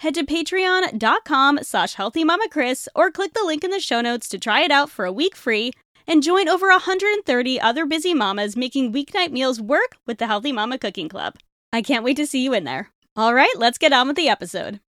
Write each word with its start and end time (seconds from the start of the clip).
head 0.00 0.14
to 0.14 0.24
patreon.com 0.24 1.60
slash 1.62 1.96
healthymamakris 1.96 2.88
or 2.94 3.10
click 3.10 3.32
the 3.34 3.44
link 3.44 3.64
in 3.64 3.70
the 3.70 3.80
show 3.80 4.00
notes 4.00 4.28
to 4.28 4.38
try 4.38 4.62
it 4.62 4.70
out 4.70 4.90
for 4.90 5.04
a 5.04 5.12
week 5.12 5.34
free 5.34 5.72
and 6.06 6.22
join 6.22 6.48
over 6.48 6.68
130 6.68 7.60
other 7.60 7.86
busy 7.86 8.14
mamas 8.14 8.56
making 8.56 8.92
weeknight 8.92 9.32
meals 9.32 9.60
work 9.60 9.96
with 10.06 10.18
the 10.18 10.26
Healthy 10.26 10.52
Mama 10.52 10.78
Cooking 10.78 11.08
Club. 11.08 11.34
I 11.72 11.82
can't 11.82 12.04
wait 12.04 12.16
to 12.18 12.26
see 12.26 12.44
you 12.44 12.54
in 12.54 12.64
there. 12.64 12.90
All 13.16 13.34
right, 13.34 13.52
let's 13.56 13.78
get 13.78 13.92
on 13.92 14.06
with 14.06 14.16
the 14.16 14.28
episode. 14.28 14.80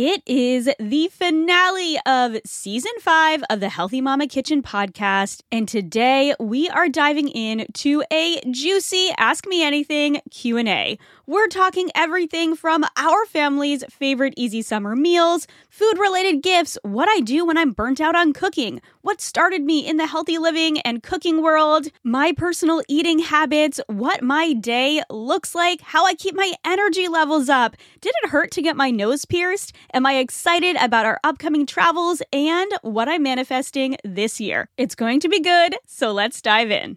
It 0.00 0.22
is 0.26 0.70
the 0.78 1.08
finale 1.08 1.98
of 2.06 2.36
season 2.46 2.92
five 3.00 3.42
of 3.50 3.58
the 3.58 3.68
Healthy 3.68 4.00
Mama 4.00 4.28
Kitchen 4.28 4.62
podcast. 4.62 5.42
And 5.50 5.66
today 5.66 6.36
we 6.38 6.68
are 6.68 6.88
diving 6.88 7.26
in 7.26 7.66
to 7.74 8.04
a 8.12 8.40
juicy 8.48 9.10
Ask 9.18 9.44
Me 9.48 9.64
Anything 9.64 10.20
Q&A. 10.30 11.00
We're 11.28 11.48
talking 11.48 11.90
everything 11.94 12.56
from 12.56 12.86
our 12.96 13.26
family's 13.26 13.84
favorite 13.90 14.32
easy 14.38 14.62
summer 14.62 14.96
meals, 14.96 15.46
food 15.68 15.98
related 15.98 16.42
gifts, 16.42 16.78
what 16.80 17.06
I 17.06 17.20
do 17.20 17.44
when 17.44 17.58
I'm 17.58 17.72
burnt 17.72 18.00
out 18.00 18.16
on 18.16 18.32
cooking, 18.32 18.80
what 19.02 19.20
started 19.20 19.62
me 19.62 19.86
in 19.86 19.98
the 19.98 20.06
healthy 20.06 20.38
living 20.38 20.80
and 20.80 21.02
cooking 21.02 21.42
world, 21.42 21.88
my 22.02 22.32
personal 22.32 22.80
eating 22.88 23.18
habits, 23.18 23.78
what 23.88 24.22
my 24.22 24.54
day 24.54 25.02
looks 25.10 25.54
like, 25.54 25.82
how 25.82 26.06
I 26.06 26.14
keep 26.14 26.34
my 26.34 26.54
energy 26.64 27.08
levels 27.08 27.50
up. 27.50 27.76
Did 28.00 28.14
it 28.22 28.30
hurt 28.30 28.50
to 28.52 28.62
get 28.62 28.74
my 28.74 28.90
nose 28.90 29.26
pierced? 29.26 29.74
Am 29.92 30.06
I 30.06 30.14
excited 30.14 30.76
about 30.76 31.04
our 31.04 31.20
upcoming 31.22 31.66
travels 31.66 32.22
and 32.32 32.72
what 32.80 33.06
I'm 33.06 33.22
manifesting 33.22 33.98
this 34.02 34.40
year? 34.40 34.70
It's 34.78 34.94
going 34.94 35.20
to 35.20 35.28
be 35.28 35.40
good, 35.40 35.76
so 35.86 36.10
let's 36.10 36.40
dive 36.40 36.70
in. 36.70 36.96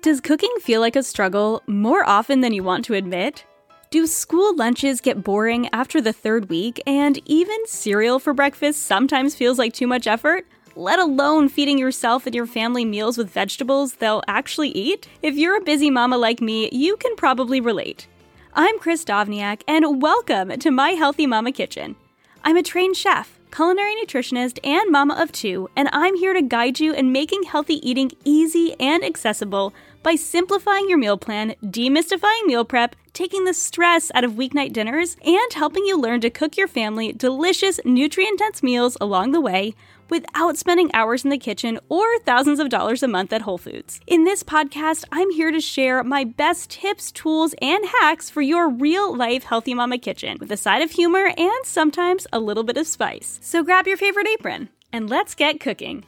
Does 0.00 0.20
cooking 0.20 0.54
feel 0.60 0.80
like 0.80 0.94
a 0.94 1.02
struggle 1.02 1.60
more 1.66 2.08
often 2.08 2.40
than 2.40 2.52
you 2.52 2.62
want 2.62 2.84
to 2.84 2.94
admit? 2.94 3.44
Do 3.90 4.06
school 4.06 4.54
lunches 4.54 5.00
get 5.00 5.24
boring 5.24 5.68
after 5.72 6.00
the 6.00 6.12
third 6.12 6.48
week, 6.48 6.80
and 6.86 7.20
even 7.26 7.56
cereal 7.66 8.20
for 8.20 8.32
breakfast 8.32 8.84
sometimes 8.84 9.34
feels 9.34 9.58
like 9.58 9.72
too 9.72 9.88
much 9.88 10.06
effort? 10.06 10.46
Let 10.76 11.00
alone 11.00 11.48
feeding 11.48 11.78
yourself 11.78 12.26
and 12.26 12.34
your 12.34 12.46
family 12.46 12.84
meals 12.84 13.18
with 13.18 13.28
vegetables 13.28 13.94
they'll 13.94 14.22
actually 14.28 14.68
eat? 14.68 15.08
If 15.20 15.34
you're 15.34 15.56
a 15.56 15.64
busy 15.64 15.90
mama 15.90 16.16
like 16.16 16.40
me, 16.40 16.68
you 16.70 16.96
can 16.96 17.16
probably 17.16 17.60
relate. 17.60 18.06
I'm 18.54 18.78
Kris 18.78 19.04
Dovniak, 19.04 19.62
and 19.66 20.00
welcome 20.00 20.50
to 20.60 20.70
my 20.70 20.90
Healthy 20.90 21.26
Mama 21.26 21.50
Kitchen. 21.50 21.96
I'm 22.44 22.56
a 22.56 22.62
trained 22.62 22.96
chef, 22.96 23.38
culinary 23.50 23.94
nutritionist, 23.96 24.58
and 24.62 24.92
mama 24.92 25.14
of 25.18 25.32
two, 25.32 25.68
and 25.74 25.88
I'm 25.92 26.14
here 26.16 26.34
to 26.34 26.42
guide 26.42 26.78
you 26.78 26.92
in 26.92 27.10
making 27.10 27.42
healthy 27.42 27.86
eating 27.88 28.12
easy 28.24 28.74
and 28.78 29.04
accessible 29.04 29.74
by 30.08 30.14
simplifying 30.14 30.88
your 30.88 30.96
meal 30.96 31.18
plan, 31.18 31.54
demystifying 31.62 32.46
meal 32.46 32.64
prep, 32.64 32.96
taking 33.12 33.44
the 33.44 33.52
stress 33.52 34.10
out 34.14 34.24
of 34.24 34.32
weeknight 34.32 34.72
dinners, 34.72 35.18
and 35.22 35.52
helping 35.52 35.84
you 35.84 36.00
learn 36.00 36.18
to 36.18 36.30
cook 36.30 36.56
your 36.56 36.66
family 36.66 37.12
delicious, 37.12 37.78
nutrient 37.84 38.38
dense 38.38 38.62
meals 38.62 38.96
along 39.02 39.32
the 39.32 39.40
way 39.40 39.74
without 40.08 40.56
spending 40.56 40.90
hours 40.94 41.24
in 41.24 41.30
the 41.30 41.36
kitchen 41.36 41.78
or 41.90 42.18
thousands 42.20 42.58
of 42.58 42.70
dollars 42.70 43.02
a 43.02 43.06
month 43.06 43.34
at 43.34 43.42
Whole 43.42 43.58
Foods. 43.58 44.00
In 44.06 44.24
this 44.24 44.42
podcast, 44.42 45.04
I'm 45.12 45.30
here 45.30 45.50
to 45.50 45.60
share 45.60 46.02
my 46.02 46.24
best 46.24 46.70
tips, 46.70 47.12
tools, 47.12 47.54
and 47.60 47.84
hacks 48.00 48.30
for 48.30 48.40
your 48.40 48.70
real 48.70 49.14
life 49.14 49.44
healthy 49.44 49.74
mama 49.74 49.98
kitchen 49.98 50.38
with 50.40 50.50
a 50.50 50.56
side 50.56 50.80
of 50.80 50.92
humor 50.92 51.34
and 51.36 51.64
sometimes 51.66 52.26
a 52.32 52.40
little 52.40 52.64
bit 52.64 52.78
of 52.78 52.86
spice. 52.86 53.40
So 53.42 53.62
grab 53.62 53.86
your 53.86 53.98
favorite 53.98 54.28
apron 54.28 54.70
and 54.90 55.10
let's 55.10 55.34
get 55.34 55.60
cooking. 55.60 56.06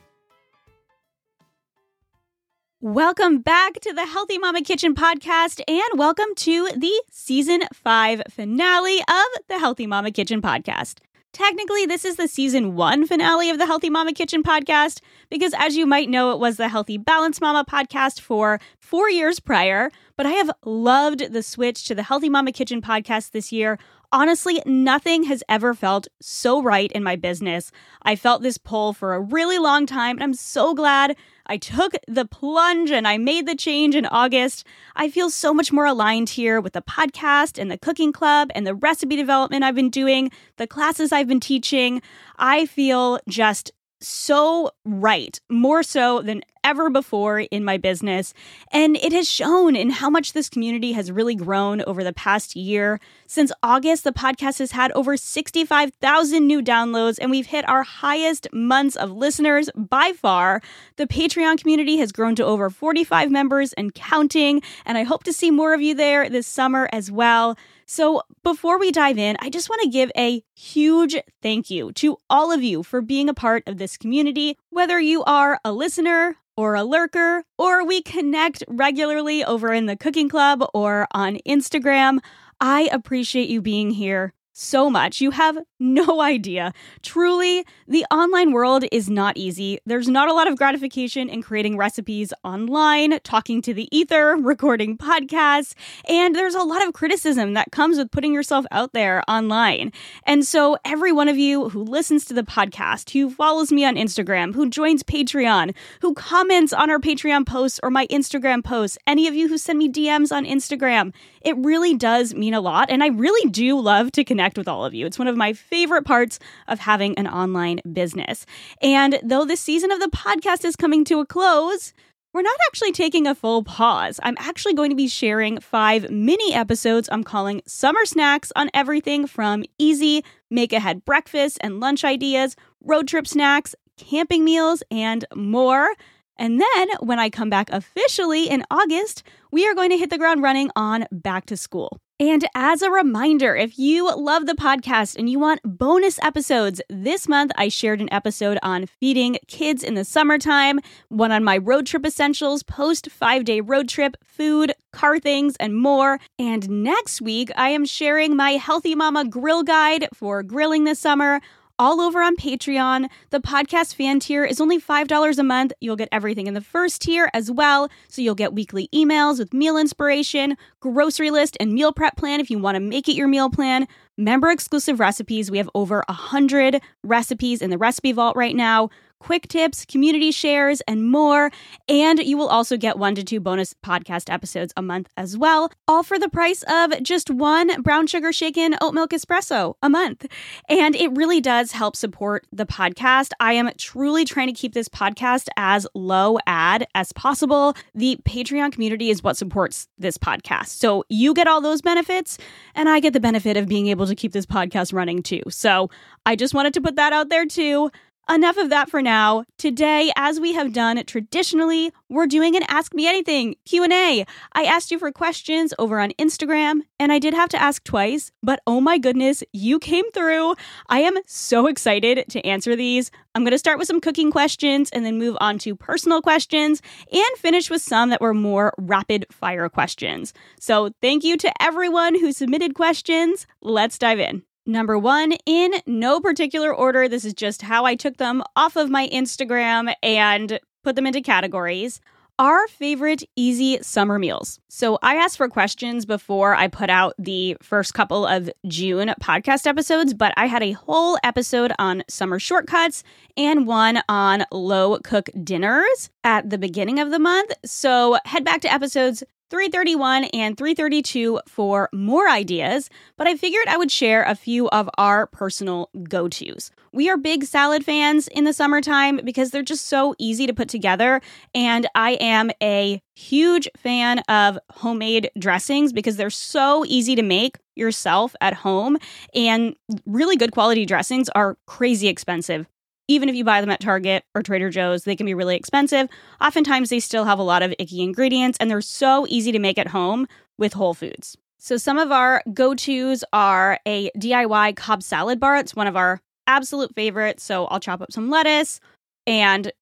Welcome 2.83 3.41
back 3.41 3.75
to 3.81 3.93
the 3.93 4.07
Healthy 4.07 4.39
Mama 4.39 4.63
Kitchen 4.63 4.95
podcast 4.95 5.61
and 5.69 5.99
welcome 5.99 6.35
to 6.37 6.71
the 6.75 7.03
season 7.11 7.61
five 7.75 8.23
finale 8.31 9.01
of 9.01 9.43
the 9.49 9.59
Healthy 9.59 9.87
Mama 9.87 10.11
Kitchen 10.11 10.41
podcast. 10.41 11.01
Technically, 11.31 11.85
this 11.85 12.07
is 12.07 12.17
the 12.17 12.27
season 12.27 12.77
one 12.77 13.07
finale 13.07 13.51
of 13.51 13.59
the 13.59 13.67
Healthy 13.67 13.91
Mama 13.91 14.15
Kitchen 14.15 14.43
podcast 14.43 15.03
because, 15.29 15.53
as 15.59 15.77
you 15.77 15.85
might 15.85 16.09
know, 16.09 16.33
it 16.33 16.39
was 16.39 16.57
the 16.57 16.71
Healthy 16.71 16.97
Balance 16.97 17.39
Mama 17.39 17.67
podcast 17.71 18.19
for 18.19 18.59
four 18.79 19.11
years 19.11 19.41
prior. 19.41 19.91
But 20.17 20.25
I 20.25 20.31
have 20.31 20.51
loved 20.65 21.35
the 21.35 21.43
switch 21.43 21.85
to 21.85 21.95
the 21.95 22.03
Healthy 22.03 22.31
Mama 22.31 22.51
Kitchen 22.51 22.81
podcast 22.81 23.33
this 23.33 23.53
year. 23.53 23.79
Honestly, 24.11 24.63
nothing 24.65 25.25
has 25.25 25.45
ever 25.51 25.75
felt 25.75 26.09
so 26.21 26.63
right 26.63 26.91
in 26.93 27.05
my 27.05 27.15
business. 27.15 27.71
I 28.03 28.17
felt 28.17 28.43
this 28.43 28.59
pull 28.59 28.95
for 28.95 29.15
a 29.15 29.21
really 29.21 29.59
long 29.59 29.85
time, 29.85 30.17
and 30.17 30.25
I'm 30.25 30.35
so 30.35 30.75
glad 30.75 31.15
I 31.51 31.57
took 31.57 31.95
the 32.07 32.27
plunge 32.27 32.93
and 32.93 33.09
I 33.09 33.19
made 33.19 33.49
the 33.49 33.57
change 33.57 33.97
in 33.97 34.07
August. 34.07 34.65
I 34.95 35.11
feel 35.11 35.31
so 35.31 35.53
much 35.53 35.73
more 35.73 35.85
aligned 35.85 36.29
here 36.29 36.61
with 36.61 36.75
the 36.75 36.81
podcast 36.81 37.61
and 37.61 37.69
the 37.69 37.77
cooking 37.77 38.13
club 38.13 38.53
and 38.55 38.65
the 38.65 38.75
recipe 38.77 39.17
development 39.17 39.65
I've 39.65 39.75
been 39.75 39.91
doing, 39.91 40.31
the 40.59 40.69
classes 40.69 41.11
I've 41.11 41.27
been 41.27 41.41
teaching. 41.41 42.03
I 42.39 42.67
feel 42.67 43.19
just 43.29 43.73
so 44.01 44.71
right, 44.85 45.39
more 45.49 45.83
so 45.83 46.23
than 46.23 46.43
ever 46.65 46.91
before 46.91 47.41
in 47.41 47.65
my 47.65 47.77
business. 47.77 48.35
And 48.73 48.97
it 48.97 49.13
has 49.13 49.29
shown 49.29 49.77
in 49.77 49.91
how 49.91 50.11
much 50.11 50.33
this 50.33 50.49
community 50.49 50.93
has 50.93 51.11
really 51.11 51.35
grown 51.35 51.81
over 51.83 52.05
the 52.05 52.13
past 52.13 52.55
year. 52.55 53.01
Since 53.27 53.53
August, 53.63 54.05
the 54.05 54.13
podcast 54.13 54.59
has 54.59 54.73
had 54.73 54.93
over 54.93 55.17
65,000 55.17 56.47
new 56.47 56.63
downloads, 56.63 57.19
and 57.21 57.31
we've 57.31 57.47
hit 57.47 57.69
our 57.69 57.83
highest 57.83 58.49
months 58.53 58.97
of 58.97 59.11
listeners 59.11 59.71
by 59.75 60.13
far. 60.13 60.61
The 60.97 61.07
Patreon 61.07 61.59
community 61.61 61.97
has 61.99 62.13
grown 62.13 62.35
to 62.37 62.45
over 62.45 62.71
45 62.71 63.31
members 63.31 63.73
and 63.75 63.95
counting, 63.95 64.63
and 64.85 64.99
I 64.99 65.05
hope 65.05 65.25
to 65.25 65.33
see 65.33 65.51
more 65.51 65.75
of 65.75 65.81
you 65.81 65.95
there 65.95 66.29
this 66.29 66.47
summer 66.47 66.89
as 66.93 67.11
well. 67.11 67.57
So, 67.93 68.23
before 68.45 68.79
we 68.79 68.93
dive 68.93 69.19
in, 69.19 69.37
I 69.41 69.51
just 69.51 69.69
want 69.69 69.83
to 69.83 69.89
give 69.89 70.13
a 70.17 70.45
huge 70.55 71.17
thank 71.43 71.71
you 71.71 71.91
to 71.95 72.19
all 72.31 72.53
of 72.53 72.63
you 72.63 72.85
for 72.85 73.01
being 73.01 73.29
a 73.29 73.35
part 73.35 73.65
of 73.67 73.79
this 73.79 73.97
community, 73.97 74.57
whether 74.69 75.01
you 75.01 75.25
are 75.25 75.59
a 75.65 75.73
listener, 75.73 76.37
or 76.57 76.77
a 76.77 76.85
lurker, 76.85 77.43
or 77.59 77.85
we 77.85 78.01
connect 78.01 78.63
regularly 78.69 79.45
over 79.45 79.73
in 79.73 79.87
the 79.87 79.97
cooking 79.97 80.29
club 80.29 80.65
or 80.73 81.09
on 81.11 81.39
Instagram. 81.45 82.21
I 82.61 82.89
appreciate 82.93 83.49
you 83.49 83.61
being 83.61 83.91
here 83.91 84.35
so 84.53 84.89
much. 84.89 85.21
You 85.21 85.33
have 85.33 85.59
no 85.81 86.21
idea. 86.21 86.73
Truly, 87.03 87.65
the 87.89 88.05
online 88.11 88.53
world 88.53 88.85
is 88.93 89.09
not 89.11 89.37
easy. 89.37 89.79
There's 89.87 90.09
not 90.09 90.29
a 90.29 90.35
lot 90.35 90.47
of 90.47 90.57
gratification 90.57 91.29
in 91.29 91.43
creating 91.43 91.77
recipes 91.77 92.33
online, 92.45 93.19
talking 93.25 93.63
to 93.63 93.75
the 93.75 93.89
ether, 93.97 94.37
recording 94.41 94.97
podcasts, 94.97 95.75
and 96.09 96.37
there's 96.37 96.55
a 96.55 96.63
lot 96.63 96.87
of 96.87 96.93
criticism 96.93 97.55
that 97.55 97.73
comes 97.73 97.97
with 97.97 98.11
putting 98.11 98.35
yourself 98.35 98.67
out 98.71 98.93
there 98.93 99.23
online. 99.27 99.93
And 100.25 100.47
so, 100.47 100.77
every 100.85 101.13
one 101.13 101.29
of 101.29 101.39
you 101.39 101.71
who 101.71 101.83
listens 101.83 102.25
to 102.27 102.35
the 102.35 102.43
podcast, 102.43 103.11
who 103.11 103.31
follows 103.31 103.73
me 103.73 103.85
on 103.85 103.97
Instagram, 103.97 104.55
who 104.55 104.69
joins 104.69 105.03
Patreon, 105.03 105.75
who 106.03 106.15
comments 106.15 106.73
on 106.73 106.91
our 106.91 106.99
Patreon 106.99 107.47
posts 107.47 107.81
or 107.83 107.91
my 107.91 108.07
Instagram 108.09 108.63
posts, 108.63 108.99
any 109.07 109.27
of 109.27 109.35
you 109.35 109.49
who 109.49 109.57
send 109.57 109.79
me 109.79 109.89
DMs 109.89 110.31
on 110.31 110.45
Instagram, 110.45 111.13
it 111.43 111.57
really 111.57 111.95
does 111.95 112.35
mean 112.35 112.55
a 112.55 112.61
lot. 112.61 112.91
And 112.91 113.03
I 113.03 113.09
really 113.09 113.49
do 113.51 113.81
love 113.81 114.13
to 114.13 114.25
connect 114.25 114.59
with 114.59 114.69
all 114.69 114.85
of 114.85 114.95
you. 114.95 115.07
It's 115.07 115.19
one 115.19 115.29
of 115.29 115.37
my 115.37 115.53
favorite 115.71 116.05
parts 116.05 116.39
of 116.69 116.81
having 116.81 117.17
an 117.19 117.27
online 117.27 117.81
business. 117.93 118.47
And 118.83 119.19
though 119.23 119.45
this 119.45 119.61
season 119.61 119.91
of 119.91 120.01
the 120.01 120.09
podcast 120.09 120.65
is 120.65 120.77
coming 120.77 121.05
to 121.07 121.21
a 121.21 121.27
close, 121.27 121.93
we're 122.33 122.43
not 122.43 122.59
actually 122.69 122.93
taking 122.93 123.27
a 123.27 123.35
full 123.35 123.65
pause. 123.65 124.21
I'm 124.23 124.37
actually 124.39 124.75
going 124.75 124.91
to 124.91 124.97
be 124.97 125.09
sharing 125.09 125.59
five 125.59 126.11
mini 126.11 126.55
episodes 126.55 127.09
I'm 127.11 127.25
calling 127.25 127.61
Summer 127.67 128.05
Snacks 128.05 128.53
on 128.55 128.71
everything 128.73 129.27
from 129.27 129.65
easy 129.79 130.25
make 130.51 130.73
ahead 130.73 131.05
breakfast 131.05 131.59
and 131.61 131.81
lunch 131.81 132.05
ideas, 132.05 132.55
road 132.85 133.09
trip 133.09 133.27
snacks, 133.27 133.75
camping 133.97 134.45
meals, 134.45 134.83
and 134.91 135.25
more. 135.35 135.91
And 136.37 136.61
then 136.61 136.89
when 137.01 137.19
I 137.19 137.31
come 137.31 137.51
back 137.51 137.69
officially 137.71 138.49
in 138.49 138.65
August, 138.71 139.25
we 139.51 139.67
are 139.67 139.75
going 139.75 139.91
to 139.91 139.99
hit 139.99 140.11
the 140.11 140.19
ground 140.19 140.43
running 140.43 140.71
on 140.77 141.07
back 141.11 141.47
to 141.47 141.57
school. 141.57 141.99
And 142.21 142.47
as 142.55 142.83
a 142.83 142.91
reminder, 142.91 143.57
if 143.57 143.79
you 143.79 144.15
love 144.15 144.45
the 144.45 144.53
podcast 144.53 145.17
and 145.17 145.31
you 145.31 145.39
want 145.39 145.63
bonus 145.65 146.19
episodes, 146.23 146.83
this 146.91 147.27
month 147.27 147.51
I 147.57 147.71
shared 147.71 148.03
an 148.03 148.13
episode 148.13 148.59
on 148.63 148.85
feeding 148.85 149.39
kids 149.47 149.83
in 149.83 149.95
the 149.95 150.05
summertime, 150.05 150.81
one 151.09 151.33
on 151.33 151.43
my 151.43 151.57
road 151.57 151.87
trip 151.87 152.05
essentials, 152.05 152.63
post 152.63 153.11
five 153.11 153.47
day 153.47 153.63
road 153.63 153.89
trip, 153.89 154.19
food, 154.23 154.75
car 154.93 155.19
things, 155.19 155.57
and 155.57 155.75
more. 155.75 156.21
And 156.39 156.69
next 156.85 157.23
week, 157.23 157.51
I 157.57 157.71
am 157.71 157.87
sharing 157.87 158.37
my 158.37 158.51
Healthy 158.51 158.97
Mama 158.97 159.25
grill 159.25 159.63
guide 159.63 160.07
for 160.13 160.43
grilling 160.43 160.85
this 160.85 160.99
summer 160.99 161.41
all 161.81 162.03
over 162.03 162.23
on 162.23 162.37
Patreon. 162.37 163.09
The 163.31 163.41
podcast 163.41 163.95
fan 163.95 164.21
tier 164.21 164.45
is 164.45 164.61
only 164.61 164.79
$5 164.79 165.39
a 165.39 165.43
month. 165.43 165.73
You'll 165.81 165.97
get 165.97 166.11
everything 166.13 166.47
in 166.47 166.53
the 166.53 166.61
first 166.61 167.01
tier 167.01 167.31
as 167.33 167.51
well. 167.51 167.89
So 168.07 168.21
you'll 168.21 168.35
get 168.35 168.53
weekly 168.53 168.91
emails 168.95 169.39
with 169.39 169.55
meal 169.55 169.79
inspiration, 169.79 170.59
grocery 170.81 171.31
list, 171.31 171.57
and 171.59 171.73
meal 171.73 171.91
prep 171.91 172.19
plan 172.19 172.39
if 172.39 172.51
you 172.51 172.59
want 172.59 172.77
to 172.77 172.81
make 172.81 173.09
it 173.09 173.17
your 173.17 173.29
meal 173.29 173.49
plan. 173.49 173.89
Member 174.19 174.51
exclusive 174.51 175.01
recipes. 175.01 175.51
We 175.51 175.57
have 175.57 175.71
over 175.75 176.05
100 176.07 176.83
recipes 177.03 177.63
in 177.63 177.71
the 177.71 177.79
recipe 177.79 178.13
vault 178.13 178.37
right 178.37 178.55
now 178.55 178.91
quick 179.21 179.47
tips, 179.47 179.85
community 179.85 180.33
shares, 180.33 180.81
and 180.89 181.09
more. 181.09 181.53
And 181.89 182.19
you 182.19 182.37
will 182.37 182.49
also 182.49 182.77
get 182.77 182.99
one 182.99 183.15
to 183.15 183.23
two 183.23 183.39
bonus 183.39 183.75
podcast 183.85 184.33
episodes 184.33 184.73
a 184.77 184.83
month 184.83 185.09
as 185.17 185.39
well, 185.39 185.71
all 185.87 186.03
for 186.03 186.19
the 186.19 186.29
price 186.29 186.65
of 186.67 187.01
just 187.03 187.31
one 187.31 187.83
brown 187.83 188.09
sugar 188.09 188.33
shaken 188.33 188.75
oat 188.81 188.95
milk 188.95 189.11
espresso 189.11 189.75
a 189.83 189.89
month. 189.89 190.27
And 190.69 190.97
it 190.97 191.13
really 191.17 191.41
does 191.41 191.73
help 191.73 191.95
support 191.95 192.47
the 192.51 192.67
podcast. 192.67 193.31
I 193.39 193.53
am 193.53 193.71
truly 193.77 194.25
trying 194.25 194.49
to 194.49 194.53
keep 194.53 194.75
this 194.75 194.89
podcast 194.89 195.49
as 195.57 195.87
low 195.95 196.39
ad 196.47 196.87
as 196.95 197.13
possible. 197.13 197.75
The 197.95 198.19
Patreon 198.25 198.73
community 198.73 199.11
is 199.11 199.23
what 199.23 199.37
supports 199.37 199.87
this 199.99 200.19
podcast. 200.19 200.69
So 200.69 201.05
you 201.09 201.35
get 201.35 201.47
all 201.47 201.61
those 201.61 201.83
benefits, 201.83 202.39
and 202.75 202.89
I 202.89 203.01
get 203.01 203.13
the 203.13 203.21
benefit 203.21 203.57
of 203.57 203.69
being 203.69 203.89
able 203.89 204.07
to 204.07 204.15
keep 204.15 204.33
this 204.33 204.47
podcast 204.47 204.93
running 204.93 205.23
too. 205.23 205.43
So 205.51 205.91
I 206.25 206.37
just 206.37 206.55
wanted 206.55 206.75
to 206.75 206.81
put 206.81 206.97
that 206.97 207.13
out 207.13 207.29
there 207.29 207.47
too 207.47 207.91
enough 208.35 208.57
of 208.57 208.71
that 208.71 208.89
for 208.89 209.03
now. 209.03 209.45
Today, 209.59 210.13
as 210.17 210.39
we 210.39 210.53
have 210.53 210.73
done 210.73 211.03
traditionally, 211.05 211.93
we're 212.09 212.27
doing 212.27 212.57
an 212.57 212.63
Ask 212.69 212.95
Me 212.95 213.09
Anything 213.09 213.57
Q&A. 213.65 214.25
I 214.53 214.65
asked 214.65 214.91
you 214.91 214.99
for 214.99 215.11
questions 215.11 215.75
over 215.79 216.01
on 216.01 216.13
Instagram, 216.13 216.81
and 216.99 217.13
I 217.13 217.19
did 217.19 217.35
have 217.35 217.49
to 217.51 217.61
ask 217.61 217.83
twice, 217.85 218.31
but 218.43 218.61
oh 218.67 218.81
my 218.81 218.99
goodness, 218.99 219.43
you 219.53 219.79
came 219.79 220.11
through. 220.13 220.55
I 220.89 221.01
am 221.01 221.15
so 221.27 221.67
excited 221.67 222.25
to 222.29 222.47
answer 222.47 222.77
these. 222.77 223.11
I'm 223.35 223.43
going 223.43 223.53
to 223.53 223.59
start 223.59 223.79
with 223.79 223.89
some 223.89 224.01
cooking 224.01 224.31
questions 224.31 224.91
and 224.91 225.05
then 225.05 225.19
move 225.19 225.37
on 225.41 225.59
to 225.61 225.75
personal 225.75 226.23
questions 226.23 226.81
and 227.13 227.39
finish 227.39 227.71
with 227.71 227.83
some 227.83 228.11
that 228.11 228.21
were 228.21 228.35
more 228.35 228.73
rapid 228.79 229.27
fire 229.31 229.69
questions. 229.69 230.33
So, 230.59 230.91
thank 231.01 231.25
you 231.25 231.37
to 231.39 231.63
everyone 231.63 232.19
who 232.19 232.33
submitted 232.33 232.75
questions. 232.75 233.47
Let's 233.61 233.99
dive 233.99 234.21
in. 234.21 234.43
Number 234.71 234.97
one, 234.97 235.33
in 235.47 235.73
no 235.85 236.21
particular 236.21 236.73
order, 236.73 237.09
this 237.09 237.25
is 237.25 237.35
just 237.35 237.61
how 237.61 237.87
I 237.87 237.97
took 237.97 238.19
them 238.19 238.41
off 238.55 238.77
of 238.77 238.89
my 238.89 239.09
Instagram 239.09 239.93
and 240.01 240.61
put 240.85 240.95
them 240.95 241.09
into 241.09 241.21
categories. 241.21 242.01
Our 242.39 242.69
favorite 242.69 243.25
easy 243.35 243.81
summer 243.83 244.17
meals. 244.17 244.61
So, 244.69 245.01
I 245.03 245.17
asked 245.17 245.39
for 245.39 245.49
questions 245.49 246.07
before 246.07 246.55
I 246.55 246.69
put 246.69 246.89
out 246.89 247.15
the 247.19 247.57
first 247.61 247.95
couple 247.95 248.25
of 248.25 248.49
June 248.69 249.13
podcast 249.21 249.67
episodes, 249.67 250.15
but 250.15 250.33
I 250.37 250.47
had 250.47 250.63
a 250.63 250.71
whole 250.71 251.19
episode 251.25 251.73
on 251.81 252.05
summer 252.09 252.39
shortcuts 252.39 253.03
and 253.37 253.67
one 253.67 254.01
on 254.09 254.45
low 254.53 255.01
cook 255.01 255.31
dinners 255.43 256.11
at 256.23 256.49
the 256.49 256.59
beginning 256.59 257.01
of 257.01 257.11
the 257.11 257.19
month. 257.19 257.51
So, 257.67 258.19
head 258.25 258.45
back 258.45 258.61
to 258.61 258.73
episodes 258.73 259.25
331 259.51 260.25
and 260.27 260.57
332 260.57 261.41
for 261.49 261.89
more 261.93 262.29
ideas, 262.29 262.89
but 263.17 263.27
I 263.27 263.37
figured 263.37 263.67
I 263.67 263.77
would 263.77 263.91
share 263.91 264.23
a 264.23 264.37
few 264.37 264.69
of 264.69 264.89
our 264.97 265.27
personal 265.27 265.91
go 266.09 266.29
tos. 266.29 266.71
We 266.93 267.11
are 267.11 267.17
big 267.17 267.45
salad 267.45 267.85
fans 267.85 268.29
in 268.29 268.45
the 268.45 268.53
summertime 268.53 269.21
because 269.25 269.51
they're 269.51 269.63
just 269.63 269.89
so 269.89 270.15
easy 270.19 270.47
to 270.47 270.55
put 270.55 270.69
together, 270.69 271.21
and 271.53 271.89
I 271.97 272.13
am 272.13 272.53
a 272.63 273.03
huge 273.17 273.69
fan 273.77 274.21
of 274.29 274.57
homemade 274.71 275.31
dressings 275.37 275.93
because 275.93 276.17
they're 276.17 276.31
so 276.31 276.85
easy 276.87 277.17
to 277.17 277.23
make 277.23 277.59
yourself 277.75 278.37
at 278.41 278.55
home, 278.55 278.99
and 279.35 279.75
really 280.07 280.37
good 280.37 280.53
quality 280.53 280.87
dressings 280.87 281.29
are 281.31 281.59
crazy 281.67 282.07
expensive 282.07 282.67
even 283.11 283.29
if 283.29 283.35
you 283.35 283.43
buy 283.43 283.61
them 283.61 283.71
at 283.71 283.81
Target 283.81 284.23
or 284.37 284.43
Trader 284.43 284.71
Joe's, 284.71 285.03
they 285.03 285.17
can 285.17 285.27
be 285.27 285.35
really 285.35 285.57
expensive. 285.57 286.09
Oftentimes, 286.41 286.91
they 286.91 287.01
still 287.01 287.25
have 287.25 287.41
a 287.41 287.43
lot 287.43 287.61
of 287.61 287.75
icky 287.77 288.03
ingredients, 288.03 288.57
and 288.61 288.71
they're 288.71 288.81
so 288.81 289.27
easy 289.29 289.51
to 289.51 289.59
make 289.59 289.79
at 289.79 289.89
home 289.89 290.29
with 290.59 290.75
Whole 290.75 290.95
Foods. 290.95 291.37
So, 291.59 291.77
some 291.77 291.99
of 291.99 292.13
our 292.13 292.41
go 292.55 292.73
tos 292.73 293.25
are 293.33 293.81
a 293.85 294.13
DIY 294.17 294.77
Cobb 294.77 295.03
salad 295.03 295.41
bar. 295.41 295.57
It's 295.57 295.75
one 295.75 295.89
of 295.89 295.97
our 295.97 296.21
absolute 296.47 296.95
favorites. 296.95 297.43
So, 297.43 297.67
I'll 297.67 297.81
chop 297.81 298.01
up 298.01 298.13
some 298.13 298.31
lettuce 298.31 298.79
and 299.27 299.73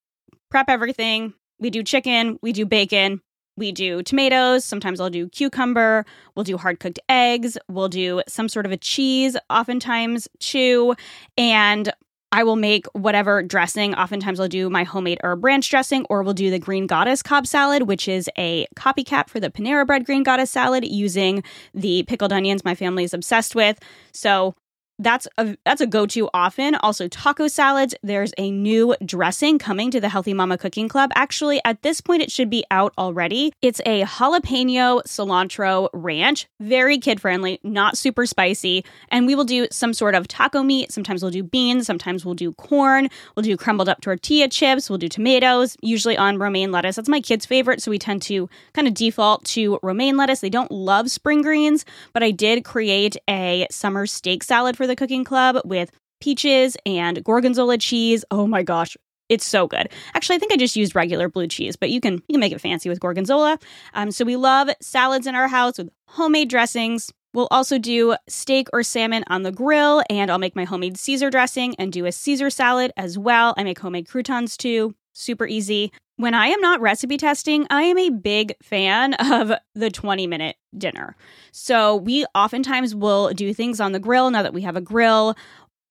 prep 0.49 0.67
everything. 0.67 1.35
We 1.59 1.69
do 1.69 1.83
chicken, 1.83 2.39
we 2.41 2.51
do 2.51 2.65
bacon, 2.65 3.21
we 3.57 3.71
do 3.71 4.01
tomatoes. 4.01 4.65
Sometimes 4.65 4.99
I'll 4.99 5.11
do 5.11 5.29
cucumber. 5.29 6.03
We'll 6.33 6.45
do 6.45 6.57
hard 6.57 6.79
cooked 6.79 6.99
eggs. 7.09 7.59
We'll 7.67 7.89
do 7.89 8.23
some 8.27 8.49
sort 8.49 8.65
of 8.65 8.71
a 8.71 8.77
cheese, 8.77 9.37
oftentimes, 9.49 10.27
too. 10.39 10.95
And 11.37 11.91
I 12.31 12.43
will 12.43 12.55
make 12.55 12.85
whatever 12.93 13.41
dressing. 13.41 13.95
Oftentimes, 13.95 14.39
I'll 14.39 14.47
do 14.47 14.69
my 14.69 14.83
homemade 14.83 15.19
herb 15.23 15.43
ranch 15.43 15.69
dressing, 15.69 16.05
or 16.09 16.21
we'll 16.21 16.33
do 16.33 16.51
the 16.51 16.59
Green 16.59 16.85
Goddess 16.85 17.23
Cobb 17.23 17.47
salad, 17.47 17.83
which 17.83 18.07
is 18.07 18.29
a 18.37 18.67
copycat 18.75 19.29
for 19.29 19.39
the 19.39 19.49
Panera 19.49 19.85
Bread 19.85 20.05
Green 20.05 20.23
Goddess 20.23 20.51
salad 20.51 20.85
using 20.85 21.43
the 21.73 22.03
pickled 22.03 22.31
onions 22.31 22.63
my 22.63 22.75
family 22.75 23.03
is 23.03 23.13
obsessed 23.13 23.55
with. 23.55 23.79
So 24.11 24.53
that's 24.99 25.27
a 25.37 25.57
that's 25.65 25.81
a 25.81 25.87
go-to 25.87 26.29
often. 26.33 26.75
Also 26.75 27.07
taco 27.07 27.47
salads. 27.47 27.95
There's 28.03 28.33
a 28.37 28.51
new 28.51 28.95
dressing 29.03 29.57
coming 29.57 29.89
to 29.91 29.99
the 29.99 30.09
Healthy 30.09 30.33
Mama 30.33 30.57
Cooking 30.57 30.89
Club. 30.89 31.11
Actually, 31.15 31.61
at 31.65 31.81
this 31.81 32.01
point 32.01 32.21
it 32.21 32.31
should 32.31 32.49
be 32.49 32.65
out 32.69 32.93
already. 32.97 33.53
It's 33.61 33.81
a 33.85 34.03
jalapeno 34.03 35.01
cilantro 35.03 35.89
ranch, 35.93 36.47
very 36.59 36.97
kid-friendly, 36.97 37.59
not 37.63 37.97
super 37.97 38.25
spicy, 38.25 38.83
and 39.09 39.25
we 39.25 39.35
will 39.35 39.45
do 39.45 39.67
some 39.71 39.93
sort 39.93 40.15
of 40.15 40.27
taco 40.27 40.63
meat. 40.63 40.91
Sometimes 40.91 41.21
we'll 41.21 41.31
do 41.31 41.43
beans, 41.43 41.87
sometimes 41.87 42.25
we'll 42.25 42.35
do 42.35 42.51
corn, 42.53 43.09
we'll 43.35 43.43
do 43.43 43.55
crumbled 43.55 43.89
up 43.89 44.01
tortilla 44.01 44.49
chips, 44.49 44.89
we'll 44.89 44.97
do 44.97 45.07
tomatoes, 45.09 45.77
usually 45.81 46.17
on 46.17 46.37
romaine 46.37 46.71
lettuce. 46.71 46.97
That's 46.97 47.09
my 47.09 47.21
kids' 47.21 47.45
favorite, 47.45 47.81
so 47.81 47.91
we 47.91 47.99
tend 47.99 48.21
to 48.23 48.49
kind 48.73 48.87
of 48.87 48.93
default 48.93 49.45
to 49.45 49.79
romaine 49.81 50.17
lettuce. 50.17 50.41
They 50.41 50.49
don't 50.49 50.71
love 50.71 51.09
spring 51.09 51.41
greens, 51.41 51.85
but 52.13 52.23
I 52.23 52.31
did 52.31 52.65
create 52.65 53.15
a 53.29 53.65
summer 53.71 54.05
steak 54.05 54.43
salad 54.43 54.75
for 54.75 54.88
the 54.89 54.95
cooking 54.95 55.23
club 55.23 55.61
with 55.63 55.91
peaches 56.19 56.75
and 56.85 57.23
gorgonzola 57.23 57.77
cheese. 57.77 58.25
Oh 58.29 58.45
my 58.45 58.63
gosh, 58.63 58.97
it's 59.29 59.45
so 59.45 59.67
good. 59.67 59.89
Actually, 60.13 60.35
I 60.37 60.39
think 60.39 60.51
I 60.51 60.57
just 60.57 60.75
used 60.75 60.95
regular 60.95 61.29
blue 61.29 61.47
cheese, 61.47 61.75
but 61.75 61.89
you 61.91 62.01
can 62.01 62.15
you 62.15 62.33
can 62.33 62.39
make 62.39 62.51
it 62.51 62.61
fancy 62.61 62.89
with 62.89 62.99
gorgonzola. 62.99 63.59
Um, 63.93 64.11
so 64.11 64.25
we 64.25 64.35
love 64.35 64.69
salads 64.81 65.27
in 65.27 65.35
our 65.35 65.47
house 65.47 65.77
with 65.77 65.89
homemade 66.07 66.49
dressings. 66.49 67.11
We'll 67.33 67.47
also 67.51 67.77
do 67.77 68.15
steak 68.27 68.67
or 68.73 68.81
salmon 68.81 69.23
on 69.27 69.43
the 69.43 69.51
grill, 69.51 70.01
and 70.09 70.31
I'll 70.31 70.39
make 70.39 70.55
my 70.55 70.65
homemade 70.65 70.97
Caesar 70.97 71.29
dressing 71.29 71.75
and 71.77 71.93
do 71.93 72.05
a 72.05 72.11
Caesar 72.11 72.49
salad 72.49 72.91
as 72.97 73.19
well. 73.19 73.53
I 73.55 73.63
make 73.63 73.79
homemade 73.79 74.09
croutons 74.09 74.57
too. 74.57 74.95
Super 75.19 75.45
easy. 75.45 75.91
When 76.15 76.33
I 76.33 76.47
am 76.47 76.61
not 76.61 76.79
recipe 76.79 77.17
testing, 77.17 77.67
I 77.69 77.83
am 77.83 77.97
a 77.97 78.09
big 78.09 78.53
fan 78.63 79.13
of 79.15 79.51
the 79.75 79.89
20 79.91 80.27
minute 80.27 80.55
dinner. 80.77 81.17
So 81.51 81.97
we 81.97 82.25
oftentimes 82.33 82.95
will 82.95 83.33
do 83.33 83.53
things 83.53 83.81
on 83.81 83.91
the 83.91 83.99
grill 83.99 84.31
now 84.31 84.43
that 84.43 84.53
we 84.53 84.61
have 84.61 84.77
a 84.77 84.81
grill. 84.81 85.35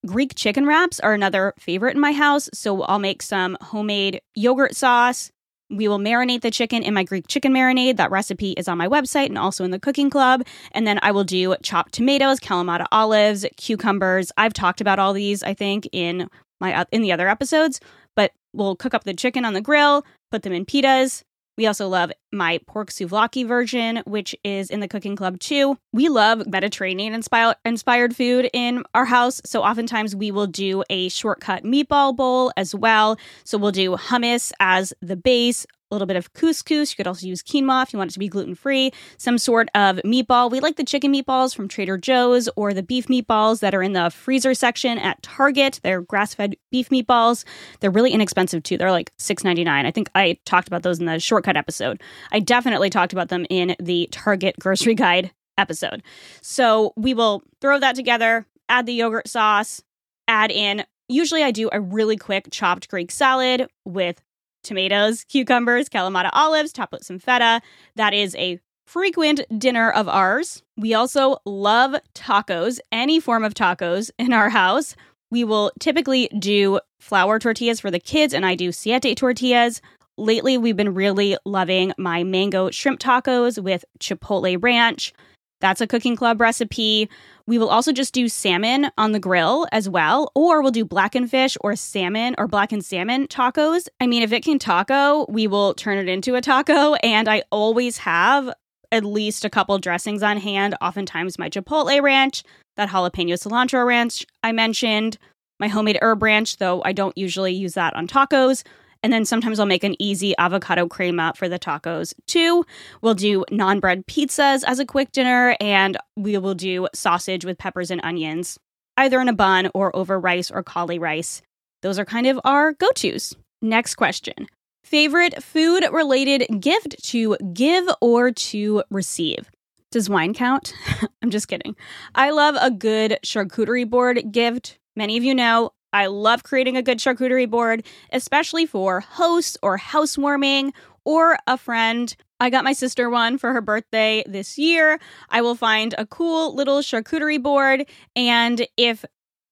Greek 0.07 0.35
chicken 0.35 0.65
wraps 0.65 0.99
are 1.01 1.13
another 1.13 1.53
favorite 1.59 1.95
in 1.95 2.01
my 2.01 2.13
house. 2.13 2.49
So 2.55 2.81
I'll 2.85 2.99
make 2.99 3.21
some 3.21 3.59
homemade 3.61 4.23
yogurt 4.35 4.75
sauce. 4.75 5.31
We 5.69 5.89
will 5.89 5.99
marinate 5.99 6.41
the 6.41 6.51
chicken 6.51 6.83
in 6.83 6.95
my 6.95 7.05
Greek 7.05 7.27
chicken 7.29 7.53
marinade. 7.53 7.99
That 7.99 8.11
recipe 8.11 8.53
is 8.53 8.67
on 8.67 8.79
my 8.79 8.89
website 8.89 9.27
and 9.27 9.37
also 9.37 9.63
in 9.63 9.73
the 9.73 9.79
cooking 9.79 10.09
club. 10.09 10.43
And 10.73 10.87
then 10.87 10.99
I 11.03 11.11
will 11.11 11.25
do 11.25 11.55
chopped 11.63 11.93
tomatoes, 11.93 12.41
Kalamata 12.41 12.87
olives, 12.93 13.45
cucumbers. 13.59 14.33
I've 14.39 14.55
talked 14.55 14.81
about 14.81 14.99
all 14.99 15.13
these, 15.13 15.43
I 15.43 15.53
think, 15.53 15.87
in 15.93 16.31
my 16.61 16.73
uh, 16.73 16.85
in 16.93 17.03
the 17.03 17.13
other 17.13 17.29
episodes. 17.29 17.79
But 18.17 18.33
we'll 18.53 18.77
cook 18.77 18.95
up 18.95 19.05
the 19.05 19.15
chicken 19.15 19.45
on 19.45 19.55
the 19.55 19.61
grill, 19.61 20.05
put 20.31 20.43
them 20.43 20.53
in 20.53 20.65
pitas. 20.67 21.23
We 21.57 21.67
also 21.67 21.89
love 21.89 22.13
my 22.33 22.61
pork 22.69 22.91
souvlaki 22.91 23.45
version, 23.45 24.01
which 24.07 24.33
is 24.45 24.71
in 24.71 24.79
the 24.79 24.87
cooking 24.87 25.17
club 25.17 25.41
too. 25.41 25.77
We 25.93 26.09
love 26.09 26.47
Mediterranean 26.47 27.15
inspired 27.15 28.17
food 28.17 28.49
in 28.53 28.85
our 28.95 29.05
house, 29.05 29.41
so 29.45 29.65
oftentimes 29.65 30.15
we 30.15 30.31
will 30.31 30.47
do 30.47 30.85
a 30.89 31.09
shortcut 31.09 31.65
meatball 31.65 32.15
bowl 32.15 32.53
as 32.57 32.77
well. 32.77 33.19
So 33.43 33.59
we'll 33.59 33.73
do 33.73 33.97
hummus 33.97 34.53
as 34.61 34.93
the 35.03 35.17
base, 35.17 35.67
a 35.91 35.95
little 35.95 36.07
bit 36.07 36.17
of 36.17 36.33
couscous. 36.33 36.93
You 36.93 36.97
could 36.97 37.07
also 37.07 37.27
use 37.27 37.43
quinoa 37.43 37.83
if 37.83 37.93
you 37.93 37.99
want 37.99 38.11
it 38.11 38.15
to 38.15 38.19
be 38.19 38.29
gluten 38.29 38.55
free, 38.55 38.93
some 39.17 39.39
sort 39.39 39.69
of 39.75 39.97
meatball. 39.99 40.51
We 40.51 40.61
like 40.61 40.77
the 40.77 40.85
chicken 40.85 41.13
meatballs 41.13 41.55
from 41.55 41.69
Trader 41.69 41.97
Joe's 41.97 42.49
or 42.57 42.75
the 42.75 42.83
beef 42.83 43.07
meatballs 43.07 43.61
that 43.61 43.75
are 43.75 43.83
in 43.83 43.93
the 43.93 44.11
freezer 44.11 44.55
section 44.55 44.99
at 44.99 45.23
Target. 45.23 45.81
They're 45.83 46.03
grass 46.03 46.35
fed 46.35 46.57
beef 46.71 46.91
meatballs. 46.91 47.45
They're 47.81 47.91
really 47.91 48.13
inexpensive 48.13 48.63
too. 48.63 48.77
They're 48.77 48.93
like 48.93 49.17
$6.99. 49.19 49.69
I 49.69 49.91
think 49.91 50.11
I 50.15 50.39
talked 50.45 50.69
about 50.69 50.83
those 50.83 50.99
in 50.99 51.07
the 51.07 51.19
shortcut 51.19 51.57
episode. 51.57 52.03
I 52.33 52.41
definitely 52.41 52.91
talked 52.91 53.13
about 53.13 53.29
them 53.29 53.47
in 53.51 53.75
the 53.79 54.09
Target 54.11 54.57
grocery 54.59 54.95
guide 54.97 55.31
episode. 55.57 56.03
So 56.41 56.93
we 56.97 57.15
will 57.15 57.43
throw 57.61 57.79
that 57.81 57.97
together, 57.97 58.47
add 58.69 58.87
the 58.87 58.93
yogurt 58.93 59.29
sauce, 59.29 59.83
add 60.29 60.51
in. 60.51 60.85
Usually, 61.09 61.43
I 61.43 61.51
do 61.51 61.71
a 61.73 61.81
really 61.81 62.17
quick 62.17 62.49
chopped 62.51 62.89
Greek 62.89 63.11
salad 63.11 63.67
with 63.87 64.23
tomatoes, 64.63 65.25
cucumbers, 65.25 65.89
Kalamata 65.89 66.31
olives, 66.33 66.73
top 66.73 66.93
with 66.93 67.05
some 67.05 67.19
feta. 67.19 67.61
That 67.97 68.15
is 68.15 68.35
a 68.37 68.61
frequent 68.87 69.43
dinner 69.59 69.91
of 69.91 70.09
ours. 70.09 70.63
We 70.77 70.95
also 70.95 71.39
love 71.45 71.95
tacos, 72.15 72.79
any 72.91 73.21
form 73.21 73.45
of 73.45 73.55
tacos 73.55 74.11
in 74.19 74.33
our 74.33 74.49
house. 74.49 74.97
We 75.31 75.45
will 75.45 75.73
typically 75.79 76.29
do 76.39 76.81
flour 76.99 77.39
tortillas 77.39 77.81
for 77.81 77.91
the 77.91 78.01
kids, 78.01 78.33
and 78.33 78.47
I 78.47 78.55
do 78.55 78.73
siete 78.73 79.17
tortillas. 79.17 79.83
Lately, 80.17 80.57
we've 80.57 80.77
been 80.77 80.95
really 80.95 81.37
loving 81.45 81.93
my 81.99 82.25
mango 82.25 82.71
shrimp 82.71 82.99
tacos 82.99 83.63
with 83.63 83.85
chipotle 84.01 84.61
ranch. 84.63 85.13
That's 85.61 85.81
a 85.81 85.87
cooking 85.87 86.17
club 86.17 86.41
recipe. 86.41 87.11
We 87.49 87.57
will 87.57 87.71
also 87.71 87.93
just 87.93 88.13
do 88.13 88.29
salmon 88.29 88.91
on 88.99 89.13
the 89.13 89.19
grill 89.19 89.67
as 89.73 89.89
well, 89.89 90.31
or 90.35 90.61
we'll 90.61 90.71
do 90.71 90.85
blackened 90.85 91.31
fish 91.31 91.57
or 91.63 91.75
salmon 91.77 92.35
or 92.37 92.47
blackened 92.47 92.85
salmon 92.85 93.27
tacos. 93.27 93.89
I 93.99 94.07
mean, 94.07 94.23
if 94.23 94.33
it 94.33 94.45
can 94.45 94.59
taco, 94.59 95.25
we 95.31 95.47
will 95.47 95.73
turn 95.73 95.97
it 95.97 96.11
into 96.11 96.35
a 96.35 96.43
taco. 96.43 96.93
And 96.97 97.27
I 97.27 97.45
always 97.51 97.97
have 97.97 98.53
at 98.93 99.03
least 99.03 99.47
a 99.47 99.51
couple 99.51 99.79
dressings 99.79 100.23
on 100.23 100.37
hand, 100.37 100.77
oftentimes 100.83 101.39
my 101.39 101.49
chipotle 101.49 102.03
ranch, 102.03 102.43
that 102.77 102.91
jalapeno 102.91 103.33
cilantro 103.33 103.87
ranch 103.87 104.27
I 104.43 104.53
mentioned, 104.53 105.17
my 105.59 105.69
homemade 105.69 106.01
herb 106.03 106.23
ranch, 106.23 106.59
though 106.59 106.83
I 106.85 106.93
don't 106.93 107.17
usually 107.17 107.55
use 107.55 107.73
that 107.73 107.97
on 107.97 108.07
tacos. 108.09 108.63
And 109.03 109.13
then 109.13 109.25
sometimes 109.25 109.61
I'll 109.61 109.67
make 109.67 109.85
an 109.85 110.01
easy 110.01 110.37
avocado 110.39 110.89
crema 110.89 111.33
for 111.37 111.49
the 111.49 111.59
tacos 111.59 112.15
too. 112.27 112.65
We'll 113.01 113.15
do 113.15 113.45
non 113.51 113.81
bread 113.81 114.07
pizzas 114.07 114.65
as 114.67 114.79
a 114.79 114.87
quick 114.87 115.13
dinner, 115.13 115.57
and 115.61 115.97
we 116.17 116.37
will 116.39 116.55
do 116.55 116.89
sausage 116.95 117.45
with 117.45 117.59
peppers 117.59 117.91
and 117.91 118.01
onions, 118.03 118.59
either 118.97 119.21
in 119.21 119.29
a 119.29 119.33
bun 119.33 119.71
or 119.75 119.95
over 119.95 120.19
rice 120.19 120.51
or 120.51 120.63
cauli 120.63 120.99
rice. 120.99 121.43
Those 121.83 121.99
are 121.99 122.05
kind 122.05 122.27
of 122.27 122.41
our 122.45 122.73
go 122.73 122.89
tos. 122.95 123.35
Next 123.63 123.95
question 123.95 124.47
Favorite 124.85 125.43
food 125.43 125.85
related 125.93 126.47
gift 126.61 126.97
to 127.09 127.37
give 127.53 127.87
or 128.01 128.31
to 128.31 128.83
receive? 128.91 129.51
Does 129.91 130.09
wine 130.09 130.35
count? 130.35 130.73
I'm 131.23 131.31
just 131.31 131.49
kidding. 131.49 131.77
I 132.15 132.31
love 132.31 132.57
a 132.61 132.71
good 132.71 133.19
charcuterie 133.25 133.89
board 133.89 134.33
gift. 134.33 134.79
Many 134.97 135.17
of 135.17 135.25
you 135.25 135.35
know 135.35 135.73
I 135.93 136.07
love 136.07 136.43
creating 136.43 136.77
a 136.77 136.83
good 136.83 136.99
charcuterie 136.99 137.49
board, 137.49 137.85
especially 138.13 138.67
for 138.67 139.01
hosts 139.01 139.57
or 139.63 139.77
housewarming 139.77 140.73
or 141.05 141.39
a 141.47 141.57
friend. 141.57 142.15
I 142.41 142.51
got 142.51 142.65
my 142.65 142.73
sister 142.73 143.11
one 143.11 143.39
for 143.39 143.53
her 143.53 143.61
birthday 143.61 144.23
this 144.27 144.59
year. 144.59 144.99
I 145.31 145.41
will 145.41 145.55
find 145.55 145.95
a 145.97 146.07
cool 146.07 146.55
little 146.55 146.81
charcuterie 146.81 147.43
board. 147.43 147.87
And 148.15 148.67
if 148.77 149.05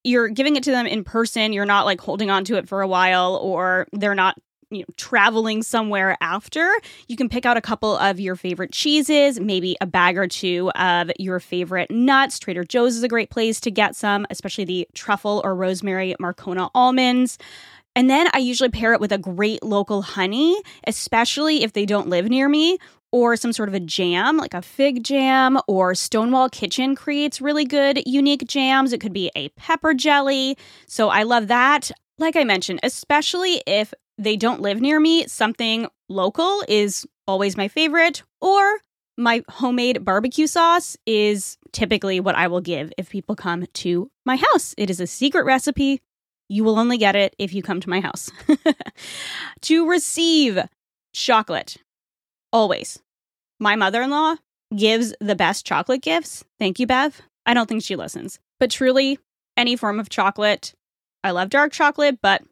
you're 0.04 0.28
giving 0.28 0.56
it 0.56 0.62
to 0.64 0.70
them 0.70 0.86
in 0.86 1.02
person, 1.02 1.52
you're 1.52 1.64
not 1.64 1.86
like 1.86 2.00
holding 2.00 2.30
on 2.30 2.44
to 2.44 2.56
it 2.56 2.68
for 2.68 2.82
a 2.82 2.88
while 2.88 3.36
or 3.36 3.88
they're 3.92 4.14
not 4.14 4.36
you 4.70 4.80
know 4.80 4.84
traveling 4.96 5.62
somewhere 5.62 6.16
after 6.20 6.72
you 7.08 7.16
can 7.16 7.28
pick 7.28 7.46
out 7.46 7.56
a 7.56 7.60
couple 7.60 7.96
of 7.96 8.18
your 8.18 8.34
favorite 8.36 8.72
cheeses 8.72 9.38
maybe 9.38 9.76
a 9.80 9.86
bag 9.86 10.18
or 10.18 10.26
two 10.26 10.70
of 10.74 11.10
your 11.18 11.38
favorite 11.38 11.90
nuts 11.90 12.38
trader 12.38 12.64
joe's 12.64 12.96
is 12.96 13.02
a 13.02 13.08
great 13.08 13.30
place 13.30 13.60
to 13.60 13.70
get 13.70 13.94
some 13.94 14.26
especially 14.30 14.64
the 14.64 14.88
truffle 14.94 15.40
or 15.44 15.54
rosemary 15.54 16.14
marcona 16.20 16.70
almonds 16.74 17.38
and 17.94 18.10
then 18.10 18.28
i 18.32 18.38
usually 18.38 18.70
pair 18.70 18.92
it 18.92 19.00
with 19.00 19.12
a 19.12 19.18
great 19.18 19.62
local 19.62 20.02
honey 20.02 20.60
especially 20.86 21.62
if 21.62 21.72
they 21.72 21.86
don't 21.86 22.08
live 22.08 22.26
near 22.26 22.48
me 22.48 22.78
or 23.12 23.36
some 23.36 23.52
sort 23.52 23.68
of 23.68 23.74
a 23.74 23.80
jam, 23.80 24.36
like 24.36 24.52
a 24.52 24.60
fig 24.60 25.02
jam, 25.02 25.58
or 25.68 25.94
Stonewall 25.94 26.50
Kitchen 26.50 26.94
creates 26.94 27.40
really 27.40 27.64
good, 27.64 28.02
unique 28.04 28.46
jams. 28.46 28.92
It 28.92 29.00
could 29.00 29.12
be 29.12 29.30
a 29.34 29.48
pepper 29.50 29.94
jelly. 29.94 30.58
So 30.86 31.08
I 31.08 31.22
love 31.22 31.46
that. 31.48 31.90
Like 32.18 32.36
I 32.36 32.44
mentioned, 32.44 32.80
especially 32.82 33.62
if 33.66 33.94
they 34.18 34.36
don't 34.36 34.60
live 34.62 34.80
near 34.80 34.98
me, 34.98 35.26
something 35.26 35.86
local 36.08 36.62
is 36.68 37.06
always 37.26 37.56
my 37.56 37.68
favorite, 37.68 38.22
or 38.40 38.78
my 39.16 39.42
homemade 39.48 40.04
barbecue 40.04 40.46
sauce 40.46 40.96
is 41.06 41.58
typically 41.72 42.20
what 42.20 42.34
I 42.34 42.48
will 42.48 42.60
give 42.60 42.92
if 42.98 43.10
people 43.10 43.34
come 43.34 43.66
to 43.66 44.10
my 44.24 44.36
house. 44.36 44.74
It 44.76 44.90
is 44.90 45.00
a 45.00 45.06
secret 45.06 45.44
recipe. 45.44 46.00
You 46.48 46.64
will 46.64 46.78
only 46.78 46.98
get 46.98 47.16
it 47.16 47.34
if 47.38 47.52
you 47.52 47.62
come 47.62 47.80
to 47.80 47.90
my 47.90 48.00
house. 48.00 48.30
to 49.62 49.88
receive 49.88 50.60
chocolate, 51.12 51.76
always. 52.52 52.98
My 53.58 53.74
mother 53.74 54.02
in 54.02 54.10
law 54.10 54.36
gives 54.74 55.14
the 55.20 55.34
best 55.34 55.66
chocolate 55.66 56.02
gifts. 56.02 56.44
Thank 56.58 56.78
you, 56.78 56.86
Bev. 56.86 57.20
I 57.46 57.54
don't 57.54 57.68
think 57.68 57.82
she 57.82 57.96
listens, 57.96 58.38
but 58.60 58.70
truly, 58.70 59.18
any 59.56 59.76
form 59.76 59.98
of 59.98 60.08
chocolate. 60.08 60.74
I 61.24 61.30
love 61.30 61.48
dark 61.50 61.72
chocolate, 61.72 62.18
but 62.22 62.42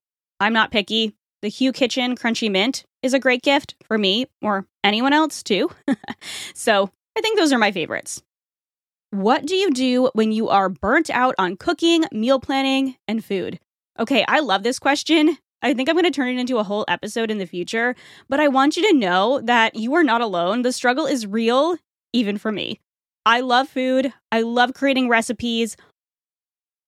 I'm 0.40 0.52
not 0.52 0.70
picky. 0.70 1.14
The 1.44 1.50
Hu 1.50 1.72
Kitchen 1.72 2.16
Crunchy 2.16 2.50
Mint 2.50 2.86
is 3.02 3.12
a 3.12 3.18
great 3.18 3.42
gift 3.42 3.74
for 3.84 3.98
me 3.98 4.28
or 4.40 4.66
anyone 4.82 5.12
else 5.12 5.42
too. 5.42 5.70
so 6.54 6.88
I 7.18 7.20
think 7.20 7.36
those 7.36 7.52
are 7.52 7.58
my 7.58 7.70
favorites. 7.70 8.22
What 9.10 9.44
do 9.44 9.54
you 9.54 9.70
do 9.70 10.08
when 10.14 10.32
you 10.32 10.48
are 10.48 10.70
burnt 10.70 11.10
out 11.10 11.34
on 11.36 11.58
cooking, 11.58 12.06
meal 12.12 12.40
planning, 12.40 12.96
and 13.06 13.22
food? 13.22 13.60
Okay, 14.00 14.24
I 14.26 14.40
love 14.40 14.62
this 14.62 14.78
question. 14.78 15.36
I 15.60 15.74
think 15.74 15.90
I'm 15.90 15.96
going 15.96 16.06
to 16.06 16.10
turn 16.10 16.28
it 16.28 16.40
into 16.40 16.56
a 16.56 16.64
whole 16.64 16.86
episode 16.88 17.30
in 17.30 17.36
the 17.36 17.44
future, 17.44 17.94
but 18.26 18.40
I 18.40 18.48
want 18.48 18.78
you 18.78 18.90
to 18.90 18.96
know 18.96 19.42
that 19.44 19.76
you 19.76 19.92
are 19.96 20.02
not 20.02 20.22
alone. 20.22 20.62
The 20.62 20.72
struggle 20.72 21.04
is 21.04 21.26
real, 21.26 21.76
even 22.14 22.38
for 22.38 22.52
me. 22.52 22.80
I 23.26 23.40
love 23.40 23.68
food, 23.68 24.14
I 24.32 24.40
love 24.40 24.72
creating 24.72 25.10
recipes. 25.10 25.76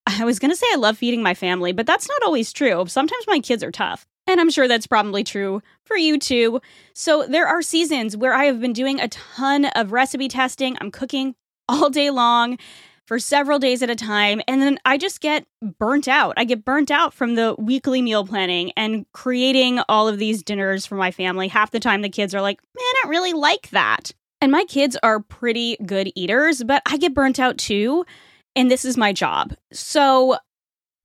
I 0.06 0.24
was 0.24 0.38
going 0.38 0.50
to 0.50 0.56
say 0.56 0.66
I 0.72 0.76
love 0.76 0.96
feeding 0.96 1.22
my 1.22 1.34
family, 1.34 1.72
but 1.72 1.86
that's 1.86 2.08
not 2.08 2.22
always 2.24 2.54
true. 2.54 2.86
Sometimes 2.86 3.26
my 3.26 3.40
kids 3.40 3.62
are 3.62 3.70
tough. 3.70 4.06
And 4.26 4.40
I'm 4.40 4.50
sure 4.50 4.66
that's 4.66 4.86
probably 4.86 5.22
true 5.22 5.62
for 5.84 5.96
you 5.96 6.18
too. 6.18 6.60
So 6.94 7.26
there 7.26 7.46
are 7.46 7.62
seasons 7.62 8.16
where 8.16 8.34
I 8.34 8.44
have 8.44 8.60
been 8.60 8.72
doing 8.72 9.00
a 9.00 9.08
ton 9.08 9.66
of 9.66 9.92
recipe 9.92 10.28
testing. 10.28 10.76
I'm 10.80 10.90
cooking 10.90 11.34
all 11.68 11.90
day 11.90 12.10
long 12.10 12.58
for 13.06 13.18
several 13.18 13.58
days 13.58 13.82
at 13.82 13.90
a 13.90 13.94
time. 13.94 14.40
And 14.48 14.60
then 14.60 14.78
I 14.84 14.98
just 14.98 15.20
get 15.20 15.46
burnt 15.78 16.08
out. 16.08 16.34
I 16.36 16.44
get 16.44 16.64
burnt 16.64 16.90
out 16.90 17.14
from 17.14 17.36
the 17.36 17.54
weekly 17.56 18.02
meal 18.02 18.26
planning 18.26 18.72
and 18.76 19.06
creating 19.12 19.80
all 19.88 20.08
of 20.08 20.18
these 20.18 20.42
dinners 20.42 20.86
for 20.86 20.96
my 20.96 21.12
family. 21.12 21.46
Half 21.48 21.70
the 21.70 21.80
time, 21.80 22.02
the 22.02 22.08
kids 22.08 22.34
are 22.34 22.40
like, 22.40 22.60
man, 22.76 22.82
I 22.82 23.00
don't 23.02 23.10
really 23.10 23.32
like 23.32 23.70
that. 23.70 24.10
And 24.40 24.52
my 24.52 24.64
kids 24.64 24.96
are 25.02 25.20
pretty 25.20 25.76
good 25.86 26.10
eaters, 26.14 26.62
but 26.64 26.82
I 26.86 26.96
get 26.96 27.14
burnt 27.14 27.38
out 27.38 27.58
too. 27.58 28.04
And 28.54 28.70
this 28.70 28.84
is 28.84 28.96
my 28.96 29.12
job. 29.12 29.54
So 29.72 30.36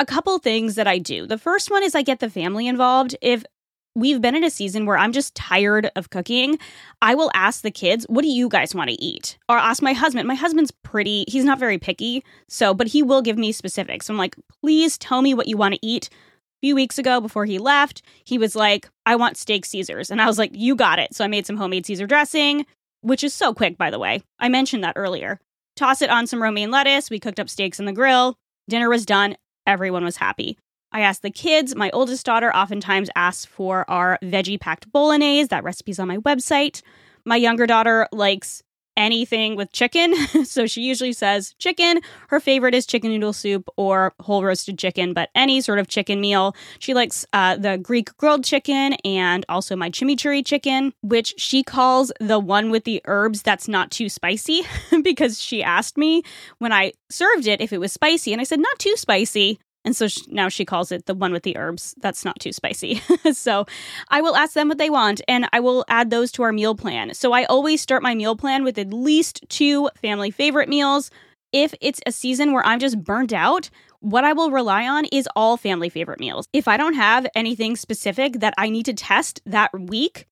a 0.01 0.05
couple 0.05 0.37
things 0.39 0.75
that 0.75 0.87
I 0.87 0.97
do. 0.97 1.27
The 1.27 1.37
first 1.37 1.69
one 1.69 1.83
is 1.83 1.93
I 1.93 2.01
get 2.01 2.19
the 2.19 2.29
family 2.29 2.67
involved. 2.67 3.15
If 3.21 3.45
we've 3.93 4.19
been 4.19 4.35
in 4.35 4.43
a 4.43 4.49
season 4.49 4.87
where 4.87 4.97
I'm 4.97 5.11
just 5.11 5.35
tired 5.35 5.91
of 5.95 6.09
cooking, 6.09 6.57
I 7.03 7.13
will 7.13 7.29
ask 7.35 7.61
the 7.61 7.69
kids, 7.69 8.05
what 8.09 8.23
do 8.23 8.27
you 8.27 8.49
guys 8.49 8.73
want 8.73 8.89
to 8.89 8.99
eat? 8.99 9.37
Or 9.47 9.59
ask 9.59 9.79
my 9.83 9.93
husband. 9.93 10.27
My 10.27 10.33
husband's 10.33 10.71
pretty, 10.71 11.25
he's 11.27 11.45
not 11.45 11.59
very 11.59 11.77
picky. 11.77 12.23
So, 12.49 12.73
but 12.73 12.87
he 12.87 13.03
will 13.03 13.21
give 13.21 13.37
me 13.37 13.51
specifics. 13.51 14.09
I'm 14.09 14.17
like, 14.17 14.35
please 14.63 14.97
tell 14.97 15.21
me 15.21 15.35
what 15.35 15.47
you 15.47 15.55
want 15.55 15.75
to 15.75 15.85
eat. 15.85 16.09
A 16.09 16.65
few 16.65 16.73
weeks 16.73 16.97
ago, 16.97 17.21
before 17.21 17.45
he 17.45 17.59
left, 17.59 18.01
he 18.23 18.39
was 18.39 18.55
like, 18.55 18.89
I 19.05 19.15
want 19.15 19.37
steak 19.37 19.65
Caesars. 19.65 20.09
And 20.09 20.19
I 20.19 20.25
was 20.25 20.39
like, 20.39 20.51
you 20.53 20.75
got 20.75 20.97
it. 20.97 21.13
So 21.13 21.23
I 21.23 21.27
made 21.27 21.45
some 21.45 21.57
homemade 21.57 21.85
Caesar 21.85 22.07
dressing, 22.07 22.65
which 23.01 23.23
is 23.23 23.35
so 23.35 23.53
quick, 23.53 23.77
by 23.77 23.91
the 23.91 23.99
way. 23.99 24.23
I 24.39 24.49
mentioned 24.49 24.83
that 24.83 24.93
earlier. 24.95 25.39
Toss 25.75 26.01
it 26.01 26.09
on 26.09 26.25
some 26.25 26.41
romaine 26.41 26.71
lettuce. 26.71 27.11
We 27.11 27.19
cooked 27.19 27.39
up 27.39 27.49
steaks 27.49 27.79
in 27.79 27.85
the 27.85 27.93
grill. 27.93 28.35
Dinner 28.67 28.89
was 28.89 29.05
done 29.05 29.35
everyone 29.65 30.03
was 30.03 30.17
happy. 30.17 30.57
I 30.91 31.01
asked 31.01 31.21
the 31.21 31.31
kids. 31.31 31.75
My 31.75 31.89
oldest 31.91 32.25
daughter 32.25 32.53
oftentimes 32.53 33.09
asks 33.15 33.45
for 33.45 33.89
our 33.89 34.17
veggie 34.23 34.59
packed 34.59 34.91
bolognese. 34.91 35.47
That 35.47 35.63
recipe's 35.63 35.99
on 35.99 36.07
my 36.07 36.17
website. 36.17 36.81
My 37.25 37.37
younger 37.37 37.65
daughter 37.65 38.07
likes 38.11 38.61
anything 39.01 39.55
with 39.55 39.71
chicken. 39.71 40.13
so 40.45 40.67
she 40.67 40.81
usually 40.81 41.11
says 41.11 41.55
chicken. 41.57 41.99
Her 42.29 42.39
favorite 42.39 42.75
is 42.75 42.85
chicken 42.85 43.09
noodle 43.09 43.33
soup 43.33 43.67
or 43.75 44.13
whole 44.19 44.43
roasted 44.43 44.77
chicken, 44.77 45.13
but 45.13 45.29
any 45.33 45.59
sort 45.59 45.79
of 45.79 45.87
chicken 45.87 46.21
meal. 46.21 46.55
She 46.77 46.93
likes 46.93 47.25
uh, 47.33 47.57
the 47.57 47.77
Greek 47.77 48.15
grilled 48.17 48.45
chicken 48.45 48.93
and 49.03 49.43
also 49.49 49.75
my 49.75 49.89
chimichurri 49.89 50.45
chicken, 50.45 50.93
which 51.01 51.33
she 51.37 51.63
calls 51.63 52.11
the 52.19 52.39
one 52.39 52.69
with 52.69 52.83
the 52.83 53.01
herbs 53.05 53.41
that's 53.41 53.67
not 53.67 53.89
too 53.89 54.07
spicy 54.07 54.61
because 55.03 55.41
she 55.41 55.63
asked 55.63 55.97
me 55.97 56.21
when 56.59 56.71
I 56.71 56.93
served 57.09 57.47
it 57.47 57.59
if 57.59 57.73
it 57.73 57.79
was 57.79 57.91
spicy. 57.91 58.31
And 58.31 58.39
I 58.39 58.43
said, 58.43 58.59
not 58.59 58.77
too 58.77 58.95
spicy. 58.95 59.59
And 59.83 59.95
so 59.95 60.07
now 60.27 60.47
she 60.47 60.65
calls 60.65 60.91
it 60.91 61.05
the 61.05 61.13
one 61.13 61.31
with 61.31 61.43
the 61.43 61.57
herbs. 61.57 61.95
That's 61.99 62.23
not 62.23 62.39
too 62.39 62.51
spicy. 62.51 63.01
so 63.33 63.65
I 64.09 64.21
will 64.21 64.35
ask 64.35 64.53
them 64.53 64.67
what 64.67 64.77
they 64.77 64.89
want 64.89 65.21
and 65.27 65.47
I 65.53 65.59
will 65.59 65.85
add 65.87 66.09
those 66.09 66.31
to 66.33 66.43
our 66.43 66.51
meal 66.51 66.75
plan. 66.75 67.13
So 67.13 67.33
I 67.33 67.45
always 67.45 67.81
start 67.81 68.03
my 68.03 68.13
meal 68.13 68.35
plan 68.35 68.63
with 68.63 68.77
at 68.77 68.93
least 68.93 69.43
two 69.49 69.89
family 70.01 70.31
favorite 70.31 70.69
meals. 70.69 71.09
If 71.51 71.73
it's 71.81 71.99
a 72.05 72.11
season 72.11 72.53
where 72.53 72.65
I'm 72.65 72.79
just 72.79 73.03
burnt 73.03 73.33
out, 73.33 73.69
what 73.99 74.23
I 74.23 74.33
will 74.33 74.51
rely 74.51 74.87
on 74.87 75.05
is 75.05 75.27
all 75.35 75.57
family 75.57 75.89
favorite 75.89 76.19
meals. 76.19 76.47
If 76.53 76.67
I 76.67 76.77
don't 76.77 76.93
have 76.93 77.27
anything 77.35 77.75
specific 77.75 78.39
that 78.39 78.53
I 78.57 78.69
need 78.69 78.85
to 78.85 78.93
test 78.93 79.41
that 79.45 79.71
week, 79.73 80.27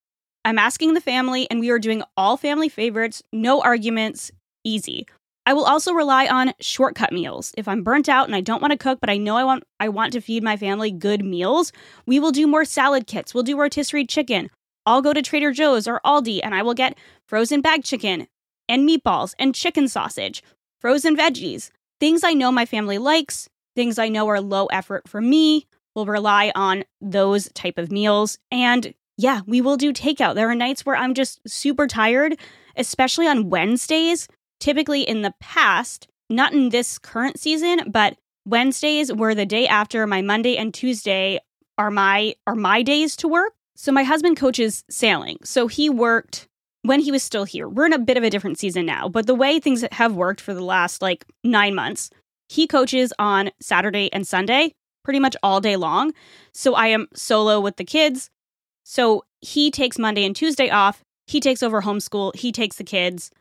I'm 0.45 0.57
asking 0.57 0.93
the 0.93 1.01
family 1.01 1.47
and 1.51 1.59
we 1.59 1.69
are 1.69 1.79
doing 1.79 2.03
all 2.15 2.37
family 2.37 2.69
favorites, 2.69 3.21
no 3.33 3.61
arguments, 3.61 4.31
easy. 4.63 5.05
I 5.45 5.53
will 5.53 5.65
also 5.65 5.93
rely 5.93 6.27
on 6.27 6.53
shortcut 6.59 7.11
meals. 7.11 7.53
If 7.57 7.67
I'm 7.67 7.83
burnt 7.83 8.07
out 8.07 8.27
and 8.27 8.35
I 8.35 8.41
don't 8.41 8.61
want 8.61 8.71
to 8.71 8.77
cook, 8.77 8.99
but 8.99 9.09
I 9.09 9.17
know 9.17 9.35
I 9.35 9.43
want 9.43 9.63
I 9.79 9.89
want 9.89 10.13
to 10.13 10.21
feed 10.21 10.43
my 10.43 10.57
family 10.57 10.91
good 10.91 11.23
meals, 11.23 11.71
we 12.05 12.19
will 12.19 12.31
do 12.31 12.45
more 12.45 12.65
salad 12.65 13.07
kits. 13.07 13.33
We'll 13.33 13.43
do 13.43 13.57
rotisserie 13.57 14.05
chicken. 14.05 14.49
I'll 14.85 15.01
go 15.01 15.13
to 15.13 15.21
Trader 15.21 15.51
Joe's 15.51 15.87
or 15.87 16.01
Aldi 16.05 16.41
and 16.43 16.53
I 16.53 16.61
will 16.61 16.73
get 16.73 16.97
frozen 17.27 17.61
bag 17.61 17.83
chicken 17.83 18.27
and 18.67 18.87
meatballs 18.87 19.33
and 19.39 19.55
chicken 19.55 19.87
sausage, 19.87 20.43
frozen 20.79 21.17
veggies, 21.17 21.71
things 21.99 22.23
I 22.23 22.33
know 22.33 22.51
my 22.51 22.65
family 22.65 22.97
likes, 22.97 23.49
things 23.75 23.97
I 23.97 24.09
know 24.09 24.27
are 24.27 24.41
low 24.41 24.67
effort 24.67 25.07
for 25.07 25.21
me. 25.21 25.67
We'll 25.95 26.05
rely 26.05 26.51
on 26.55 26.83
those 27.01 27.49
type 27.53 27.77
of 27.77 27.91
meals 27.91 28.37
and 28.51 28.93
yeah, 29.17 29.41
we 29.45 29.59
will 29.59 29.75
do 29.75 29.91
takeout. 29.91 30.35
There 30.35 30.49
are 30.49 30.55
nights 30.55 30.85
where 30.85 30.95
I'm 30.95 31.13
just 31.13 31.41
super 31.45 31.87
tired, 31.87 32.39
especially 32.77 33.27
on 33.27 33.49
Wednesdays 33.49 34.29
typically 34.59 35.01
in 35.01 35.21
the 35.21 35.33
past, 35.39 36.07
not 36.29 36.53
in 36.53 36.69
this 36.69 36.99
current 36.99 37.39
season, 37.39 37.91
but 37.91 38.17
Wednesdays 38.45 39.13
were 39.13 39.35
the 39.35 39.45
day 39.45 39.67
after 39.67 40.05
my 40.07 40.21
Monday 40.21 40.57
and 40.57 40.73
Tuesday 40.73 41.39
are 41.77 41.91
my 41.91 42.35
are 42.45 42.55
my 42.55 42.81
days 42.81 43.15
to 43.17 43.27
work. 43.27 43.53
So 43.75 43.91
my 43.91 44.03
husband 44.03 44.37
coaches 44.37 44.83
sailing. 44.89 45.37
So 45.43 45.67
he 45.67 45.89
worked 45.89 46.47
when 46.81 46.99
he 46.99 47.11
was 47.11 47.23
still 47.23 47.45
here. 47.45 47.67
We're 47.67 47.85
in 47.85 47.93
a 47.93 47.99
bit 47.99 48.17
of 48.17 48.23
a 48.23 48.29
different 48.29 48.59
season 48.59 48.85
now, 48.85 49.07
but 49.07 49.27
the 49.27 49.35
way 49.35 49.59
things 49.59 49.85
have 49.91 50.15
worked 50.15 50.41
for 50.41 50.53
the 50.53 50.63
last 50.63 51.01
like 51.01 51.25
9 51.43 51.75
months, 51.75 52.09
he 52.47 52.67
coaches 52.67 53.13
on 53.19 53.51
Saturday 53.61 54.11
and 54.11 54.27
Sunday 54.27 54.73
pretty 55.03 55.19
much 55.19 55.35
all 55.41 55.61
day 55.61 55.75
long. 55.75 56.13
So 56.53 56.75
I 56.75 56.87
am 56.87 57.07
solo 57.13 57.59
with 57.59 57.77
the 57.77 57.85
kids. 57.85 58.29
So 58.83 59.23
he 59.41 59.71
takes 59.71 59.97
Monday 59.97 60.25
and 60.25 60.35
Tuesday 60.35 60.69
off. 60.69 61.03
He 61.27 61.39
takes 61.39 61.63
over 61.63 61.81
homeschool. 61.81 62.35
He 62.35 62.51
takes 62.51 62.77
the 62.77 62.83
kids. 62.83 63.31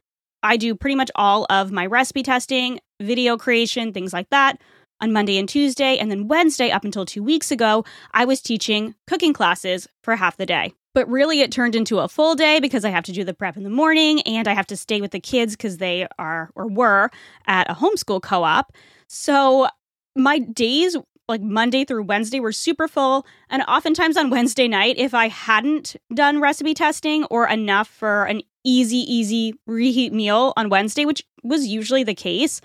I 0.43 0.57
do 0.57 0.75
pretty 0.75 0.95
much 0.95 1.11
all 1.15 1.47
of 1.51 1.73
my 1.73 1.87
recipe 1.87 2.23
testing, 2.23 2.81
video 3.01 3.37
creation, 3.37 3.93
things 3.93 4.13
like 4.13 4.31
that 4.31 4.61
on 5.01 5.13
Monday 5.13 5.39
and 5.39 5.49
Tuesday. 5.49 5.99
And 5.99 6.11
then 6.11 6.29
Wednesday, 6.29 6.71
up 6.71 6.85
until 6.85 7.05
two 7.05 7.23
weeks 7.23 7.51
ago, 7.51 7.85
I 8.13 8.25
was 8.25 8.41
teaching 8.41 8.95
cooking 9.07 9.33
classes 9.33 9.89
for 10.03 10.17
half 10.17 10.37
the 10.37 10.47
day. 10.47 10.73
But 10.95 11.09
really, 11.09 11.43
it 11.43 11.53
turned 11.53 11.75
into 11.75 12.01
a 12.01 12.09
full 12.09 12.35
day 12.35 12.59
because 12.61 12.85
I 12.85 12.91
have 12.91 13.05
to 13.05 13.13
do 13.13 13.23
the 13.23 13.35
prep 13.35 13.57
in 13.57 13.63
the 13.63 13.71
morning 13.71 14.21
and 14.23 14.49
I 14.49 14.55
have 14.55 14.67
to 14.69 14.77
stay 14.77 15.01
with 15.01 15.13
the 15.13 15.21
kids 15.21 15.55
because 15.55 15.79
they 15.79 16.09
are 16.19 16.51
or 16.55 16.67
were 16.67 17.11
at 17.47 17.71
a 17.71 17.75
homeschool 17.75 18.23
co 18.23 18.43
op. 18.43 18.73
So 19.07 19.69
my 20.17 20.41
days 20.41 20.97
like 21.29 21.43
Monday 21.43 21.85
through 21.85 22.05
Wednesday 22.05 22.41
were 22.41 22.53
super 22.53 22.89
full. 22.89 23.27
And 23.51 23.63
oftentimes 23.69 24.17
on 24.17 24.31
Wednesday 24.31 24.69
night, 24.69 24.97
if 24.99 25.15
I 25.15 25.29
hadn't 25.29 25.97
done 26.13 26.41
recipe 26.41 26.75
testing 26.75 27.25
or 27.25 27.47
enough 27.47 27.89
for 27.89 28.25
an 28.25 28.43
easy, 28.65 28.99
easy 28.99 29.55
reheat 29.67 30.13
meal 30.13 30.53
on 30.57 30.71
Wednesday, 30.71 31.05
which 31.05 31.25
was 31.43 31.67
usually 31.67 32.05
the 32.05 32.15
case, 32.15 32.61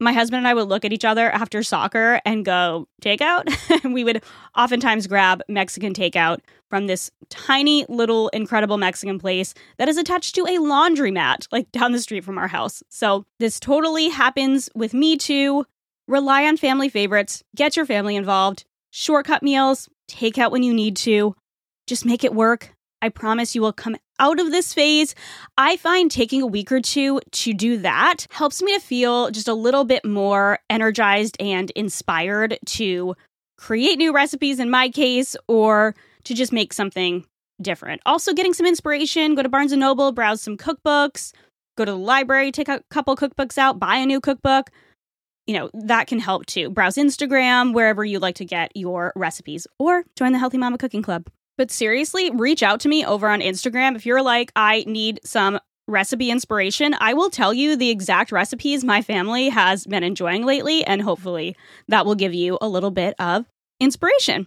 my 0.00 0.12
husband 0.12 0.38
and 0.38 0.48
I 0.48 0.54
would 0.54 0.68
look 0.68 0.84
at 0.84 0.92
each 0.92 1.04
other 1.04 1.30
after 1.30 1.62
soccer 1.62 2.20
and 2.24 2.44
go, 2.44 2.88
takeout. 3.00 3.48
and 3.84 3.94
we 3.94 4.04
would 4.04 4.22
oftentimes 4.56 5.06
grab 5.06 5.40
Mexican 5.48 5.94
takeout 5.94 6.40
from 6.68 6.86
this 6.86 7.10
tiny 7.30 7.86
little 7.88 8.28
incredible 8.30 8.76
Mexican 8.76 9.18
place 9.18 9.54
that 9.78 9.88
is 9.88 9.96
attached 9.96 10.34
to 10.34 10.42
a 10.42 10.58
laundromat, 10.58 11.46
like 11.52 11.70
down 11.70 11.92
the 11.92 12.00
street 12.00 12.24
from 12.24 12.38
our 12.38 12.48
house. 12.48 12.82
So 12.88 13.24
this 13.38 13.60
totally 13.60 14.08
happens 14.08 14.68
with 14.74 14.94
me 14.94 15.16
too. 15.16 15.64
Rely 16.06 16.44
on 16.44 16.58
family 16.58 16.90
favorites, 16.90 17.42
get 17.56 17.76
your 17.76 17.86
family 17.86 18.14
involved, 18.14 18.64
shortcut 18.90 19.42
meals, 19.42 19.88
take 20.06 20.36
out 20.36 20.52
when 20.52 20.62
you 20.62 20.74
need 20.74 20.96
to. 20.98 21.34
Just 21.86 22.04
make 22.04 22.24
it 22.24 22.34
work. 22.34 22.74
I 23.00 23.08
promise 23.08 23.54
you 23.54 23.62
will 23.62 23.72
come 23.72 23.96
out 24.18 24.38
of 24.38 24.50
this 24.50 24.74
phase. 24.74 25.14
I 25.56 25.76
find 25.76 26.10
taking 26.10 26.42
a 26.42 26.46
week 26.46 26.70
or 26.70 26.80
two 26.80 27.20
to 27.32 27.54
do 27.54 27.78
that 27.78 28.26
helps 28.30 28.62
me 28.62 28.74
to 28.74 28.80
feel 28.80 29.30
just 29.30 29.48
a 29.48 29.54
little 29.54 29.84
bit 29.84 30.04
more 30.04 30.58
energized 30.68 31.36
and 31.40 31.70
inspired 31.70 32.58
to 32.66 33.14
create 33.56 33.96
new 33.96 34.12
recipes 34.12 34.60
in 34.60 34.70
my 34.70 34.90
case 34.90 35.36
or 35.48 35.94
to 36.24 36.34
just 36.34 36.52
make 36.52 36.72
something 36.72 37.24
different. 37.62 38.02
Also 38.04 38.34
getting 38.34 38.52
some 38.52 38.66
inspiration, 38.66 39.34
go 39.34 39.42
to 39.42 39.48
Barnes 39.48 39.72
and 39.72 39.80
Noble, 39.80 40.12
browse 40.12 40.42
some 40.42 40.56
cookbooks, 40.56 41.32
go 41.76 41.84
to 41.84 41.92
the 41.92 41.98
library, 41.98 42.52
take 42.52 42.68
a 42.68 42.82
couple 42.90 43.16
cookbooks 43.16 43.56
out, 43.56 43.78
buy 43.78 43.96
a 43.96 44.06
new 44.06 44.20
cookbook 44.20 44.70
you 45.46 45.54
know, 45.54 45.70
that 45.74 46.06
can 46.06 46.18
help 46.18 46.46
too. 46.46 46.70
Browse 46.70 46.96
Instagram, 46.96 47.74
wherever 47.74 48.04
you 48.04 48.18
like 48.18 48.36
to 48.36 48.44
get 48.44 48.72
your 48.74 49.12
recipes, 49.16 49.66
or 49.78 50.04
join 50.16 50.32
the 50.32 50.38
Healthy 50.38 50.58
Mama 50.58 50.78
Cooking 50.78 51.02
Club. 51.02 51.26
But 51.56 51.70
seriously, 51.70 52.30
reach 52.30 52.62
out 52.62 52.80
to 52.80 52.88
me 52.88 53.04
over 53.04 53.28
on 53.28 53.40
Instagram 53.40 53.94
if 53.94 54.06
you're 54.06 54.22
like, 54.22 54.50
I 54.56 54.84
need 54.86 55.20
some 55.24 55.60
recipe 55.86 56.30
inspiration. 56.30 56.96
I 56.98 57.14
will 57.14 57.30
tell 57.30 57.52
you 57.52 57.76
the 57.76 57.90
exact 57.90 58.32
recipes 58.32 58.82
my 58.82 59.02
family 59.02 59.50
has 59.50 59.86
been 59.86 60.02
enjoying 60.02 60.44
lately, 60.44 60.84
and 60.84 61.02
hopefully 61.02 61.56
that 61.88 62.06
will 62.06 62.14
give 62.14 62.34
you 62.34 62.58
a 62.60 62.68
little 62.68 62.90
bit 62.90 63.14
of 63.18 63.44
inspiration. 63.80 64.46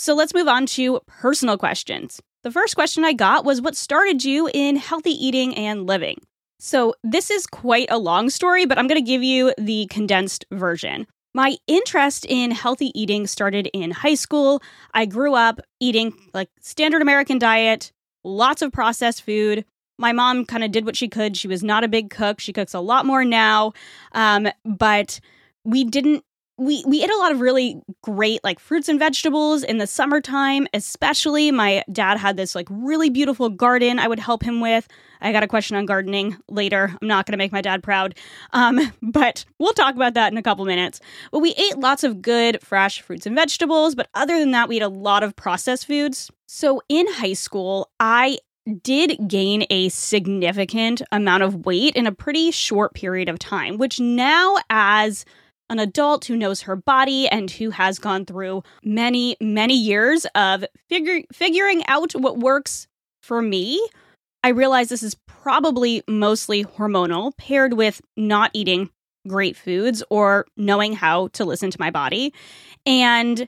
So 0.00 0.14
let's 0.14 0.32
move 0.32 0.48
on 0.48 0.64
to 0.64 0.98
personal 1.06 1.58
questions. 1.58 2.22
The 2.42 2.50
first 2.50 2.74
question 2.74 3.04
I 3.04 3.12
got 3.12 3.44
was 3.44 3.60
what 3.60 3.76
started 3.76 4.24
you 4.24 4.48
in 4.54 4.76
healthy 4.76 5.10
eating 5.10 5.54
and 5.54 5.86
living? 5.86 6.16
So 6.58 6.94
this 7.04 7.30
is 7.30 7.46
quite 7.46 7.88
a 7.90 7.98
long 7.98 8.30
story, 8.30 8.64
but 8.64 8.78
I'm 8.78 8.86
going 8.86 8.96
to 8.96 9.06
give 9.06 9.22
you 9.22 9.52
the 9.58 9.86
condensed 9.90 10.46
version. 10.50 11.06
My 11.34 11.58
interest 11.66 12.24
in 12.30 12.50
healthy 12.50 12.98
eating 12.98 13.26
started 13.26 13.68
in 13.74 13.90
high 13.90 14.14
school. 14.14 14.62
I 14.94 15.04
grew 15.04 15.34
up 15.34 15.60
eating 15.80 16.14
like 16.32 16.48
standard 16.62 17.02
American 17.02 17.38
diet, 17.38 17.92
lots 18.24 18.62
of 18.62 18.72
processed 18.72 19.20
food. 19.20 19.66
My 19.98 20.12
mom 20.12 20.46
kind 20.46 20.64
of 20.64 20.72
did 20.72 20.86
what 20.86 20.96
she 20.96 21.08
could. 21.08 21.36
She 21.36 21.46
was 21.46 21.62
not 21.62 21.84
a 21.84 21.88
big 21.88 22.08
cook. 22.08 22.40
She 22.40 22.54
cooks 22.54 22.72
a 22.72 22.80
lot 22.80 23.04
more 23.04 23.22
now. 23.22 23.74
Um, 24.12 24.48
but 24.64 25.20
we 25.62 25.84
didn't 25.84 26.24
we 26.60 26.84
we 26.86 27.02
ate 27.02 27.10
a 27.10 27.16
lot 27.16 27.32
of 27.32 27.40
really 27.40 27.80
great 28.02 28.44
like 28.44 28.60
fruits 28.60 28.88
and 28.88 28.98
vegetables 28.98 29.62
in 29.62 29.78
the 29.78 29.86
summertime 29.86 30.68
especially 30.74 31.50
my 31.50 31.82
dad 31.90 32.18
had 32.18 32.36
this 32.36 32.54
like 32.54 32.68
really 32.70 33.08
beautiful 33.08 33.48
garden 33.48 33.98
i 33.98 34.06
would 34.06 34.20
help 34.20 34.42
him 34.42 34.60
with. 34.60 34.86
I 35.22 35.32
got 35.32 35.42
a 35.42 35.48
question 35.48 35.76
on 35.76 35.84
gardening 35.84 36.38
later. 36.48 36.96
I'm 37.02 37.06
not 37.06 37.26
going 37.26 37.32
to 37.32 37.38
make 37.38 37.52
my 37.52 37.60
dad 37.60 37.82
proud 37.82 38.14
um, 38.52 38.92
but 39.02 39.44
we'll 39.58 39.72
talk 39.72 39.94
about 39.94 40.14
that 40.14 40.32
in 40.32 40.38
a 40.38 40.42
couple 40.42 40.64
minutes. 40.64 41.00
But 41.30 41.40
we 41.40 41.50
ate 41.54 41.78
lots 41.78 42.04
of 42.04 42.22
good 42.22 42.62
fresh 42.62 43.00
fruits 43.00 43.26
and 43.26 43.34
vegetables 43.34 43.94
but 43.94 44.08
other 44.14 44.38
than 44.38 44.50
that 44.52 44.68
we 44.68 44.76
ate 44.76 44.82
a 44.82 44.88
lot 44.88 45.22
of 45.22 45.36
processed 45.36 45.86
foods. 45.86 46.30
So 46.46 46.82
in 46.88 47.10
high 47.12 47.32
school 47.32 47.90
i 47.98 48.38
did 48.82 49.16
gain 49.26 49.64
a 49.70 49.88
significant 49.88 51.02
amount 51.10 51.42
of 51.42 51.64
weight 51.64 51.96
in 51.96 52.06
a 52.06 52.12
pretty 52.12 52.50
short 52.50 52.94
period 52.94 53.28
of 53.28 53.38
time, 53.38 53.78
which 53.78 53.98
now, 53.98 54.56
as 54.68 55.24
an 55.70 55.78
adult 55.78 56.26
who 56.26 56.36
knows 56.36 56.62
her 56.62 56.76
body 56.76 57.28
and 57.28 57.50
who 57.50 57.70
has 57.70 57.98
gone 57.98 58.26
through 58.26 58.62
many, 58.84 59.36
many 59.40 59.74
years 59.74 60.26
of 60.34 60.64
figure, 60.88 61.20
figuring 61.32 61.86
out 61.86 62.12
what 62.12 62.38
works 62.38 62.88
for 63.22 63.40
me, 63.40 63.86
I 64.42 64.48
realize 64.48 64.88
this 64.88 65.02
is 65.02 65.16
probably 65.26 66.02
mostly 66.08 66.64
hormonal, 66.64 67.36
paired 67.36 67.74
with 67.74 68.00
not 68.16 68.50
eating 68.52 68.90
great 69.28 69.56
foods 69.56 70.02
or 70.10 70.46
knowing 70.56 70.94
how 70.94 71.28
to 71.28 71.44
listen 71.44 71.70
to 71.70 71.80
my 71.80 71.90
body. 71.90 72.34
And 72.84 73.46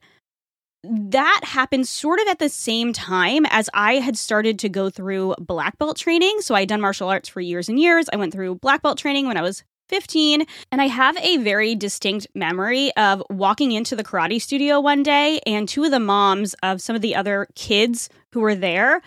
that 0.84 1.40
happened 1.44 1.88
sort 1.88 2.20
of 2.20 2.26
at 2.28 2.38
the 2.38 2.48
same 2.48 2.92
time 2.92 3.46
as 3.46 3.70
I 3.72 3.94
had 3.94 4.16
started 4.16 4.58
to 4.60 4.68
go 4.68 4.90
through 4.90 5.36
black 5.38 5.78
belt 5.78 5.96
training. 5.96 6.40
So 6.40 6.54
I 6.54 6.60
had 6.60 6.68
done 6.68 6.80
martial 6.80 7.08
arts 7.08 7.28
for 7.28 7.40
years 7.40 7.68
and 7.68 7.78
years. 7.78 8.08
I 8.12 8.16
went 8.16 8.32
through 8.32 8.56
black 8.56 8.82
belt 8.82 8.98
training 8.98 9.26
when 9.26 9.36
I 9.36 9.42
was 9.42 9.62
15, 9.88 10.46
and 10.70 10.80
I 10.80 10.86
have 10.86 11.16
a 11.18 11.38
very 11.38 11.74
distinct 11.74 12.26
memory 12.34 12.94
of 12.96 13.22
walking 13.30 13.72
into 13.72 13.94
the 13.96 14.04
karate 14.04 14.40
studio 14.40 14.80
one 14.80 15.02
day, 15.02 15.40
and 15.46 15.68
two 15.68 15.84
of 15.84 15.90
the 15.90 16.00
moms 16.00 16.54
of 16.62 16.80
some 16.80 16.96
of 16.96 17.02
the 17.02 17.14
other 17.14 17.48
kids 17.54 18.08
who 18.32 18.40
were 18.40 18.54
there 18.54 19.02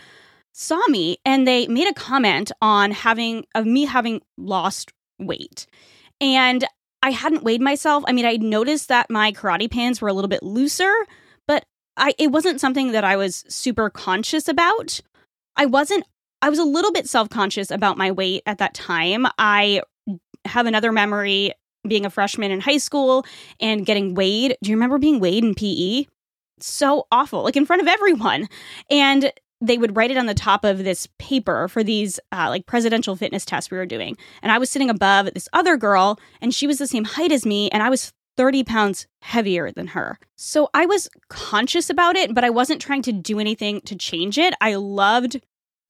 saw 0.54 0.82
me 0.88 1.18
and 1.26 1.46
they 1.46 1.68
made 1.68 1.88
a 1.88 1.94
comment 1.94 2.52
on 2.62 2.92
having 2.92 3.46
of 3.56 3.66
me 3.66 3.86
having 3.86 4.22
lost 4.38 4.94
weight. 5.20 5.68
And 6.22 6.64
I 7.04 7.12
hadn't 7.12 7.44
weighed 7.44 7.62
myself. 7.62 8.04
I 8.08 8.14
mean, 8.14 8.26
I 8.26 8.38
noticed 8.38 8.88
that 8.88 9.10
my 9.10 9.34
karate 9.34 9.70
pants 9.70 10.02
were 10.02 10.08
a 10.08 10.14
little 10.14 10.30
bit 10.30 10.44
looser, 10.44 10.94
but 11.46 11.66
I 11.98 12.14
it 12.18 12.32
wasn't 12.32 12.62
something 12.62 12.94
that 12.94 13.04
I 13.04 13.18
was 13.18 13.44
super 13.50 13.90
conscious 13.90 14.48
about. 14.48 15.02
I 15.58 15.66
wasn't 15.66 16.06
I 16.42 16.50
was 16.50 16.60
a 16.60 16.64
little 16.64 16.92
bit 16.92 17.10
self-conscious 17.10 17.70
about 17.70 17.98
my 17.98 18.12
weight 18.12 18.44
at 18.46 18.60
that 18.60 18.74
time. 18.74 19.28
I 19.38 19.82
have 20.46 20.66
another 20.66 20.92
memory 20.92 21.52
being 21.88 22.06
a 22.06 22.10
freshman 22.10 22.52
in 22.52 22.62
high 22.62 22.78
school 22.78 23.26
and 23.60 23.86
getting 23.86 24.14
weighed. 24.16 24.58
Do 24.64 24.72
you 24.72 24.76
remember 24.76 24.98
being 24.98 25.20
weighed 25.20 25.44
in 25.44 25.56
PE? 25.56 26.06
So 26.60 27.08
awful, 27.12 27.44
like 27.44 27.58
in 27.58 27.66
front 27.66 27.82
of 27.82 27.88
everyone. 27.88 28.48
And 28.90 29.32
they 29.62 29.78
would 29.78 29.96
write 29.96 30.12
it 30.12 30.18
on 30.18 30.26
the 30.26 30.34
top 30.34 30.66
of 30.66 30.80
this 30.80 31.08
paper 31.18 31.68
for 31.68 31.84
these 31.84 32.20
uh, 32.32 32.48
like 32.50 32.66
presidential 32.66 33.16
fitness 33.16 33.46
tests 33.46 33.72
we 33.72 33.78
were 33.78 33.86
doing. 33.86 34.18
And 34.42 34.52
I 34.52 34.58
was 34.58 34.70
sitting 34.70 34.90
above 34.90 35.34
this 35.34 35.50
other 35.54 35.78
girl, 35.78 36.20
and 36.42 36.54
she 36.54 36.68
was 36.68 36.78
the 36.78 36.88
same 36.88 37.06
height 37.06 37.32
as 37.32 37.46
me, 37.46 37.70
and 37.70 37.82
I 37.82 37.90
was 37.90 38.14
30 38.38 38.64
pounds 38.64 39.08
heavier 39.22 39.72
than 39.72 39.88
her. 39.88 40.20
So 40.36 40.70
I 40.74 40.86
was 40.86 41.10
conscious 41.30 41.90
about 41.90 42.16
it, 42.16 42.36
but 42.36 42.44
I 42.44 42.50
wasn't 42.50 42.82
trying 42.82 43.02
to 43.04 43.14
do 43.14 43.40
anything 43.40 43.82
to 43.82 43.96
change 43.96 44.38
it. 44.38 44.54
I 44.60 44.76
loved 44.76 45.42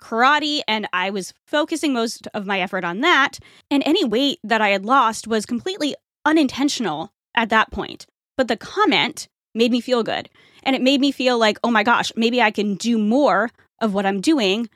karate 0.06 0.62
and 0.68 0.88
I 0.94 1.10
was 1.10 1.34
focusing 1.48 1.94
most 1.94 2.28
of 2.34 2.46
my 2.46 2.60
effort 2.60 2.84
on 2.84 3.02
that. 3.02 3.40
And 3.72 3.84
any 3.86 4.04
weight 4.04 4.40
that 4.44 4.62
I 4.62 4.70
had 4.70 4.86
lost 4.86 5.28
was 5.28 5.46
completely 5.46 5.96
unintentional 6.26 7.12
at 7.36 7.50
that 7.50 7.72
point. 7.72 8.06
But 8.38 8.48
the 8.48 8.58
comment 8.58 9.28
made 9.54 9.72
me 9.72 9.82
feel 9.82 10.04
good. 10.04 10.30
And 10.64 10.76
it 10.76 10.82
made 10.82 11.00
me 11.00 11.12
feel 11.12 11.38
like, 11.38 11.58
oh 11.64 11.72
my 11.72 11.84
gosh, 11.84 12.12
maybe 12.16 12.42
I 12.42 12.52
can 12.52 12.76
do 12.76 12.98
more 12.98 13.50
of 13.82 13.94
what 13.94 14.06
I'm 14.06 14.22
doing 14.22 14.70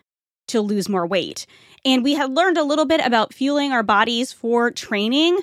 to 0.50 0.62
lose 0.62 0.90
more 0.90 1.06
weight. 1.06 1.46
And 1.86 2.04
we 2.04 2.14
had 2.14 2.32
learned 2.32 2.58
a 2.58 2.64
little 2.64 2.86
bit 2.86 3.02
about 3.06 3.34
fueling 3.34 3.72
our 3.72 3.84
bodies 3.84 4.32
for 4.32 4.72
training 4.72 5.40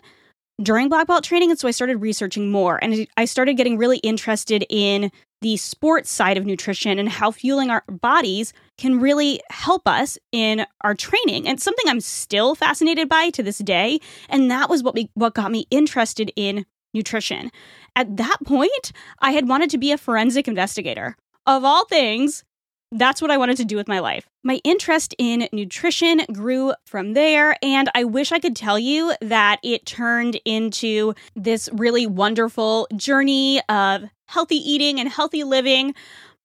during 0.63 0.89
black 0.89 1.07
belt 1.07 1.25
training. 1.25 1.51
And 1.51 1.59
so 1.59 1.69
I 1.69 1.73
started 1.73 2.01
researching 2.01 2.51
more 2.51 2.83
and 2.83 3.07
I 3.17 3.25
started 3.25 3.57
getting 3.57 3.79
really 3.79 3.99
interested 3.99 4.65
in 4.69 5.11
the 5.43 5.57
sports 5.57 6.11
side 6.11 6.37
of 6.37 6.47
nutrition 6.47 6.99
and 6.99 7.09
how 7.09 7.31
fueling 7.31 7.71
our 7.71 7.85
bodies 7.89 8.53
can 8.79 9.01
really 9.01 9.41
help 9.51 9.87
us 9.87 10.19
in 10.33 10.67
our 10.83 10.95
training. 10.95 11.49
And 11.49 11.61
something 11.61 11.89
I'm 11.89 12.01
still 12.01 12.55
fascinated 12.55 13.09
by 13.09 13.31
to 13.31 13.43
this 13.43 13.59
day. 13.59 14.01
And 14.29 14.51
that 14.51 14.69
was 14.69 14.83
what 14.83 14.95
we, 14.95 15.11
what 15.15 15.35
got 15.35 15.51
me 15.51 15.67
interested 15.71 16.33
in 16.37 16.67
nutrition. 16.95 17.51
At 17.95 18.17
that 18.17 18.39
point, 18.45 18.93
I 19.21 19.33
had 19.33 19.49
wanted 19.49 19.71
to 19.71 19.79
be 19.79 19.93
a 19.93 19.99
forensic 19.99 20.49
investigator. 20.49 21.17
Of 21.47 21.65
all 21.65 21.85
things, 21.87 22.45
that's 22.93 23.21
what 23.21 23.31
I 23.31 23.37
wanted 23.37 23.57
to 23.59 23.65
do 23.65 23.77
with 23.77 23.89
my 23.89 23.99
life. 23.99 24.29
My 24.45 24.61
interest 24.65 25.15
in 25.19 25.49
nutrition 25.53 26.23
grew 26.33 26.73
from 26.87 27.15
there, 27.15 27.57
and 27.63 27.91
I 27.95 28.05
wish 28.05 28.33
I 28.33 28.39
could 28.39 28.55
tell 28.55 28.79
you 28.79 29.13
that 29.21 29.59
it 29.63 29.87
turned 29.87 30.41
into 30.45 31.15
this 31.35 31.69
really 31.73 32.07
wonderful 32.07 32.87
journey 32.97 33.61
of 33.69 34.05
healthy 34.29 34.57
eating 34.57 35.01
and 35.01 35.09
healthy 35.09 35.45
living, 35.45 35.95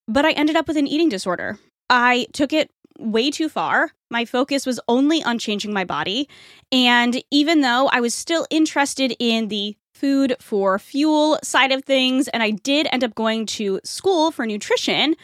but 0.07 0.25
I 0.25 0.31
ended 0.31 0.55
up 0.55 0.67
with 0.67 0.77
an 0.77 0.87
eating 0.87 1.09
disorder. 1.09 1.59
I 1.91 2.25
took 2.31 2.53
it 2.53 2.71
way 2.97 3.29
too 3.29 3.49
far. 3.49 3.91
My 4.09 4.25
focus 4.25 4.65
was 4.65 4.79
only 4.87 5.21
on 5.23 5.37
changing 5.37 5.73
my 5.73 5.83
body, 5.83 6.29
and 6.71 7.21
even 7.29 7.61
though 7.61 7.89
I 7.91 7.99
was 7.99 8.15
still 8.15 8.47
interested 8.49 9.15
in 9.19 9.49
the 9.49 9.75
food 9.93 10.35
for 10.39 10.79
fuel 10.79 11.37
side 11.43 11.71
of 11.71 11.83
things, 11.83 12.27
and 12.29 12.41
I 12.41 12.51
did 12.51 12.87
end 12.91 13.03
up 13.03 13.13
going 13.13 13.45
to 13.47 13.79
school 13.83 14.31
for 14.31 14.45
nutrition, 14.45 15.15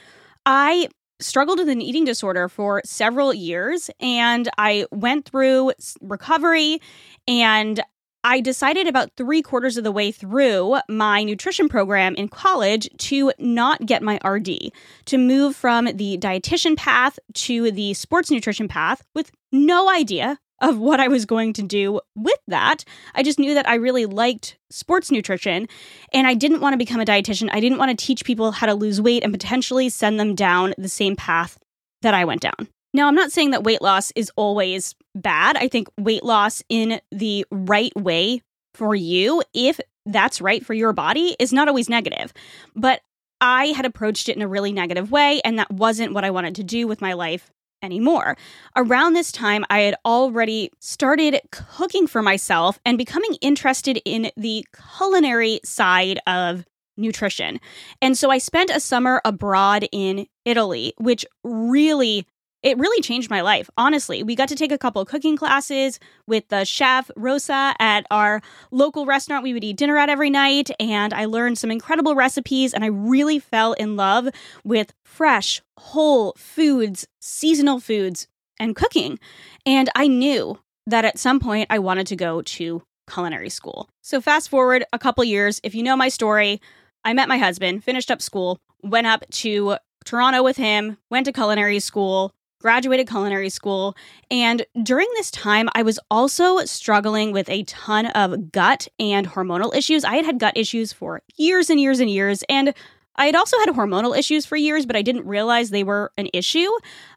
I 0.46 0.90
struggled 1.20 1.60
with 1.60 1.70
an 1.70 1.82
eating 1.82 2.06
disorder 2.06 2.48
for 2.48 2.82
several 2.86 3.34
years 3.34 3.90
and 4.00 4.48
I 4.58 4.86
went 4.92 5.26
through 5.26 5.72
recovery 6.02 6.80
and 7.28 7.82
I 8.28 8.42
decided 8.42 8.88
about 8.88 9.13
three 9.16 9.42
quarters 9.42 9.78
of 9.78 9.86
the 9.86 9.92
way 9.92 10.12
through 10.12 10.80
my 10.90 11.24
nutrition 11.24 11.70
program 11.70 12.13
in 12.16 12.28
college 12.28 12.90
to 12.98 13.32
not 13.40 13.86
get 13.86 14.04
my 14.04 14.20
RD, 14.22 14.74
to 15.06 15.18
move 15.18 15.56
from 15.56 15.86
the 15.86 16.18
dietitian 16.18 16.76
path 16.76 17.18
to 17.36 17.72
the 17.72 17.94
sports 17.94 18.30
nutrition 18.30 18.68
path 18.68 19.02
with 19.16 19.32
no 19.54 19.90
idea 19.90 20.38
of 20.60 20.78
what 20.78 21.00
I 21.00 21.08
was 21.08 21.26
going 21.26 21.54
to 21.54 21.63
do 21.63 22.02
with 22.18 22.40
that. 22.50 22.84
I 23.16 23.24
just 23.24 23.40
knew 23.40 23.54
that 23.54 23.70
I 23.70 23.76
really 23.76 24.06
liked 24.06 24.58
sports 24.70 25.10
nutrition 25.10 25.70
and 26.12 26.28
I 26.28 26.34
didn't 26.34 26.60
want 26.60 26.74
to 26.74 26.78
become 26.78 27.00
a 27.00 27.06
dietitian. 27.06 27.48
I 27.54 27.62
didn't 27.62 27.78
want 27.78 27.98
to 27.98 28.06
teach 28.06 28.26
people 28.26 28.52
how 28.52 28.68
to 28.68 28.74
lose 28.74 29.00
weight 29.00 29.24
and 29.24 29.32
potentially 29.32 29.88
send 29.88 30.20
them 30.20 30.36
down 30.36 30.74
the 30.78 30.90
same 30.90 31.16
path 31.16 31.58
that 32.02 32.13
I 32.13 32.26
went 32.26 32.42
down. 32.42 32.68
Now, 32.98 33.08
I'm 33.08 33.14
not 33.14 33.32
saying 33.32 33.52
that 33.52 33.64
weight 33.64 33.84
loss 33.84 34.12
is 34.16 34.32
always 34.36 34.96
bad. 35.14 35.56
I 35.56 35.68
think 35.68 35.88
weight 36.00 36.24
loss 36.24 36.64
in 36.68 37.00
the 37.12 37.46
right 37.52 37.96
way 37.96 38.42
for 38.74 38.96
you, 38.96 39.44
if 39.54 39.80
that's 40.08 40.42
right 40.42 40.66
for 40.66 40.74
your 40.74 40.94
body, 40.94 41.36
is 41.38 41.54
not 41.54 41.68
always 41.68 41.90
negative. 41.90 42.34
But 42.76 43.02
I 43.40 43.68
had 43.68 43.86
approached 43.86 44.30
it 44.30 44.36
in 44.36 44.42
a 44.42 44.48
really 44.48 44.74
negative 44.74 45.12
way, 45.12 45.42
and 45.46 45.60
that 45.60 45.70
wasn't 45.70 46.16
what 46.16 46.26
I 46.26 46.32
wanted 46.32 46.56
to 46.56 46.64
do 46.64 46.88
with 46.88 47.00
my 47.00 47.14
life 47.14 47.52
anymore. 47.84 48.36
Around 48.76 49.14
this 49.14 49.32
time, 49.32 49.64
I 49.70 49.82
had 49.82 49.96
already 50.04 50.72
started 50.80 51.40
cooking 51.52 52.08
for 52.08 52.24
myself 52.24 52.80
and 52.84 52.98
becoming 52.98 53.36
interested 53.42 54.02
in 54.06 54.32
the 54.36 54.66
culinary 54.98 55.60
side 55.64 56.20
of 56.26 56.66
nutrition. 56.98 57.60
And 58.02 58.18
so 58.18 58.32
I 58.32 58.40
spent 58.40 58.72
a 58.72 58.80
summer 58.80 59.22
abroad 59.24 59.88
in 59.92 60.26
Italy, 60.46 60.94
which 60.98 61.28
really 61.44 62.26
it 62.63 62.78
really 62.78 63.02
changed 63.02 63.30
my 63.30 63.41
life. 63.41 63.70
Honestly, 63.78 64.24
we 64.24 64.36
got 64.36 64.50
to 64.50 64.56
take 64.56 64.72
a 64.72 64.78
couple 64.78 65.04
cooking 65.06 65.38
classes 65.38 66.00
with 66.26 66.48
the 66.50 66.65
chef 66.65 67.10
Rosa 67.15 67.76
at 67.80 68.06
our 68.12 68.41
local 68.72 69.06
restaurant 69.06 69.43
we 69.43 69.54
would 69.54 69.63
eat 69.63 69.78
dinner 69.78 69.98
at 69.98 70.10
every 70.10 70.30
night. 70.30 70.70
And 70.80 71.13
I 71.13 71.26
learned 71.26 71.58
some 71.58 71.72
incredible 71.72 72.15
recipes 72.15 72.74
and 72.74 72.84
I 72.84 72.88
really 72.88 73.39
fell 73.39 73.74
in 73.74 73.96
love 73.96 74.30
with 74.63 74.93
fresh, 75.04 75.62
whole 75.78 76.34
foods, 76.38 77.08
seasonal 77.20 77.80
foods, 77.80 78.28
and 78.60 78.76
cooking. 78.76 79.20
And 79.65 79.89
I 79.96 80.08
knew 80.08 80.60
that 80.88 81.06
at 81.06 81.20
some 81.20 81.39
point 81.39 81.67
I 81.70 81.80
wanted 81.80 82.08
to 82.08 82.15
go 82.15 82.41
to 82.41 82.82
culinary 83.10 83.50
school. 83.50 83.89
So, 84.02 84.20
fast 84.20 84.50
forward 84.50 84.86
a 84.91 85.00
couple 85.00 85.24
years, 85.24 85.60
if 85.63 85.76
you 85.76 85.84
know 85.84 85.96
my 85.96 86.10
story, 86.10 86.62
I 87.04 87.13
met 87.13 87.30
my 87.30 87.38
husband, 87.38 87.84
finished 87.84 88.12
up 88.12 88.22
school, 88.22 88.60
went 88.84 89.08
up 89.08 89.24
to 89.32 89.78
Toronto 90.06 90.43
with 90.43 90.58
him, 90.58 90.98
went 91.10 91.26
to 91.26 91.34
culinary 91.34 91.80
school, 91.80 92.34
graduated 92.60 93.08
culinary 93.08 93.50
school. 93.50 93.96
And 94.32 94.65
during 94.84 95.08
this 95.15 95.32
time, 95.32 95.70
I 95.74 95.84
was 95.84 96.00
also 96.10 96.60
struggling 96.65 97.32
with 97.32 97.50
a 97.50 97.63
ton 97.63 98.08
of 98.08 98.52
gut 98.52 98.88
and 99.00 99.28
hormonal 99.28 99.76
issues. 99.76 100.04
I 100.04 100.15
had 100.15 100.26
had 100.26 100.39
gut 100.39 100.58
issues 100.58 100.91
for 100.93 101.22
years 101.36 101.70
and 101.70 101.80
years 101.80 102.00
and 102.00 102.10
years. 102.10 102.43
And 102.50 102.74
I 103.17 103.26
had 103.26 103.36
also 103.36 103.58
had 103.60 103.70
hormonal 103.70 104.17
issues 104.17 104.46
for 104.46 104.56
years, 104.56 104.86
but 104.86 104.96
I 104.96 105.02
didn't 105.02 105.26
realize 105.26 105.70
they 105.70 105.84
were 105.84 106.12
an 106.17 106.30
issue. 106.34 106.70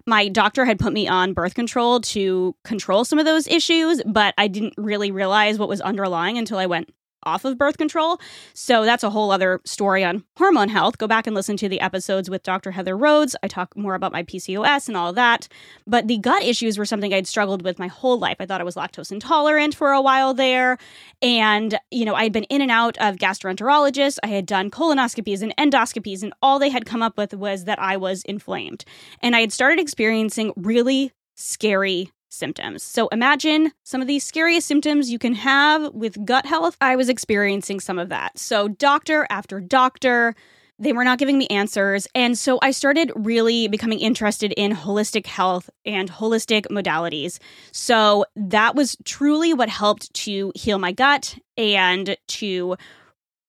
My 0.06 0.28
doctor 0.28 0.64
had 0.64 0.78
put 0.78 0.94
me 0.94 1.06
on 1.06 1.34
birth 1.34 1.54
control 1.54 2.00
to 2.00 2.56
control 2.64 3.04
some 3.04 3.18
of 3.18 3.26
those 3.26 3.46
issues, 3.46 4.00
but 4.06 4.34
I 4.38 4.48
didn't 4.48 4.74
really 4.78 5.10
realize 5.10 5.58
what 5.58 5.68
was 5.68 5.82
underlying 5.82 6.38
until 6.38 6.56
I 6.58 6.66
went 6.66 6.92
off 7.24 7.44
of 7.44 7.58
birth 7.58 7.78
control. 7.78 8.20
So 8.54 8.84
that's 8.84 9.04
a 9.04 9.10
whole 9.10 9.30
other 9.30 9.60
story 9.64 10.04
on 10.04 10.24
hormone 10.36 10.68
health. 10.68 10.98
Go 10.98 11.06
back 11.06 11.26
and 11.26 11.34
listen 11.34 11.56
to 11.58 11.68
the 11.68 11.80
episodes 11.80 12.30
with 12.30 12.42
Dr. 12.42 12.70
Heather 12.70 12.96
Rhodes. 12.96 13.36
I 13.42 13.48
talk 13.48 13.76
more 13.76 13.94
about 13.94 14.12
my 14.12 14.22
PCOS 14.22 14.88
and 14.88 14.96
all 14.96 15.10
of 15.10 15.14
that. 15.16 15.48
But 15.86 16.08
the 16.08 16.18
gut 16.18 16.42
issues 16.42 16.78
were 16.78 16.84
something 16.84 17.12
I'd 17.12 17.26
struggled 17.26 17.62
with 17.62 17.78
my 17.78 17.88
whole 17.88 18.18
life. 18.18 18.36
I 18.40 18.46
thought 18.46 18.60
I 18.60 18.64
was 18.64 18.74
lactose 18.74 19.12
intolerant 19.12 19.74
for 19.74 19.92
a 19.92 20.02
while 20.02 20.34
there. 20.34 20.78
And, 21.22 21.78
you 21.90 22.04
know, 22.04 22.14
I 22.14 22.24
had 22.24 22.32
been 22.32 22.44
in 22.44 22.62
and 22.62 22.70
out 22.70 22.96
of 22.98 23.16
gastroenterologists. 23.16 24.18
I 24.22 24.28
had 24.28 24.46
done 24.46 24.70
colonoscopies 24.70 25.42
and 25.42 25.54
endoscopies, 25.56 26.22
and 26.22 26.32
all 26.42 26.58
they 26.58 26.70
had 26.70 26.86
come 26.86 27.02
up 27.02 27.16
with 27.16 27.34
was 27.34 27.64
that 27.64 27.80
I 27.80 27.96
was 27.96 28.22
inflamed. 28.24 28.84
And 29.20 29.36
I 29.36 29.40
had 29.40 29.52
started 29.52 29.80
experiencing 29.80 30.52
really 30.56 31.12
scary 31.34 32.10
symptoms. 32.30 32.82
So 32.82 33.08
imagine 33.08 33.72
some 33.82 34.00
of 34.00 34.06
these 34.06 34.24
scariest 34.24 34.66
symptoms 34.66 35.10
you 35.10 35.18
can 35.18 35.34
have 35.34 35.92
with 35.94 36.24
gut 36.24 36.46
health. 36.46 36.76
I 36.80 36.96
was 36.96 37.08
experiencing 37.08 37.80
some 37.80 37.98
of 37.98 38.08
that. 38.08 38.38
So, 38.38 38.68
doctor 38.68 39.26
after 39.30 39.60
doctor, 39.60 40.34
they 40.80 40.94
were 40.94 41.04
not 41.04 41.18
giving 41.18 41.36
me 41.36 41.46
answers. 41.48 42.08
And 42.14 42.36
so 42.36 42.58
I 42.62 42.70
started 42.70 43.12
really 43.14 43.68
becoming 43.68 44.00
interested 44.00 44.52
in 44.56 44.72
holistic 44.72 45.26
health 45.26 45.68
and 45.84 46.10
holistic 46.10 46.66
modalities. 46.68 47.38
So 47.70 48.24
that 48.34 48.74
was 48.74 48.96
truly 49.04 49.52
what 49.52 49.68
helped 49.68 50.12
to 50.14 50.52
heal 50.54 50.78
my 50.78 50.92
gut 50.92 51.36
and 51.58 52.16
to 52.28 52.76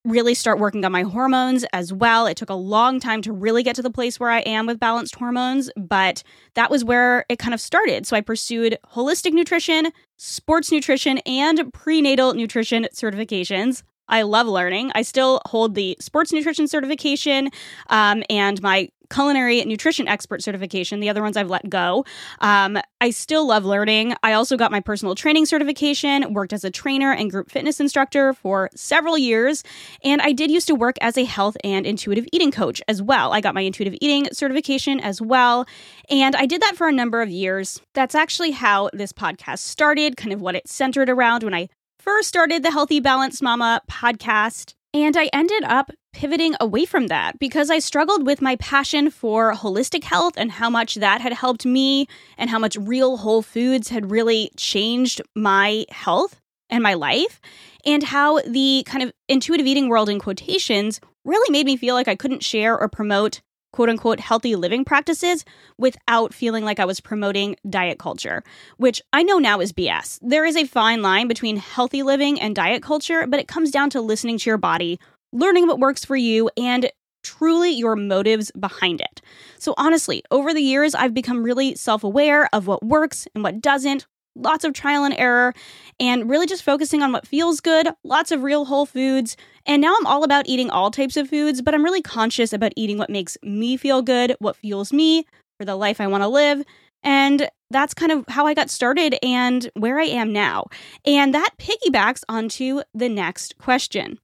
really 0.04 0.34
start 0.34 0.58
working 0.58 0.84
on 0.84 0.92
my 0.92 1.02
hormones 1.02 1.64
as 1.72 1.92
well. 1.92 2.26
It 2.26 2.36
took 2.36 2.50
a 2.50 2.54
long 2.54 2.98
time 2.98 3.22
to 3.22 3.32
really 3.32 3.62
get 3.62 3.76
to 3.76 3.82
the 3.82 3.90
place 3.90 4.18
where 4.18 4.30
I 4.30 4.40
am 4.40 4.66
with 4.66 4.80
balanced 4.80 5.14
hormones, 5.14 5.70
but 5.76 6.22
that 6.54 6.70
was 6.70 6.84
where 6.84 7.24
it 7.28 7.38
kind 7.38 7.54
of 7.54 7.60
started. 7.60 8.06
So 8.06 8.16
I 8.16 8.20
pursued 8.20 8.78
holistic 8.92 9.32
nutrition, 9.32 9.92
sports 10.16 10.72
nutrition, 10.72 11.18
and 11.18 11.72
prenatal 11.72 12.34
nutrition 12.34 12.88
certifications. 12.92 13.82
I 14.08 14.22
love 14.22 14.46
learning. 14.46 14.90
I 14.94 15.02
still 15.02 15.40
hold 15.46 15.74
the 15.74 15.96
sports 16.00 16.32
nutrition 16.32 16.66
certification 16.66 17.50
um, 17.88 18.24
and 18.28 18.60
my 18.60 18.88
culinary 19.12 19.62
nutrition 19.64 20.08
expert 20.08 20.42
certification. 20.42 21.00
The 21.00 21.08
other 21.08 21.22
ones 21.22 21.36
I've 21.36 21.50
let 21.50 21.68
go. 21.68 22.04
Um, 22.40 22.78
I 23.00 23.10
still 23.10 23.46
love 23.46 23.64
learning. 23.64 24.14
I 24.22 24.32
also 24.32 24.56
got 24.56 24.70
my 24.70 24.80
personal 24.80 25.14
training 25.14 25.46
certification, 25.46 26.32
worked 26.32 26.52
as 26.52 26.64
a 26.64 26.70
trainer 26.70 27.12
and 27.12 27.30
group 27.30 27.50
fitness 27.50 27.80
instructor 27.80 28.32
for 28.32 28.70
several 28.74 29.18
years. 29.18 29.62
And 30.02 30.22
I 30.22 30.32
did 30.32 30.50
used 30.50 30.66
to 30.68 30.74
work 30.74 30.96
as 31.00 31.18
a 31.18 31.24
health 31.24 31.56
and 31.62 31.84
intuitive 31.84 32.26
eating 32.32 32.50
coach 32.50 32.80
as 32.88 33.02
well. 33.02 33.32
I 33.32 33.40
got 33.40 33.54
my 33.54 33.60
intuitive 33.60 33.94
eating 34.00 34.28
certification 34.32 35.00
as 35.00 35.20
well. 35.20 35.66
And 36.08 36.34
I 36.36 36.46
did 36.46 36.62
that 36.62 36.76
for 36.76 36.88
a 36.88 36.92
number 36.92 37.22
of 37.22 37.28
years. 37.28 37.80
That's 37.94 38.14
actually 38.14 38.52
how 38.52 38.90
this 38.92 39.12
podcast 39.12 39.58
started, 39.58 40.16
kind 40.16 40.32
of 40.32 40.40
what 40.40 40.54
it 40.54 40.68
centered 40.68 41.08
around 41.08 41.42
when 41.42 41.54
I 41.54 41.68
first 41.98 42.28
started 42.28 42.62
the 42.62 42.70
Healthy 42.70 43.00
Balanced 43.00 43.42
Mama 43.42 43.80
podcast. 43.90 44.74
And 44.94 45.16
I 45.16 45.30
ended 45.32 45.64
up 45.64 45.90
pivoting 46.12 46.54
away 46.60 46.84
from 46.84 47.08
that 47.08 47.38
because 47.38 47.70
I 47.70 47.78
struggled 47.78 48.26
with 48.26 48.42
my 48.42 48.56
passion 48.56 49.10
for 49.10 49.54
holistic 49.54 50.04
health 50.04 50.34
and 50.36 50.52
how 50.52 50.70
much 50.70 50.96
that 50.96 51.20
had 51.20 51.32
helped 51.32 51.66
me 51.66 52.06
and 52.38 52.50
how 52.50 52.58
much 52.58 52.76
real 52.76 53.16
whole 53.16 53.42
foods 53.42 53.88
had 53.88 54.10
really 54.10 54.50
changed 54.56 55.20
my 55.34 55.86
health 55.90 56.40
and 56.70 56.82
my 56.82 56.94
life, 56.94 57.38
and 57.84 58.02
how 58.02 58.40
the 58.40 58.82
kind 58.86 59.02
of 59.02 59.12
intuitive 59.28 59.66
eating 59.66 59.88
world 59.90 60.08
in 60.08 60.18
quotations 60.18 61.00
really 61.24 61.50
made 61.52 61.66
me 61.66 61.76
feel 61.76 61.94
like 61.94 62.08
I 62.08 62.16
couldn't 62.16 62.42
share 62.42 62.78
or 62.78 62.88
promote 62.88 63.42
quote 63.72 63.88
unquote 63.88 64.20
healthy 64.20 64.54
living 64.54 64.84
practices 64.84 65.44
without 65.78 66.32
feeling 66.32 66.64
like 66.64 66.78
I 66.78 66.84
was 66.84 67.00
promoting 67.00 67.56
diet 67.68 67.98
culture, 67.98 68.42
which 68.76 69.02
I 69.12 69.22
know 69.22 69.38
now 69.38 69.60
is 69.60 69.72
BS. 69.72 70.18
There 70.22 70.44
is 70.44 70.56
a 70.56 70.66
fine 70.66 71.02
line 71.02 71.28
between 71.28 71.56
healthy 71.56 72.02
living 72.02 72.40
and 72.40 72.54
diet 72.54 72.82
culture, 72.82 73.26
but 73.26 73.40
it 73.40 73.48
comes 73.48 73.70
down 73.70 73.90
to 73.90 74.00
listening 74.00 74.38
to 74.38 74.50
your 74.50 74.58
body, 74.58 75.00
learning 75.32 75.66
what 75.66 75.78
works 75.78 76.04
for 76.04 76.16
you, 76.16 76.50
and 76.56 76.90
truly 77.22 77.70
your 77.70 77.96
motives 77.96 78.50
behind 78.58 79.00
it. 79.00 79.20
So, 79.58 79.74
honestly, 79.76 80.22
over 80.30 80.52
the 80.52 80.62
years, 80.62 80.94
I've 80.94 81.14
become 81.14 81.42
really 81.42 81.74
self 81.74 82.04
aware 82.04 82.48
of 82.52 82.66
what 82.66 82.84
works 82.84 83.26
and 83.34 83.44
what 83.44 83.60
doesn't, 83.60 84.06
lots 84.34 84.64
of 84.64 84.72
trial 84.72 85.04
and 85.04 85.14
error, 85.18 85.54
and 86.00 86.28
really 86.28 86.46
just 86.46 86.62
focusing 86.62 87.02
on 87.02 87.12
what 87.12 87.26
feels 87.26 87.60
good, 87.60 87.88
lots 88.04 88.30
of 88.30 88.42
real 88.42 88.64
whole 88.64 88.86
foods. 88.86 89.36
And 89.66 89.80
now 89.80 89.94
I'm 89.98 90.06
all 90.06 90.24
about 90.24 90.48
eating 90.48 90.70
all 90.70 90.90
types 90.90 91.16
of 91.16 91.28
foods, 91.28 91.62
but 91.62 91.74
I'm 91.74 91.84
really 91.84 92.02
conscious 92.02 92.52
about 92.52 92.72
eating 92.76 92.98
what 92.98 93.10
makes 93.10 93.36
me 93.42 93.76
feel 93.76 94.02
good, 94.02 94.34
what 94.38 94.56
fuels 94.56 94.92
me 94.92 95.26
for 95.58 95.64
the 95.64 95.76
life 95.76 96.00
I 96.00 96.06
want 96.06 96.22
to 96.22 96.28
live. 96.28 96.64
And 97.04 97.48
that's 97.70 97.94
kind 97.94 98.12
of 98.12 98.24
how 98.28 98.46
I 98.46 98.54
got 98.54 98.70
started 98.70 99.16
and 99.22 99.70
where 99.74 99.98
I 99.98 100.04
am 100.04 100.32
now. 100.32 100.66
And 101.04 101.34
that 101.34 101.50
piggybacks 101.58 102.22
onto 102.28 102.82
the 102.94 103.08
next 103.08 103.58
question. 103.58 104.18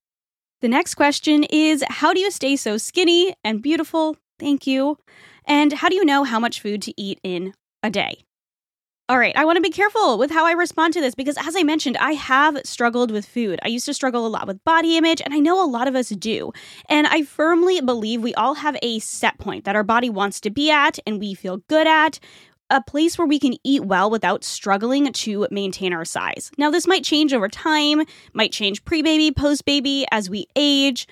The 0.60 0.68
next 0.68 0.96
question 0.96 1.44
is 1.44 1.84
How 1.88 2.12
do 2.12 2.20
you 2.20 2.30
stay 2.32 2.56
so 2.56 2.78
skinny 2.78 3.34
and 3.44 3.62
beautiful? 3.62 4.16
Thank 4.40 4.66
you. 4.66 4.98
And 5.44 5.72
how 5.72 5.88
do 5.88 5.94
you 5.94 6.04
know 6.04 6.24
how 6.24 6.40
much 6.40 6.60
food 6.60 6.82
to 6.82 7.00
eat 7.00 7.20
in 7.22 7.54
a 7.82 7.90
day? 7.90 8.24
All 9.10 9.18
right, 9.18 9.34
I 9.34 9.46
want 9.46 9.56
to 9.56 9.62
be 9.62 9.70
careful 9.70 10.18
with 10.18 10.30
how 10.30 10.44
I 10.44 10.52
respond 10.52 10.92
to 10.92 11.00
this 11.00 11.14
because, 11.14 11.38
as 11.38 11.56
I 11.56 11.62
mentioned, 11.62 11.96
I 11.96 12.12
have 12.12 12.58
struggled 12.64 13.10
with 13.10 13.24
food. 13.24 13.58
I 13.62 13.68
used 13.68 13.86
to 13.86 13.94
struggle 13.94 14.26
a 14.26 14.28
lot 14.28 14.46
with 14.46 14.62
body 14.64 14.98
image, 14.98 15.22
and 15.24 15.32
I 15.32 15.38
know 15.38 15.64
a 15.64 15.70
lot 15.70 15.88
of 15.88 15.94
us 15.94 16.10
do. 16.10 16.52
And 16.90 17.06
I 17.06 17.22
firmly 17.22 17.80
believe 17.80 18.20
we 18.20 18.34
all 18.34 18.54
have 18.54 18.76
a 18.82 18.98
set 18.98 19.38
point 19.38 19.64
that 19.64 19.76
our 19.76 19.82
body 19.82 20.10
wants 20.10 20.42
to 20.42 20.50
be 20.50 20.70
at 20.70 20.98
and 21.06 21.18
we 21.18 21.32
feel 21.32 21.58
good 21.68 21.86
at. 21.86 22.18
A 22.70 22.82
place 22.82 23.16
where 23.16 23.26
we 23.26 23.38
can 23.38 23.56
eat 23.64 23.84
well 23.84 24.10
without 24.10 24.44
struggling 24.44 25.10
to 25.12 25.46
maintain 25.50 25.94
our 25.94 26.04
size. 26.04 26.50
Now, 26.58 26.70
this 26.70 26.86
might 26.86 27.02
change 27.02 27.32
over 27.32 27.48
time, 27.48 28.02
might 28.34 28.52
change 28.52 28.84
pre 28.84 29.00
baby, 29.00 29.32
post 29.32 29.64
baby, 29.64 30.06
as 30.12 30.28
we 30.28 30.46
age. 30.54 31.08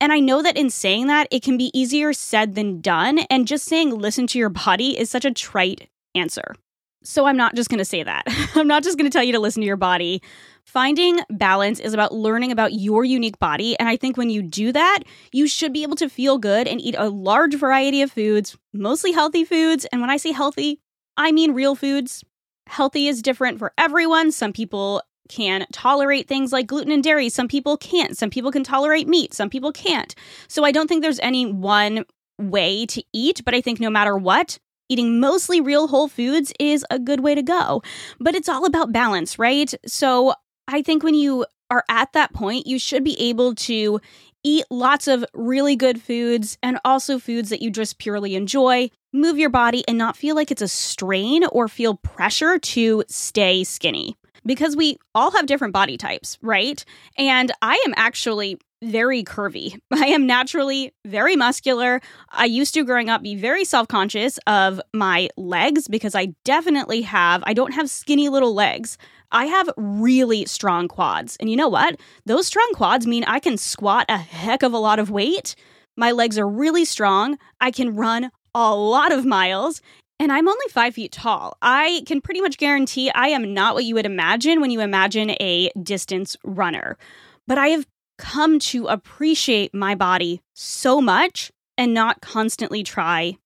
And 0.00 0.12
I 0.12 0.18
know 0.18 0.42
that 0.42 0.56
in 0.56 0.70
saying 0.70 1.06
that, 1.06 1.28
it 1.30 1.42
can 1.42 1.56
be 1.56 1.70
easier 1.78 2.12
said 2.12 2.54
than 2.54 2.80
done. 2.80 3.20
And 3.30 3.46
just 3.46 3.64
saying 3.64 3.90
listen 3.90 4.26
to 4.28 4.38
your 4.38 4.48
body 4.48 4.98
is 4.98 5.10
such 5.10 5.24
a 5.24 5.32
trite 5.32 5.88
answer. 6.14 6.54
So 7.02 7.26
I'm 7.26 7.36
not 7.36 7.54
just 7.54 7.70
going 7.70 7.78
to 7.78 7.84
say 7.84 8.02
that. 8.02 8.24
I'm 8.54 8.66
not 8.66 8.82
just 8.82 8.98
going 8.98 9.10
to 9.10 9.12
tell 9.12 9.24
you 9.24 9.32
to 9.32 9.38
listen 9.38 9.62
to 9.62 9.66
your 9.66 9.76
body. 9.76 10.22
Finding 10.64 11.20
balance 11.30 11.80
is 11.80 11.94
about 11.94 12.12
learning 12.12 12.52
about 12.52 12.74
your 12.74 13.04
unique 13.04 13.38
body. 13.38 13.78
And 13.78 13.88
I 13.88 13.96
think 13.96 14.16
when 14.16 14.30
you 14.30 14.42
do 14.42 14.72
that, 14.72 15.00
you 15.32 15.46
should 15.46 15.72
be 15.72 15.82
able 15.82 15.96
to 15.96 16.08
feel 16.08 16.38
good 16.38 16.68
and 16.68 16.80
eat 16.80 16.94
a 16.98 17.08
large 17.08 17.54
variety 17.54 18.02
of 18.02 18.12
foods, 18.12 18.56
mostly 18.72 19.12
healthy 19.12 19.44
foods. 19.44 19.86
And 19.86 20.00
when 20.00 20.10
I 20.10 20.18
say 20.18 20.32
healthy, 20.32 20.78
I 21.20 21.32
mean 21.32 21.52
real 21.52 21.74
foods. 21.74 22.24
Healthy 22.66 23.06
is 23.06 23.20
different 23.20 23.58
for 23.58 23.74
everyone. 23.76 24.32
Some 24.32 24.54
people 24.54 25.02
can 25.28 25.66
tolerate 25.70 26.26
things 26.26 26.50
like 26.50 26.66
gluten 26.66 26.90
and 26.90 27.04
dairy. 27.04 27.28
Some 27.28 27.46
people 27.46 27.76
can't. 27.76 28.16
Some 28.16 28.30
people 28.30 28.50
can 28.50 28.64
tolerate 28.64 29.06
meat. 29.06 29.34
Some 29.34 29.50
people 29.50 29.70
can't. 29.70 30.14
So 30.48 30.64
I 30.64 30.72
don't 30.72 30.88
think 30.88 31.02
there's 31.02 31.20
any 31.20 31.44
one 31.44 32.06
way 32.38 32.86
to 32.86 33.04
eat, 33.12 33.42
but 33.44 33.54
I 33.54 33.60
think 33.60 33.80
no 33.80 33.90
matter 33.90 34.16
what, 34.16 34.58
eating 34.88 35.20
mostly 35.20 35.60
real 35.60 35.88
whole 35.88 36.08
foods 36.08 36.54
is 36.58 36.86
a 36.90 36.98
good 36.98 37.20
way 37.20 37.34
to 37.34 37.42
go. 37.42 37.82
But 38.18 38.34
it's 38.34 38.48
all 38.48 38.64
about 38.64 38.90
balance, 38.90 39.38
right? 39.38 39.74
So 39.86 40.32
I 40.68 40.80
think 40.80 41.02
when 41.02 41.14
you 41.14 41.44
are 41.70 41.84
at 41.90 42.14
that 42.14 42.32
point, 42.32 42.66
you 42.66 42.78
should 42.78 43.04
be 43.04 43.20
able 43.20 43.54
to 43.56 44.00
eat 44.42 44.64
lots 44.70 45.06
of 45.06 45.22
really 45.34 45.76
good 45.76 46.00
foods 46.00 46.56
and 46.62 46.80
also 46.82 47.18
foods 47.18 47.50
that 47.50 47.60
you 47.60 47.70
just 47.70 47.98
purely 47.98 48.34
enjoy. 48.34 48.88
Move 49.12 49.38
your 49.38 49.50
body 49.50 49.82
and 49.88 49.98
not 49.98 50.16
feel 50.16 50.36
like 50.36 50.52
it's 50.52 50.62
a 50.62 50.68
strain 50.68 51.44
or 51.46 51.66
feel 51.66 51.96
pressure 51.96 52.58
to 52.60 53.02
stay 53.08 53.64
skinny. 53.64 54.16
Because 54.46 54.76
we 54.76 54.98
all 55.14 55.32
have 55.32 55.46
different 55.46 55.74
body 55.74 55.96
types, 55.96 56.38
right? 56.42 56.82
And 57.18 57.50
I 57.60 57.74
am 57.84 57.92
actually 57.96 58.58
very 58.82 59.24
curvy. 59.24 59.78
I 59.92 60.06
am 60.06 60.26
naturally 60.26 60.94
very 61.04 61.34
muscular. 61.34 62.00
I 62.30 62.44
used 62.44 62.72
to 62.74 62.84
growing 62.84 63.10
up 63.10 63.20
be 63.22 63.34
very 63.34 63.64
self-conscious 63.64 64.38
of 64.46 64.80
my 64.94 65.28
legs 65.36 65.88
because 65.88 66.14
I 66.14 66.28
definitely 66.44 67.02
have 67.02 67.42
I 67.44 67.52
don't 67.52 67.74
have 67.74 67.90
skinny 67.90 68.28
little 68.28 68.54
legs. 68.54 68.96
I 69.32 69.46
have 69.46 69.70
really 69.76 70.46
strong 70.46 70.86
quads. 70.86 71.36
And 71.40 71.50
you 71.50 71.56
know 71.56 71.68
what? 71.68 72.00
Those 72.26 72.46
strong 72.46 72.70
quads 72.74 73.08
mean 73.08 73.24
I 73.24 73.40
can 73.40 73.58
squat 73.58 74.06
a 74.08 74.18
heck 74.18 74.62
of 74.62 74.72
a 74.72 74.78
lot 74.78 75.00
of 75.00 75.10
weight. 75.10 75.56
My 75.96 76.12
legs 76.12 76.38
are 76.38 76.48
really 76.48 76.84
strong. 76.84 77.38
I 77.60 77.70
can 77.70 77.94
run 77.94 78.30
a 78.54 78.74
lot 78.74 79.12
of 79.12 79.24
miles. 79.24 79.80
And 80.18 80.30
I'm 80.30 80.48
only 80.48 80.66
five 80.70 80.94
feet 80.94 81.12
tall. 81.12 81.56
I 81.62 82.02
can 82.06 82.20
pretty 82.20 82.42
much 82.42 82.58
guarantee 82.58 83.10
I 83.10 83.28
am 83.28 83.54
not 83.54 83.74
what 83.74 83.86
you 83.86 83.94
would 83.94 84.04
imagine 84.04 84.60
when 84.60 84.70
you 84.70 84.80
imagine 84.80 85.30
a 85.40 85.70
distance 85.82 86.36
runner. 86.44 86.98
But 87.46 87.56
I 87.56 87.68
have 87.68 87.86
come 88.18 88.58
to 88.58 88.86
appreciate 88.86 89.74
my 89.74 89.94
body 89.94 90.42
so 90.54 91.00
much 91.00 91.50
and 91.78 91.94
not 91.94 92.20
constantly 92.20 92.82
try 92.82 93.38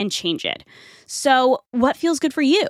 and 0.00 0.10
change 0.10 0.46
it. 0.46 0.64
So, 1.06 1.62
what 1.72 1.98
feels 1.98 2.18
good 2.18 2.32
for 2.32 2.40
you? 2.40 2.66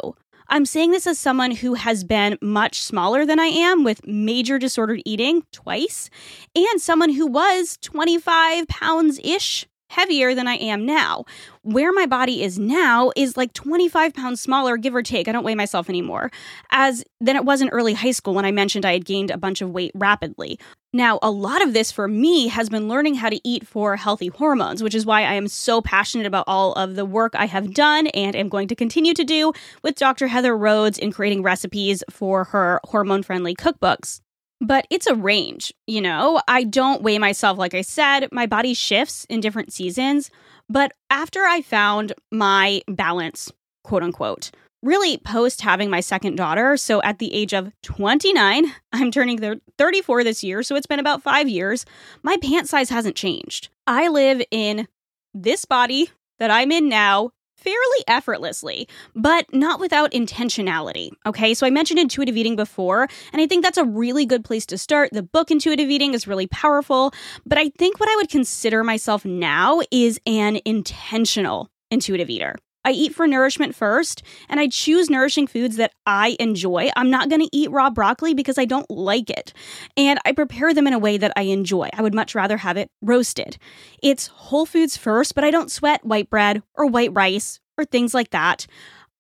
I'm 0.49 0.67
saying 0.67 0.91
this 0.91 1.07
as 1.07 1.19
someone 1.19 1.53
who 1.53 1.75
has 1.75 2.05
been 2.05 2.37
much 2.43 2.83
smaller 2.83 3.25
than 3.25 3.39
I 3.39 3.47
am 3.47 3.85
with 3.85 4.07
major 4.07 4.59
disordered 4.59 5.01
eating 5.07 5.45
twice, 5.53 6.11
and 6.55 6.81
someone 6.81 7.11
who 7.11 7.27
was 7.27 7.79
25 7.81 8.67
pounds 8.69 9.21
ish 9.23 9.67
heavier 9.89 10.35
than 10.35 10.49
I 10.49 10.57
am 10.57 10.85
now. 10.85 11.25
Where 11.65 11.93
my 11.93 12.07
body 12.07 12.43
is 12.43 12.59
now 12.59 13.13
is 13.15 13.37
like 13.37 13.53
25 13.53 14.15
pounds 14.15 14.41
smaller, 14.41 14.77
give 14.77 14.97
or 14.97 15.03
take. 15.03 15.29
I 15.29 15.33
don't 15.33 15.45
weigh 15.45 15.55
myself 15.55 15.89
anymore, 15.89 16.33
as 16.71 17.05
than 17.21 17.37
it 17.37 17.45
was 17.45 17.61
in 17.63 17.69
early 17.69 17.95
high 17.95 18.11
school 18.11 18.35
when 18.35 18.45
I 18.45 18.51
mentioned 18.51 18.85
I 18.85 18.95
had 18.95 19.05
gained 19.05 19.31
a 19.31 19.39
bunch 19.39 19.63
of 19.63 19.71
weight 19.71 19.93
rapidly. 19.95 20.59
Now, 20.93 21.21
a 21.23 21.31
lot 21.31 21.63
of 21.63 21.73
this 21.73 21.93
for 21.93 22.09
me 22.09 22.49
has 22.49 22.69
been 22.69 22.89
learning 22.89 23.15
how 23.15 23.29
to 23.29 23.41
eat 23.45 23.65
for 23.65 23.95
healthy 23.95 24.27
hormones, 24.27 24.83
which 24.83 24.95
is 24.95 25.07
why 25.07 25.21
I 25.21 25.35
am 25.35 25.47
so 25.47 25.81
passionate 25.81 26.27
about 26.27 26.45
all 26.49 26.73
of 26.73 26.97
the 26.97 27.05
work 27.05 27.35
I 27.37 27.47
have 27.47 27.73
done 27.73 28.09
and 28.09 28.35
am 28.35 28.49
going 28.49 28.67
to 28.67 28.75
continue 28.75 29.15
to 29.15 29.25
do 29.25 29.53
with 29.85 29.95
Dr. 29.95 30.27
Heather 30.27 30.57
Rhodes 30.57 30.99
in 30.99 31.13
creating 31.13 31.45
recipes 31.45 32.03
for 32.11 32.45
her 32.45 32.81
hormone 32.85 33.23
friendly 33.23 33.55
cookbooks 33.55 34.21
but 34.63 34.87
it's 34.91 35.09
a 35.09 35.15
range, 35.17 35.75
you 35.89 36.01
know? 36.01 36.41
I 36.47 36.63
don't 36.63 37.03
weigh 37.03 37.19
myself, 37.19 37.59
like 37.59 37.75
I 37.75 37.83
said, 37.83 38.29
my 38.31 38.47
body 38.47 38.75
shifts 38.75 39.27
in 39.29 39.41
different 39.41 39.73
seasons. 39.73 40.31
But 40.69 40.93
after 41.11 41.43
I 41.43 41.63
found 41.63 42.13
my 42.31 42.83
balance, 42.89 43.53
quote 43.85 44.03
unquote, 44.03 44.51
really 44.83 45.17
post 45.19 45.61
having 45.61 45.91
my 45.91 46.01
second 46.01 46.37
daughter, 46.37 46.77
so 46.77 47.01
at 47.03 47.19
the 47.19 47.33
age 47.33 47.53
of 47.53 47.73
29, 47.83 48.65
I'm 48.93 49.11
turning 49.11 49.61
34 49.79 50.25
this 50.25 50.43
year, 50.43 50.63
so 50.63 50.75
it's 50.75 50.87
been 50.87 50.99
about 50.99 51.23
five 51.23 51.49
years, 51.49 51.85
my 52.23 52.37
pant 52.43 52.69
size 52.69 52.91
hasn't 52.91 53.17
changed. 53.17 53.69
I 53.87 54.09
live 54.09 54.43
in 54.51 54.89
this 55.35 55.65
body 55.65 56.11
that 56.39 56.51
I'm 56.51 56.73
in 56.73 56.89
now 56.89 57.31
fairly 57.63 58.05
effortlessly, 58.09 58.89
but 59.15 59.47
not 59.53 59.81
without 59.81 60.13
intentionality. 60.13 61.11
Okay, 61.27 61.55
so 61.55 61.67
I 61.67 61.71
mentioned 61.71 61.99
intuitive 61.99 62.37
eating 62.37 62.57
before, 62.57 63.09
and 63.33 63.41
I 63.41 63.47
think 63.47 63.65
that's 63.65 63.79
a 63.79 63.85
really 63.85 64.27
good 64.27 64.45
place 64.45 64.67
to 64.67 64.79
start. 64.79 65.11
The 65.13 65.23
book 65.23 65.51
Intuitive 65.51 65.91
Eating 65.91 66.15
is 66.15 66.27
really 66.27 66.47
powerful, 66.47 67.13
but 67.47 67.59
I 67.59 67.71
think 67.71 68.01
what 68.01 68.09
I 68.09 68.17
would 68.17 68.29
consider 68.29 68.83
myself 68.85 69.25
now 69.25 69.81
is 69.91 70.21
an 70.27 70.61
intentional 70.65 71.71
intuitive 71.91 72.31
eater. 72.31 72.57
I 72.85 72.91
eat 72.93 73.15
for 73.15 73.27
nourishment 73.27 73.75
first, 73.75 74.23
and 74.49 74.59
I 74.59 74.69
choose 74.69 75.09
nourishing 75.09 75.47
foods 75.47 75.77
that 75.77 75.93
I 76.07 76.37
enjoy. 76.41 76.91
I'm 76.97 77.11
not 77.11 77.29
going 77.29 77.41
to 77.41 77.57
eat 77.57 77.71
raw 77.71 77.91
broccoli 77.91 78.35
because 78.35 78.59
I 78.59 78.65
don't 78.65 78.91
like 78.91 79.31
it. 79.31 79.53
And 79.97 80.19
I 80.25 80.33
prepare 80.33 80.75
them 80.75 80.87
in 80.87 80.93
a 80.93 80.99
way 80.99 81.17
that 81.19 81.33
I 81.37 81.43
enjoy. 81.43 81.89
I 81.93 82.03
would 82.03 82.15
much 82.15 82.35
rather 82.35 82.59
have 82.59 82.77
it 82.77 82.91
roasted. 83.01 83.59
It's 84.03 84.27
whole 84.27 84.67
foods 84.67 84.97
first, 84.97 85.35
but 85.35 85.45
I 85.45 85.51
don't 85.51 85.71
sweat 85.71 86.05
white 86.05 86.31
bread 86.31 86.63
or 86.75 86.87
white 86.87 87.13
rice 87.15 87.61
or 87.79 87.85
things 87.85 88.15
like 88.15 88.31
that. 88.31 88.67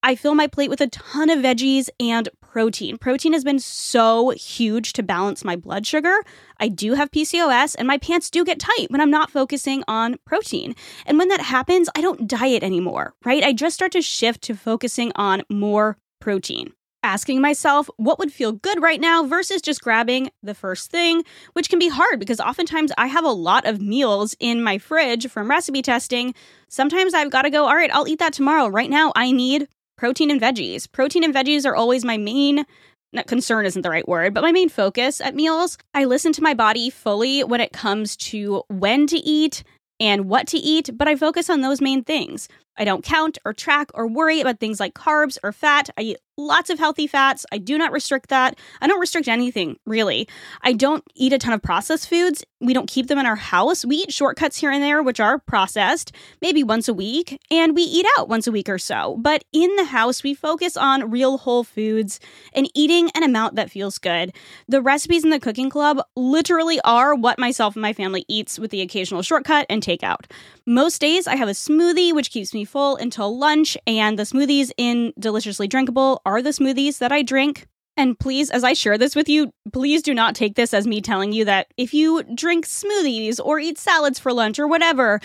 I 0.03 0.16
fill 0.16 0.35
my 0.35 0.48
plate 0.48 0.70
with 0.70 0.81
a 0.81 0.88
ton 0.88 1.31
of 1.31 1.38
veggies 1.38 1.88
and 2.01 2.29
protein. 2.52 2.98
Protein 2.98 3.32
has 3.32 3.44
been 3.44 3.58
so 3.58 4.28
huge 4.30 4.92
to 4.92 5.02
balance 5.02 5.42
my 5.42 5.56
blood 5.56 5.86
sugar. 5.86 6.14
I 6.60 6.68
do 6.68 6.92
have 6.92 7.10
PCOS 7.10 7.74
and 7.78 7.88
my 7.88 7.96
pants 7.96 8.28
do 8.28 8.44
get 8.44 8.58
tight 8.58 8.90
when 8.90 9.00
I'm 9.00 9.10
not 9.10 9.30
focusing 9.30 9.82
on 9.88 10.18
protein. 10.26 10.74
And 11.06 11.16
when 11.16 11.28
that 11.28 11.40
happens, 11.40 11.88
I 11.96 12.02
don't 12.02 12.28
diet 12.28 12.62
anymore, 12.62 13.14
right? 13.24 13.42
I 13.42 13.54
just 13.54 13.74
start 13.74 13.92
to 13.92 14.02
shift 14.02 14.42
to 14.42 14.54
focusing 14.54 15.12
on 15.16 15.44
more 15.48 15.96
protein. 16.20 16.74
Asking 17.02 17.40
myself 17.40 17.88
what 17.96 18.18
would 18.18 18.30
feel 18.30 18.52
good 18.52 18.82
right 18.82 19.00
now 19.00 19.24
versus 19.24 19.62
just 19.62 19.80
grabbing 19.80 20.30
the 20.42 20.54
first 20.54 20.90
thing, 20.90 21.22
which 21.54 21.70
can 21.70 21.78
be 21.78 21.88
hard 21.88 22.20
because 22.20 22.38
oftentimes 22.38 22.92
I 22.98 23.06
have 23.06 23.24
a 23.24 23.30
lot 23.30 23.66
of 23.66 23.80
meals 23.80 24.36
in 24.40 24.62
my 24.62 24.76
fridge 24.76 25.26
from 25.30 25.48
recipe 25.48 25.80
testing. 25.80 26.34
Sometimes 26.68 27.14
I've 27.14 27.30
got 27.30 27.42
to 27.42 27.50
go, 27.50 27.64
all 27.64 27.76
right, 27.76 27.90
I'll 27.94 28.06
eat 28.06 28.18
that 28.18 28.34
tomorrow. 28.34 28.68
Right 28.68 28.90
now, 28.90 29.10
I 29.16 29.32
need 29.32 29.68
protein 29.96 30.31
and 30.31 30.40
veggies. 30.40 30.90
Protein 30.90 31.24
and 31.24 31.35
veggies 31.35 31.66
are 31.66 31.76
always 31.76 32.05
my 32.05 32.16
main 32.16 32.64
not 33.12 33.26
concern 33.26 33.66
isn't 33.66 33.83
the 33.83 33.90
right 33.90 34.09
word, 34.09 34.33
but 34.33 34.42
my 34.42 34.52
main 34.52 34.68
focus 34.68 35.20
at 35.20 35.35
meals. 35.35 35.76
I 35.92 36.05
listen 36.05 36.33
to 36.33 36.42
my 36.42 36.55
body 36.55 36.88
fully 36.88 37.44
when 37.44 37.61
it 37.61 37.72
comes 37.72 38.16
to 38.16 38.62
when 38.68 39.07
to 39.09 39.18
eat 39.18 39.64
and 40.00 40.28
what 40.28 40.46
to 40.48 40.57
eat, 40.57 40.90
but 40.94 41.09
I 41.09 41.16
focus 41.16 41.50
on 41.50 41.61
those 41.61 41.81
main 41.81 42.05
things. 42.05 42.48
I 42.76 42.85
don't 42.85 43.04
count 43.04 43.38
or 43.44 43.52
track 43.52 43.90
or 43.94 44.06
worry 44.06 44.40
about 44.40 44.61
things 44.61 44.80
like 44.80 44.94
carbs 44.94 45.38
or 45.42 45.52
fat. 45.52 45.90
I 45.98 46.02
eat 46.02 46.18
lots 46.38 46.70
of 46.70 46.78
healthy 46.78 47.06
fats. 47.06 47.44
I 47.52 47.58
do 47.58 47.76
not 47.76 47.92
restrict 47.92 48.30
that. 48.30 48.58
I 48.80 48.87
don't 48.87 49.00
restrict 49.00 49.28
anything, 49.28 49.76
really. 49.85 50.28
I 50.62 50.72
don't 50.72 51.04
eat 51.14 51.32
a 51.32 51.38
ton 51.38 51.52
of 51.52 51.62
processed 51.62 52.08
foods. 52.08 52.42
We 52.61 52.72
don't 52.72 52.88
keep 52.88 53.08
them 53.08 53.18
in 53.18 53.26
our 53.26 53.37
house. 53.37 53.85
We 53.85 53.96
eat 53.96 54.12
shortcuts 54.12 54.56
here 54.56 54.70
and 54.70 54.82
there, 54.82 55.02
which 55.02 55.20
are 55.20 55.38
processed, 55.38 56.12
maybe 56.40 56.62
once 56.62 56.88
a 56.88 56.94
week, 56.94 57.40
and 57.50 57.74
we 57.74 57.82
eat 57.82 58.06
out 58.16 58.28
once 58.28 58.46
a 58.46 58.52
week 58.52 58.68
or 58.68 58.78
so. 58.78 59.16
But 59.20 59.44
in 59.52 59.74
the 59.76 59.85
house, 59.85 60.22
we 60.22 60.32
focus 60.32 60.76
on 60.76 61.11
real 61.11 61.38
whole 61.38 61.64
foods 61.64 62.18
and 62.54 62.70
eating 62.74 63.11
an 63.14 63.22
amount 63.22 63.56
that 63.56 63.70
feels 63.70 63.98
good. 63.98 64.35
The 64.68 64.80
recipes 64.80 65.24
in 65.24 65.30
the 65.30 65.40
cooking 65.40 65.70
club 65.70 66.00
literally 66.16 66.80
are 66.85 67.14
what 67.14 67.38
myself 67.38 67.76
and 67.76 67.82
my 67.82 67.92
family 67.92 68.24
eats 68.28 68.58
with 68.58 68.70
the 68.70 68.80
occasional 68.80 69.22
shortcut 69.22 69.66
and 69.68 69.82
takeout. 69.82 70.30
Most 70.66 71.00
days, 71.00 71.26
I 71.26 71.37
have 71.37 71.48
a 71.48 71.52
smoothie, 71.52 72.14
which 72.14 72.30
keeps 72.30 72.54
me 72.54 72.62
full 72.64 72.96
until 72.96 73.37
lunch, 73.37 73.77
and 73.87 74.18
the 74.18 74.25
smoothies 74.25 74.70
in 74.77 75.12
Deliciously 75.18 75.68
Drinkable 75.68 76.20
are 76.25 76.42
the 76.42 76.51
smoothies 76.51 76.98
that 76.98 77.12
I 77.12 77.22
drink. 77.22 77.66
And 77.96 78.18
please, 78.18 78.51
as 78.51 78.64
I 78.64 78.72
share 78.72 78.96
this 78.96 79.14
with 79.14 79.29
you, 79.29 79.53
please 79.72 80.03
do 80.03 80.14
not 80.14 80.35
take 80.35 80.55
this 80.55 80.72
as 80.72 80.87
me 80.87 81.01
telling 81.01 81.33
you 81.33 81.44
that 81.44 81.68
if 81.77 81.92
you 81.92 82.22
drink 82.35 82.66
smoothies 82.66 83.38
or 83.42 83.59
eat 83.59 83.79
salads 83.79 84.18
for 84.18 84.33
lunch 84.33 84.59
or 84.59 84.66
whatever, 84.66 85.20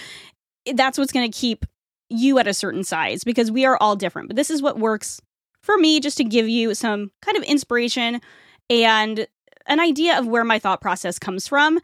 that's 0.73 0.97
what's 0.97 1.13
going 1.13 1.31
to 1.31 1.37
keep 1.37 1.65
you 2.09 2.39
at 2.39 2.47
a 2.47 2.53
certain 2.53 2.83
size 2.83 3.23
because 3.23 3.51
we 3.51 3.65
are 3.65 3.77
all 3.77 3.95
different. 3.95 4.27
But 4.27 4.35
this 4.35 4.49
is 4.49 4.61
what 4.61 4.79
works 4.79 5.21
for 5.61 5.77
me 5.77 5.99
just 5.99 6.17
to 6.17 6.23
give 6.23 6.47
you 6.47 6.73
some 6.73 7.11
kind 7.21 7.37
of 7.37 7.43
inspiration 7.43 8.21
and 8.69 9.27
an 9.65 9.79
idea 9.79 10.17
of 10.17 10.27
where 10.27 10.43
my 10.43 10.59
thought 10.59 10.81
process 10.81 11.19
comes 11.19 11.47
from 11.47 11.79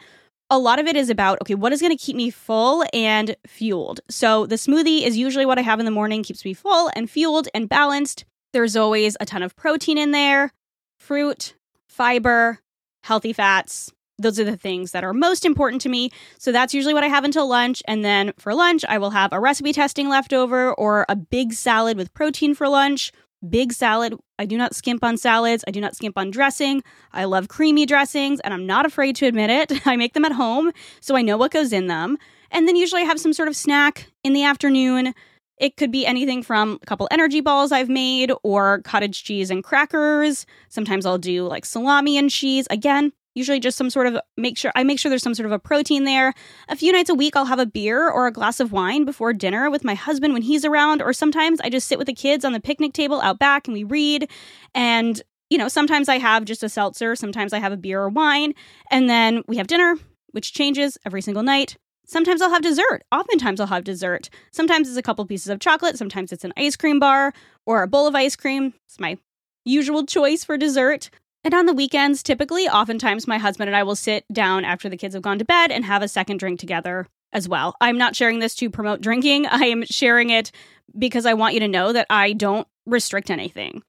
a 0.54 0.60
lot 0.60 0.78
of 0.78 0.86
it 0.86 0.96
is 0.96 1.10
about 1.10 1.42
okay, 1.42 1.56
what 1.56 1.74
is 1.74 1.82
going 1.82 1.96
to 1.96 2.02
keep 2.02 2.16
me 2.16 2.30
full 2.30 2.86
and 2.94 3.36
fueled? 3.48 4.02
So 4.08 4.46
the 4.46 4.56
smoothie 4.56 5.02
is 5.02 5.18
usually 5.18 5.48
what 5.48 5.58
I 5.58 5.64
have 5.64 5.80
in 5.80 5.86
the 5.86 5.92
morning, 5.92 6.22
keeps 6.22 6.46
me 6.46 6.54
full 6.54 6.92
and 6.96 7.10
fueled 7.10 7.48
and 7.56 7.68
balanced. 7.68 8.24
There's 8.54 8.76
always 8.76 9.18
a 9.20 9.26
ton 9.26 9.42
of 9.42 9.56
protein 9.56 9.98
in 9.98 10.12
there, 10.12 10.52
fruit, 11.00 11.56
fiber, 11.88 12.60
healthy 13.02 13.34
fats. 13.34 13.92
Those 14.20 14.40
are 14.40 14.44
the 14.44 14.56
things 14.56 14.92
that 14.92 15.04
are 15.04 15.12
most 15.12 15.44
important 15.44 15.82
to 15.82 15.90
me. 15.90 16.12
So 16.38 16.52
that's 16.52 16.76
usually 16.76 16.94
what 16.94 17.04
I 17.04 17.08
have 17.08 17.24
until 17.24 17.50
lunch. 17.50 17.82
And 17.88 18.06
then 18.06 18.32
for 18.38 18.54
lunch, 18.54 18.86
I 18.88 19.00
will 19.00 19.10
have 19.10 19.34
a 19.34 19.40
recipe 19.40 19.74
testing 19.74 20.08
left 20.08 20.34
over 20.34 20.72
or 20.72 21.04
a 21.10 21.16
big 21.16 21.54
salad 21.54 21.98
with 21.98 22.14
protein 22.14 22.54
for 22.54 22.70
lunch 22.70 23.12
big 23.50 23.74
salad. 23.74 24.16
I 24.40 24.46
do 24.46 24.58
not 24.58 24.76
skimp 24.76 25.04
on 25.04 25.18
salads. 25.18 25.64
I 25.68 25.72
do 25.72 25.82
not 25.82 25.96
skimp 25.96 26.18
on 26.18 26.32
dressing. 26.32 26.84
I 27.12 27.26
love 27.26 27.48
creamy 27.48 27.86
dressings, 27.86 28.40
and 28.42 28.54
I'm 28.54 28.66
not 28.66 28.86
afraid 28.86 29.16
to 29.18 29.26
admit 29.26 29.50
it. 29.50 29.86
I 29.88 29.96
make 29.96 30.14
them 30.14 30.26
at 30.26 30.34
home, 30.34 30.72
so 31.02 31.16
I 31.16 31.22
know 31.22 31.38
what 31.38 31.52
goes 31.52 31.74
in 31.74 31.88
them. 31.88 32.18
And 32.52 32.68
then 32.68 32.76
usually 32.76 33.02
I 33.02 33.06
have 33.06 33.20
some 33.20 33.34
sort 33.34 33.48
of 33.48 33.56
snack 33.56 34.12
in 34.24 34.34
the 34.34 34.44
afternoon. 34.44 35.14
It 35.58 35.78
could 35.78 35.92
be 35.92 36.06
anything 36.06 36.44
from 36.44 36.80
a 36.82 36.86
couple 36.86 37.08
energy 37.12 37.42
balls 37.42 37.72
I've 37.72 37.90
made 37.90 38.32
or 38.44 38.82
cottage 38.82 39.24
cheese 39.24 39.50
and 39.50 39.64
crackers. 39.64 40.46
Sometimes 40.70 41.06
I'll 41.06 41.18
do 41.18 41.48
like 41.48 41.66
salami 41.66 42.18
and 42.18 42.30
cheese. 42.30 42.68
Again, 42.70 43.14
usually 43.36 43.60
just 43.60 43.78
some 43.78 43.90
sort 43.90 44.08
of 44.08 44.18
make 44.38 44.58
sure 44.58 44.72
I 44.76 44.84
make 44.84 45.00
sure 45.00 45.10
there's 45.10 45.24
some 45.24 45.36
sort 45.36 45.46
of 45.46 45.52
a 45.52 45.60
protein 45.60 46.04
there. 46.04 46.34
A 46.70 46.76
few 46.76 46.92
nights 46.92 47.10
a 47.10 47.16
week 47.16 47.36
I'll 47.36 47.46
have 47.46 47.60
a 47.60 47.66
beer 47.66 48.10
or 48.10 48.28
a 48.28 48.32
glass 48.32 48.60
of 48.60 48.72
wine 48.72 49.06
before 49.06 49.34
dinner 49.34 49.70
with 49.70 49.84
my 49.84 49.96
husband 49.96 50.34
when 50.34 50.44
he's 50.44 50.66
around 50.66 51.02
or 51.02 51.14
sometimes 51.14 51.60
I 51.62 51.70
just 51.70 51.88
sit 51.88 51.98
with 51.98 52.08
the 52.08 52.14
kids 52.14 52.46
on 52.46 52.54
the 52.54 52.60
picnic 52.60 52.94
table 52.94 53.22
out 53.22 53.40
back 53.40 53.68
and 53.68 53.74
we 53.74 53.84
read 53.84 54.30
and 54.74 55.22
you 55.50 55.60
know, 55.60 55.68
sometimes 55.68 56.10
I 56.10 56.18
have 56.18 56.46
just 56.46 56.64
a 56.64 56.70
seltzer, 56.70 57.16
sometimes 57.16 57.54
I 57.54 57.60
have 57.60 57.72
a 57.72 57.78
beer 57.78 58.02
or 58.02 58.10
wine, 58.10 58.54
and 58.90 59.08
then 59.08 59.44
we 59.48 59.58
have 59.58 59.68
dinner, 59.68 59.98
which 60.32 60.52
changes 60.52 60.98
every 61.06 61.22
single 61.22 61.44
night. 61.44 61.78
Sometimes 62.08 62.42
I'll 62.42 62.50
have 62.50 62.64
dessert. 62.64 63.04
Oftentimes 63.12 63.60
I'll 63.60 63.68
have 63.68 63.84
dessert. 63.84 64.32
Sometimes 64.52 64.90
it's 64.90 64.98
a 64.98 65.04
couple 65.04 65.24
pieces 65.28 65.50
of 65.50 65.60
chocolate, 65.60 65.96
sometimes 65.96 66.32
it's 66.32 66.44
an 66.44 66.54
ice 66.58 66.76
cream 66.76 67.00
bar 67.00 67.34
or 67.68 67.84
a 67.84 67.88
bowl 67.88 68.08
of 68.08 68.16
ice 68.16 68.36
cream. 68.36 68.74
It's 68.88 69.00
my 69.00 69.20
usual 69.64 70.08
choice 70.08 70.44
for 70.44 70.58
dessert. 70.58 71.12
And 71.44 71.54
on 71.54 71.66
the 71.66 71.74
weekends, 71.74 72.24
typically, 72.24 72.70
oftentimes, 72.70 73.28
my 73.28 73.38
husband 73.38 73.68
and 73.68 73.76
I 73.76 73.84
will 73.84 73.96
sit 73.96 74.26
down 74.32 74.64
after 74.64 74.88
the 74.88 74.98
kids 74.98 75.14
have 75.14 75.24
gone 75.24 75.40
to 75.40 75.46
bed 75.46 75.72
and 75.72 75.84
have 75.84 76.02
a 76.02 76.08
second 76.08 76.38
drink 76.38 76.60
together 76.60 77.08
as 77.34 77.50
well. 77.50 77.76
I'm 77.82 77.98
not 77.98 78.16
sharing 78.16 78.40
this 78.40 78.56
to 78.56 78.70
promote 78.70 79.02
drinking. 79.02 79.46
I 79.52 79.66
am 79.66 79.84
sharing 79.86 80.30
it 80.30 80.52
because 80.98 81.26
I 81.26 81.34
want 81.34 81.54
you 81.54 81.60
to 81.62 81.68
know 81.68 81.92
that 81.92 82.08
I 82.10 82.34
don't 82.34 82.68
restrict 82.86 83.30
anything. 83.30 83.84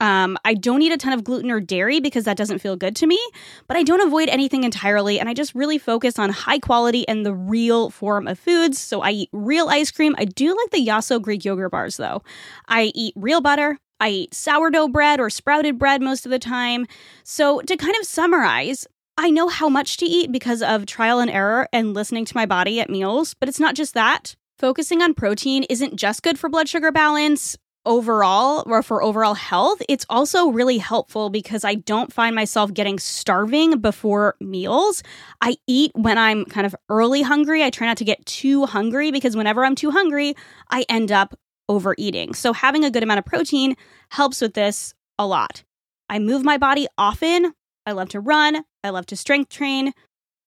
Um, 0.00 0.38
I 0.46 0.54
don't 0.54 0.80
eat 0.80 0.92
a 0.92 0.96
ton 0.96 1.12
of 1.12 1.24
gluten 1.24 1.50
or 1.50 1.60
dairy 1.60 2.00
because 2.00 2.24
that 2.24 2.36
doesn't 2.36 2.60
feel 2.60 2.74
good 2.74 2.96
to 2.96 3.06
me, 3.06 3.20
but 3.66 3.76
I 3.76 3.82
don't 3.82 4.00
avoid 4.00 4.30
anything 4.30 4.64
entirely. 4.64 5.20
And 5.20 5.28
I 5.28 5.34
just 5.34 5.54
really 5.54 5.76
focus 5.76 6.18
on 6.18 6.30
high 6.30 6.58
quality 6.58 7.06
and 7.06 7.26
the 7.26 7.34
real 7.34 7.90
form 7.90 8.26
of 8.26 8.38
foods. 8.38 8.78
So 8.78 9.02
I 9.02 9.10
eat 9.10 9.28
real 9.32 9.68
ice 9.68 9.90
cream. 9.90 10.14
I 10.16 10.24
do 10.24 10.56
like 10.56 10.70
the 10.70 10.86
Yasso 10.86 11.20
Greek 11.20 11.44
yogurt 11.44 11.70
bars 11.70 11.98
though. 11.98 12.22
I 12.66 12.92
eat 12.94 13.12
real 13.14 13.42
butter. 13.42 13.78
I 14.00 14.08
eat 14.08 14.34
sourdough 14.34 14.88
bread 14.88 15.20
or 15.20 15.30
sprouted 15.30 15.78
bread 15.78 16.00
most 16.02 16.24
of 16.24 16.30
the 16.30 16.38
time. 16.38 16.86
So, 17.22 17.60
to 17.60 17.76
kind 17.76 17.94
of 18.00 18.06
summarize, 18.06 18.86
I 19.18 19.30
know 19.30 19.48
how 19.48 19.68
much 19.68 19.98
to 19.98 20.06
eat 20.06 20.32
because 20.32 20.62
of 20.62 20.86
trial 20.86 21.20
and 21.20 21.30
error 21.30 21.68
and 21.72 21.92
listening 21.92 22.24
to 22.24 22.36
my 22.36 22.46
body 22.46 22.80
at 22.80 22.88
meals, 22.88 23.34
but 23.34 23.48
it's 23.48 23.60
not 23.60 23.74
just 23.74 23.92
that. 23.94 24.34
Focusing 24.58 25.02
on 25.02 25.12
protein 25.14 25.64
isn't 25.68 25.96
just 25.96 26.22
good 26.22 26.38
for 26.38 26.48
blood 26.48 26.68
sugar 26.68 26.90
balance. 26.90 27.56
overall 27.86 28.62
or 28.66 28.82
for 28.82 29.02
overall 29.02 29.34
health, 29.34 29.80
it's 29.88 30.04
also 30.10 30.48
really 30.48 30.78
helpful 30.78 31.30
because 31.30 31.64
I 31.64 31.76
don't 31.76 32.12
find 32.12 32.34
myself 32.34 32.72
getting 32.74 32.98
starving 32.98 33.78
before 33.80 34.36
meals. 34.40 35.02
I 35.40 35.56
eat 35.66 35.92
when 35.94 36.18
I'm 36.18 36.44
kind 36.44 36.66
of 36.66 36.76
early 36.88 37.22
hungry. 37.22 37.62
I 37.62 37.70
try 37.70 37.86
not 37.86 37.96
to 37.98 38.04
get 38.04 38.24
too 38.26 38.66
hungry 38.66 39.10
because 39.10 39.36
whenever 39.36 39.64
I'm 39.64 39.74
too 39.74 39.90
hungry, 39.90 40.34
I 40.70 40.84
end 40.88 41.10
up 41.10 41.38
overeating. 41.70 42.34
So 42.34 42.52
having 42.52 42.84
a 42.84 42.90
good 42.90 43.04
amount 43.04 43.20
of 43.20 43.24
protein 43.24 43.76
helps 44.10 44.40
with 44.40 44.54
this 44.54 44.92
a 45.18 45.26
lot. 45.26 45.62
I 46.08 46.18
move 46.18 46.44
my 46.44 46.58
body 46.58 46.88
often. 46.98 47.54
I 47.86 47.92
love 47.92 48.08
to 48.10 48.20
run. 48.20 48.64
I 48.82 48.90
love 48.90 49.06
to 49.06 49.16
strength 49.16 49.50
train. 49.50 49.92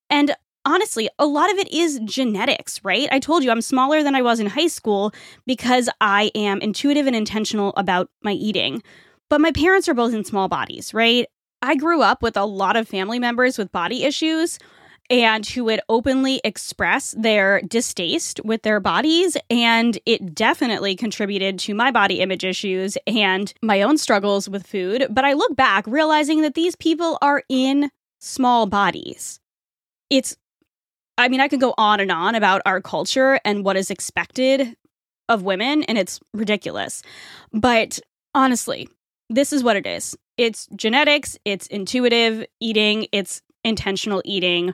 And 0.10 0.36
honestly, 0.66 1.10
a 1.18 1.26
lot 1.26 1.50
of 1.52 1.58
it 1.58 1.72
is 1.72 2.00
genetics, 2.04 2.84
right? 2.84 3.08
I 3.12 3.20
told 3.20 3.44
you 3.44 3.52
I'm 3.52 3.62
smaller 3.62 4.04
than 4.04 4.16
I 4.16 4.22
was 4.22 4.42
in 4.42 4.48
high 4.48 4.68
school 4.68 5.14
because 5.48 5.90
I 6.02 6.30
am 6.36 6.60
intuitive 6.60 7.08
and 7.08 7.16
intentional 7.16 7.74
about 7.78 8.10
my 8.22 8.34
eating. 8.34 8.84
But 9.30 9.40
my 9.40 9.52
parents 9.52 9.88
are 9.88 9.94
both 9.94 10.14
in 10.14 10.26
small 10.26 10.50
bodies, 10.50 10.94
right? 10.94 11.26
I 11.62 11.76
grew 11.76 12.02
up 12.02 12.22
with 12.22 12.36
a 12.36 12.46
lot 12.46 12.76
of 12.76 12.90
family 12.90 13.20
members 13.20 13.58
with 13.58 13.72
body 13.72 14.04
issues 14.04 14.60
and 15.10 15.46
who 15.46 15.66
would 15.66 15.82
openly 15.90 16.42
express 16.44 17.14
their 17.18 17.62
distaste 17.62 18.40
with 18.44 18.62
their 18.64 18.80
bodies. 18.80 19.38
And 19.50 19.98
it 20.06 20.34
definitely 20.34 20.96
contributed 20.96 21.60
to 21.60 21.76
my 21.76 21.92
body 21.92 22.20
image 22.20 22.44
issues 22.44 22.98
and 23.06 23.54
my 23.62 23.82
own 23.82 23.98
struggles 23.98 24.50
with 24.50 24.66
food. 24.66 25.08
But 25.10 25.26
I 25.26 25.34
look 25.34 25.56
back 25.56 25.86
realizing 25.88 26.42
that 26.42 26.56
these 26.56 26.76
people 26.76 27.18
are 27.22 27.44
in 27.50 27.90
small 28.20 28.66
bodies. 28.66 29.40
It's 30.10 30.36
I 31.18 31.28
mean, 31.28 31.42
I 31.42 31.48
could 31.48 31.62
go 31.62 31.76
on 31.78 32.00
and 32.00 32.12
on 32.12 32.34
about 32.34 32.64
our 32.66 32.82
culture 32.82 33.40
and 33.46 33.64
what 33.64 33.78
is 33.78 33.92
expected 33.92 34.76
of 35.30 35.44
women, 35.44 35.84
and 35.84 35.98
it's 35.98 36.20
ridiculous. 36.34 37.04
But 37.52 38.00
honestly, 38.34 38.90
this 39.30 39.54
is 39.54 39.64
what 39.64 39.76
it 39.76 39.86
is 39.86 40.16
it's 40.38 40.68
genetics, 40.76 41.38
it's 41.46 41.68
intuitive 41.68 42.46
eating, 42.60 43.06
it's 43.12 43.43
intentional 43.64 44.22
eating. 44.26 44.74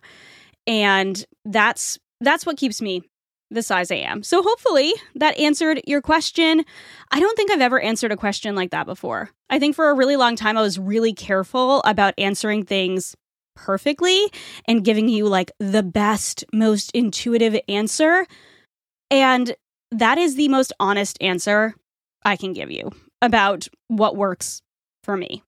And 0.67 1.23
that's 1.45 1.97
that's 2.21 2.45
what 2.45 2.57
keeps 2.57 2.81
me 2.81 3.03
the 3.51 3.63
size 3.63 3.91
I 3.91 3.95
am. 3.95 4.21
So 4.23 4.43
hopefully 4.43 4.93
that 5.15 5.37
answered 5.39 5.81
your 5.87 6.01
question. 6.01 6.63
I 7.11 7.19
don't 7.19 7.35
think 7.35 7.51
I've 7.51 7.61
ever 7.61 7.79
answered 7.79 8.11
a 8.11 8.17
question 8.17 8.55
like 8.55 8.71
that 8.71 8.85
before. 8.85 9.29
I 9.49 9.59
think 9.59 9.75
for 9.75 9.89
a 9.89 9.95
really 9.95 10.15
long 10.15 10.35
time 10.35 10.57
I 10.57 10.61
was 10.61 10.77
really 10.77 11.13
careful 11.13 11.81
about 11.83 12.13
answering 12.17 12.65
things 12.65 13.15
perfectly 13.55 14.31
and 14.67 14.85
giving 14.85 15.09
you 15.09 15.27
like 15.27 15.51
the 15.59 15.83
best, 15.83 16.45
most 16.53 16.91
intuitive 16.93 17.59
answer. 17.67 18.25
And 19.09 19.55
that 19.91 20.17
is 20.17 20.35
the 20.35 20.47
most 20.49 20.71
honest 20.79 21.17
answer 21.21 21.73
I 22.23 22.35
can 22.35 22.53
give 22.53 22.69
you 22.69 22.91
about 23.21 23.67
what 23.87 24.15
works 24.15 24.61
for 25.03 25.17
me. 25.17 25.43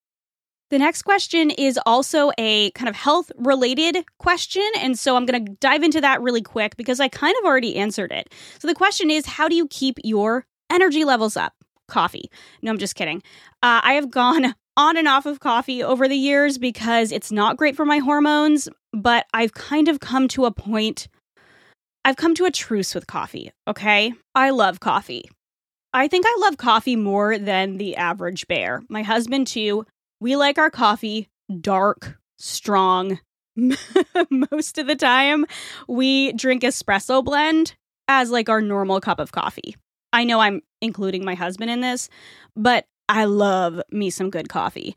The 0.71 0.79
next 0.79 1.01
question 1.01 1.51
is 1.51 1.77
also 1.85 2.31
a 2.37 2.71
kind 2.71 2.87
of 2.87 2.95
health 2.95 3.29
related 3.37 4.05
question. 4.19 4.63
And 4.79 4.97
so 4.97 5.17
I'm 5.17 5.25
going 5.25 5.45
to 5.45 5.51
dive 5.59 5.83
into 5.83 5.99
that 5.99 6.21
really 6.21 6.41
quick 6.41 6.77
because 6.77 7.01
I 7.01 7.09
kind 7.09 7.35
of 7.39 7.45
already 7.45 7.75
answered 7.75 8.13
it. 8.13 8.33
So 8.57 8.69
the 8.69 8.73
question 8.73 9.11
is 9.11 9.25
how 9.25 9.49
do 9.49 9.55
you 9.55 9.67
keep 9.67 9.99
your 10.01 10.45
energy 10.71 11.03
levels 11.03 11.35
up? 11.35 11.53
Coffee. 11.89 12.31
No, 12.61 12.71
I'm 12.71 12.77
just 12.77 12.95
kidding. 12.95 13.17
Uh, 13.61 13.81
I 13.83 13.93
have 13.93 14.09
gone 14.09 14.55
on 14.77 14.95
and 14.95 15.09
off 15.09 15.25
of 15.25 15.41
coffee 15.41 15.83
over 15.83 16.07
the 16.07 16.15
years 16.15 16.57
because 16.57 17.11
it's 17.11 17.33
not 17.33 17.57
great 17.57 17.75
for 17.75 17.83
my 17.83 17.97
hormones, 17.97 18.69
but 18.93 19.25
I've 19.33 19.53
kind 19.53 19.89
of 19.89 19.99
come 19.99 20.29
to 20.29 20.45
a 20.45 20.51
point, 20.51 21.09
I've 22.05 22.15
come 22.15 22.33
to 22.35 22.45
a 22.45 22.51
truce 22.51 22.95
with 22.95 23.07
coffee, 23.07 23.51
okay? 23.67 24.13
I 24.33 24.51
love 24.51 24.79
coffee. 24.79 25.29
I 25.93 26.07
think 26.07 26.25
I 26.25 26.37
love 26.39 26.55
coffee 26.55 26.95
more 26.95 27.37
than 27.37 27.77
the 27.77 27.97
average 27.97 28.47
bear. 28.47 28.81
My 28.87 29.03
husband, 29.03 29.47
too. 29.47 29.85
We 30.21 30.35
like 30.35 30.59
our 30.59 30.69
coffee 30.69 31.29
dark, 31.61 32.19
strong. 32.37 33.19
Most 33.55 34.77
of 34.77 34.85
the 34.85 34.95
time, 34.95 35.47
we 35.87 36.31
drink 36.33 36.61
espresso 36.61 37.25
blend 37.25 37.73
as 38.07 38.29
like 38.29 38.47
our 38.47 38.61
normal 38.61 39.01
cup 39.01 39.19
of 39.19 39.31
coffee. 39.31 39.75
I 40.13 40.23
know 40.23 40.39
I'm 40.39 40.61
including 40.79 41.25
my 41.25 41.33
husband 41.33 41.71
in 41.71 41.81
this, 41.81 42.07
but 42.55 42.85
I 43.09 43.25
love 43.25 43.81
me 43.91 44.11
some 44.11 44.29
good 44.29 44.47
coffee. 44.47 44.95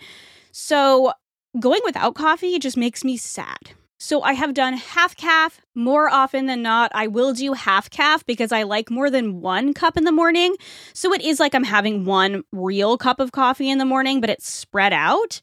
So 0.52 1.12
going 1.58 1.80
without 1.84 2.14
coffee 2.14 2.58
just 2.58 2.76
makes 2.76 3.02
me 3.02 3.16
sad. 3.16 3.72
So 4.04 4.20
I 4.20 4.34
have 4.34 4.52
done 4.52 4.74
half 4.74 5.16
caff 5.16 5.62
more 5.74 6.10
often 6.10 6.44
than 6.44 6.60
not. 6.60 6.92
I 6.94 7.06
will 7.06 7.32
do 7.32 7.54
half 7.54 7.88
caff 7.88 8.26
because 8.26 8.52
I 8.52 8.64
like 8.64 8.90
more 8.90 9.08
than 9.08 9.40
one 9.40 9.72
cup 9.72 9.96
in 9.96 10.04
the 10.04 10.12
morning. 10.12 10.56
So 10.92 11.14
it 11.14 11.22
is 11.22 11.40
like 11.40 11.54
I'm 11.54 11.64
having 11.64 12.04
one 12.04 12.44
real 12.52 12.98
cup 12.98 13.18
of 13.18 13.32
coffee 13.32 13.70
in 13.70 13.78
the 13.78 13.86
morning, 13.86 14.20
but 14.20 14.28
it's 14.28 14.46
spread 14.46 14.92
out. 14.92 15.40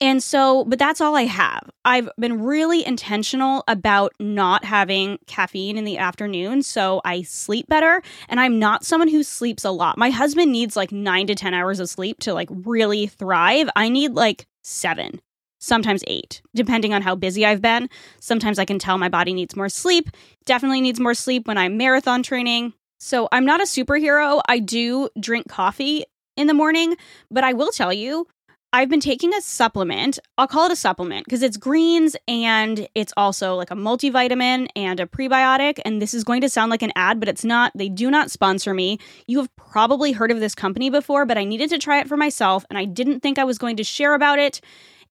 And 0.00 0.22
so, 0.22 0.64
but 0.66 0.78
that's 0.78 1.00
all 1.00 1.16
I 1.16 1.24
have. 1.24 1.68
I've 1.84 2.08
been 2.16 2.40
really 2.40 2.86
intentional 2.86 3.64
about 3.66 4.12
not 4.20 4.64
having 4.64 5.18
caffeine 5.26 5.76
in 5.76 5.82
the 5.82 5.98
afternoon 5.98 6.62
so 6.62 7.00
I 7.04 7.22
sleep 7.22 7.66
better. 7.66 8.00
And 8.28 8.38
I'm 8.38 8.60
not 8.60 8.84
someone 8.84 9.08
who 9.08 9.24
sleeps 9.24 9.64
a 9.64 9.72
lot. 9.72 9.98
My 9.98 10.10
husband 10.10 10.52
needs 10.52 10.76
like 10.76 10.92
nine 10.92 11.26
to 11.26 11.34
10 11.34 11.52
hours 11.52 11.80
of 11.80 11.88
sleep 11.88 12.20
to 12.20 12.32
like 12.32 12.48
really 12.48 13.08
thrive. 13.08 13.68
I 13.74 13.88
need 13.88 14.12
like 14.12 14.46
seven 14.62 15.20
sometimes 15.64 16.04
eight, 16.06 16.42
depending 16.54 16.92
on 16.92 17.02
how 17.02 17.14
busy 17.14 17.44
I've 17.44 17.62
been. 17.62 17.88
Sometimes 18.20 18.58
I 18.58 18.64
can 18.64 18.78
tell 18.78 18.98
my 18.98 19.08
body 19.08 19.32
needs 19.32 19.56
more 19.56 19.68
sleep, 19.68 20.10
definitely 20.44 20.80
needs 20.80 21.00
more 21.00 21.14
sleep 21.14 21.48
when 21.48 21.58
I'm 21.58 21.76
marathon 21.76 22.22
training. 22.22 22.74
So 23.00 23.28
I'm 23.32 23.44
not 23.44 23.60
a 23.60 23.64
superhero. 23.64 24.40
I 24.48 24.58
do 24.58 25.08
drink 25.18 25.48
coffee 25.48 26.04
in 26.36 26.46
the 26.46 26.54
morning, 26.54 26.96
but 27.30 27.44
I 27.44 27.52
will 27.52 27.70
tell 27.70 27.92
you, 27.92 28.26
I've 28.74 28.88
been 28.88 29.00
taking 29.00 29.32
a 29.32 29.40
supplement. 29.40 30.18
I'll 30.36 30.48
call 30.48 30.66
it 30.66 30.72
a 30.72 30.76
supplement 30.76 31.24
because 31.24 31.42
it's 31.42 31.56
greens 31.56 32.16
and 32.26 32.88
it's 32.96 33.12
also 33.16 33.54
like 33.54 33.70
a 33.70 33.76
multivitamin 33.76 34.66
and 34.74 34.98
a 34.98 35.06
prebiotic. 35.06 35.78
And 35.84 36.02
this 36.02 36.12
is 36.12 36.24
going 36.24 36.40
to 36.40 36.48
sound 36.48 36.70
like 36.70 36.82
an 36.82 36.90
ad, 36.96 37.20
but 37.20 37.28
it's 37.28 37.44
not. 37.44 37.70
They 37.76 37.88
do 37.88 38.10
not 38.10 38.32
sponsor 38.32 38.74
me. 38.74 38.98
You 39.28 39.38
have 39.38 39.54
probably 39.54 40.10
heard 40.10 40.32
of 40.32 40.40
this 40.40 40.56
company 40.56 40.90
before, 40.90 41.24
but 41.24 41.38
I 41.38 41.44
needed 41.44 41.70
to 41.70 41.78
try 41.78 42.00
it 42.00 42.08
for 42.08 42.16
myself 42.16 42.64
and 42.68 42.76
I 42.76 42.84
didn't 42.84 43.20
think 43.20 43.38
I 43.38 43.44
was 43.44 43.58
going 43.58 43.76
to 43.76 43.84
share 43.84 44.12
about 44.12 44.40
it 44.40 44.60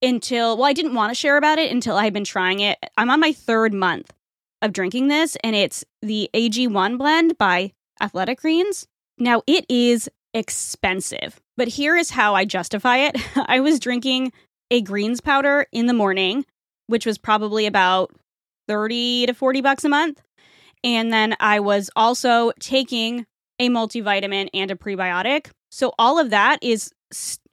until, 0.03 0.57
well, 0.57 0.65
I 0.65 0.73
didn't 0.73 0.93
want 0.93 1.11
to 1.11 1.15
share 1.15 1.37
about 1.37 1.57
it 1.57 1.71
until 1.71 1.95
I 1.95 2.03
had 2.03 2.13
been 2.13 2.23
trying 2.23 2.59
it. 2.59 2.77
I'm 2.97 3.09
on 3.09 3.19
my 3.19 3.31
third 3.31 3.73
month 3.73 4.13
of 4.61 4.73
drinking 4.73 5.07
this, 5.07 5.37
and 5.43 5.55
it's 5.55 5.83
the 6.01 6.29
AG1 6.33 6.97
blend 6.97 7.37
by 7.37 7.71
Athletic 8.01 8.41
Greens. 8.41 8.87
Now, 9.17 9.41
it 9.47 9.65
is 9.69 10.09
expensive, 10.33 11.39
but 11.57 11.67
here 11.67 11.95
is 11.95 12.09
how 12.09 12.35
I 12.35 12.45
justify 12.45 12.97
it. 12.97 13.17
I 13.35 13.59
was 13.61 13.79
drinking 13.79 14.33
a 14.69 14.81
greens 14.81 15.21
powder 15.21 15.67
in 15.71 15.85
the 15.85 15.93
morning, 15.93 16.45
which 16.87 17.05
was 17.05 17.17
probably 17.17 17.65
about 17.65 18.11
30 18.67 19.27
to 19.27 19.33
40 19.33 19.61
bucks 19.61 19.83
a 19.83 19.89
month. 19.89 20.21
And 20.83 21.13
then 21.13 21.35
I 21.39 21.59
was 21.59 21.89
also 21.95 22.51
taking 22.59 23.25
a 23.59 23.69
multivitamin 23.69 24.49
and 24.53 24.71
a 24.71 24.75
prebiotic. 24.75 25.51
So 25.71 25.93
all 25.97 26.19
of 26.19 26.31
that 26.31 26.59
is 26.61 26.91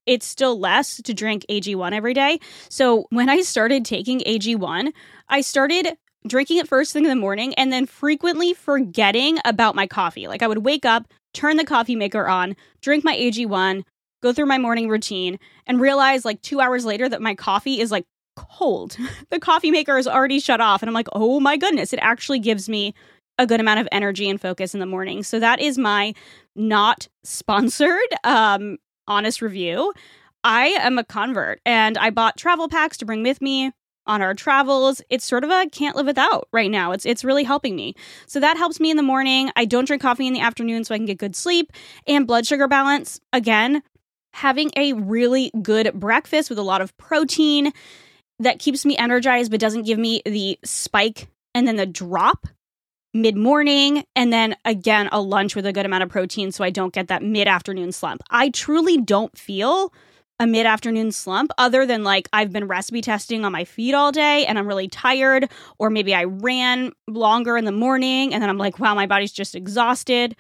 it's 0.06 0.26
still 0.26 0.58
less 0.58 1.00
to 1.02 1.14
drink 1.14 1.44
AG1 1.48 1.92
every 1.92 2.14
day. 2.14 2.40
So 2.68 3.06
when 3.10 3.28
I 3.28 3.42
started 3.42 3.84
taking 3.84 4.20
AG1, 4.20 4.92
I 5.28 5.40
started 5.40 5.96
drinking 6.26 6.58
it 6.58 6.68
first 6.68 6.92
thing 6.92 7.04
in 7.04 7.10
the 7.10 7.16
morning 7.16 7.54
and 7.54 7.72
then 7.72 7.86
frequently 7.86 8.54
forgetting 8.54 9.38
about 9.44 9.74
my 9.74 9.86
coffee. 9.86 10.28
Like 10.28 10.42
I 10.42 10.46
would 10.46 10.64
wake 10.64 10.84
up, 10.84 11.06
turn 11.32 11.56
the 11.56 11.64
coffee 11.64 11.96
maker 11.96 12.28
on, 12.28 12.56
drink 12.82 13.04
my 13.04 13.16
AG1, 13.16 13.84
go 14.22 14.32
through 14.32 14.46
my 14.46 14.58
morning 14.58 14.88
routine, 14.88 15.38
and 15.66 15.80
realize 15.80 16.24
like 16.24 16.42
two 16.42 16.60
hours 16.60 16.84
later 16.84 17.08
that 17.08 17.22
my 17.22 17.34
coffee 17.34 17.80
is 17.80 17.90
like 17.90 18.04
cold. 18.36 18.96
the 19.30 19.40
coffee 19.40 19.70
maker 19.70 19.96
is 19.98 20.06
already 20.06 20.40
shut 20.40 20.60
off. 20.60 20.82
And 20.82 20.88
I'm 20.88 20.94
like, 20.94 21.08
oh 21.12 21.40
my 21.40 21.56
goodness, 21.56 21.92
it 21.92 22.00
actually 22.02 22.38
gives 22.38 22.68
me 22.68 22.94
a 23.38 23.46
good 23.46 23.60
amount 23.60 23.80
of 23.80 23.88
energy 23.90 24.28
and 24.28 24.40
focus 24.40 24.74
in 24.74 24.80
the 24.80 24.86
morning. 24.86 25.22
So 25.22 25.40
that 25.40 25.60
is 25.60 25.78
my 25.78 26.14
not 26.54 27.08
sponsored 27.24 27.98
um, 28.24 28.76
honest 29.10 29.42
review, 29.42 29.92
I 30.42 30.68
am 30.68 30.98
a 30.98 31.04
convert 31.04 31.60
and 31.66 31.98
I 31.98 32.08
bought 32.08 32.38
travel 32.38 32.68
packs 32.68 32.96
to 32.98 33.04
bring 33.04 33.22
with 33.22 33.42
me 33.42 33.72
on 34.06 34.22
our 34.22 34.32
travels. 34.32 35.02
It's 35.10 35.24
sort 35.24 35.44
of 35.44 35.50
a 35.50 35.68
can't 35.70 35.96
live 35.96 36.06
without 36.06 36.48
right 36.52 36.70
now. 36.70 36.92
It's 36.92 37.04
it's 37.04 37.24
really 37.24 37.44
helping 37.44 37.76
me. 37.76 37.94
So 38.26 38.40
that 38.40 38.56
helps 38.56 38.80
me 38.80 38.90
in 38.90 38.96
the 38.96 39.02
morning. 39.02 39.50
I 39.56 39.66
don't 39.66 39.84
drink 39.84 40.00
coffee 40.00 40.26
in 40.26 40.32
the 40.32 40.40
afternoon 40.40 40.84
so 40.84 40.94
I 40.94 40.98
can 40.98 41.06
get 41.06 41.18
good 41.18 41.36
sleep 41.36 41.72
and 42.06 42.26
blood 42.26 42.46
sugar 42.46 42.68
balance. 42.68 43.20
Again, 43.32 43.82
having 44.32 44.70
a 44.76 44.94
really 44.94 45.50
good 45.60 45.92
breakfast 45.94 46.48
with 46.48 46.58
a 46.58 46.62
lot 46.62 46.80
of 46.80 46.96
protein 46.96 47.72
that 48.38 48.58
keeps 48.58 48.86
me 48.86 48.96
energized 48.96 49.50
but 49.50 49.60
doesn't 49.60 49.82
give 49.82 49.98
me 49.98 50.22
the 50.24 50.58
spike 50.64 51.28
and 51.54 51.66
then 51.66 51.76
the 51.76 51.84
drop 51.84 52.46
mid 53.12 53.36
morning, 53.36 54.04
and 54.14 54.32
then 54.32 54.56
again, 54.64 55.08
a 55.12 55.20
lunch 55.20 55.56
with 55.56 55.66
a 55.66 55.72
good 55.72 55.86
amount 55.86 56.02
of 56.02 56.08
protein 56.08 56.52
so 56.52 56.64
I 56.64 56.70
don't 56.70 56.92
get 56.92 57.08
that 57.08 57.22
mid 57.22 57.48
afternoon 57.48 57.92
slump. 57.92 58.22
I 58.30 58.50
truly 58.50 58.98
don't 58.98 59.36
feel 59.36 59.92
a 60.38 60.46
mid 60.46 60.64
afternoon 60.64 61.12
slump 61.12 61.50
other 61.58 61.84
than 61.84 62.02
like 62.02 62.28
I've 62.32 62.50
been 62.52 62.66
recipe 62.66 63.02
testing 63.02 63.44
on 63.44 63.52
my 63.52 63.64
feet 63.64 63.94
all 63.94 64.10
day 64.10 64.46
and 64.46 64.58
I'm 64.58 64.66
really 64.66 64.88
tired, 64.88 65.50
or 65.78 65.90
maybe 65.90 66.14
I 66.14 66.24
ran 66.24 66.92
longer 67.08 67.58
in 67.58 67.66
the 67.66 67.72
morning 67.72 68.32
and 68.32 68.42
then 68.42 68.48
I'm 68.48 68.56
like, 68.58 68.78
wow, 68.78 68.94
my 68.94 69.06
body's 69.06 69.32
just 69.32 69.54
exhausted. 69.54 70.34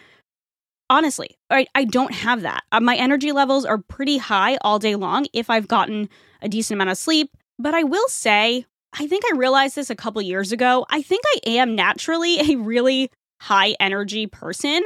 honestly, 0.90 1.38
I, 1.48 1.66
I 1.74 1.84
don't 1.84 2.12
have 2.12 2.42
that. 2.42 2.64
Uh, 2.72 2.80
my 2.80 2.96
energy 2.96 3.32
levels 3.32 3.64
are 3.64 3.78
pretty 3.78 4.18
high 4.18 4.58
all 4.62 4.78
day 4.78 4.96
long 4.96 5.26
if 5.32 5.48
I've 5.48 5.68
gotten 5.68 6.10
a 6.42 6.48
decent 6.48 6.76
amount 6.76 6.90
of 6.90 6.98
sleep. 6.98 7.30
But 7.58 7.74
I 7.74 7.84
will 7.84 8.08
say, 8.08 8.66
I 8.92 9.06
think 9.06 9.24
I 9.26 9.36
realized 9.36 9.76
this 9.76 9.90
a 9.90 9.96
couple 9.96 10.20
years 10.22 10.52
ago. 10.52 10.86
I 10.90 11.02
think 11.02 11.22
I 11.26 11.50
am 11.50 11.74
naturally 11.74 12.38
a 12.40 12.56
really 12.56 13.10
high 13.40 13.76
energy 13.80 14.26
person. 14.26 14.82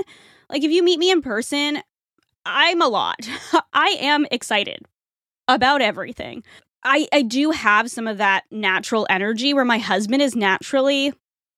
Like, 0.50 0.62
if 0.62 0.70
you 0.70 0.82
meet 0.82 0.98
me 0.98 1.10
in 1.10 1.22
person, 1.22 1.82
I'm 2.44 2.82
a 2.82 2.88
lot. 2.88 3.28
I 3.72 3.96
am 4.00 4.26
excited 4.30 4.80
about 5.48 5.80
everything. 5.80 6.44
I, 6.84 7.08
I 7.12 7.22
do 7.22 7.50
have 7.50 7.90
some 7.90 8.06
of 8.06 8.18
that 8.18 8.44
natural 8.50 9.06
energy 9.08 9.54
where 9.54 9.64
my 9.64 9.78
husband 9.78 10.20
is 10.20 10.36
naturally 10.36 11.14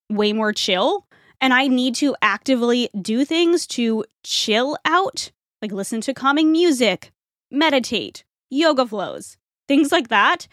way 0.09 0.31
more 0.31 0.53
chill 0.53 1.05
and 1.41 1.53
I 1.53 1.67
need 1.67 1.95
to 1.95 2.15
actively 2.21 2.89
do 2.99 3.25
things 3.25 3.67
to 3.67 4.05
chill 4.23 4.77
out, 4.85 5.31
like 5.61 5.71
listen 5.71 6.01
to 6.01 6.13
calming 6.13 6.51
music, 6.51 7.11
meditate, 7.51 8.23
yoga 8.49 8.85
flows, 8.85 9.37
things 9.67 9.91
like 9.91 10.07
that, 10.07 10.47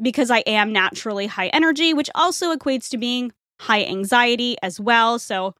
because 0.00 0.30
I 0.30 0.38
am 0.40 0.72
naturally 0.72 1.26
high 1.26 1.48
energy, 1.48 1.92
which 1.94 2.10
also 2.14 2.54
equates 2.54 2.88
to 2.90 2.98
being 2.98 3.32
high 3.60 3.84
anxiety 3.84 4.56
as 4.62 4.78
well. 4.78 5.18
So 5.18 5.54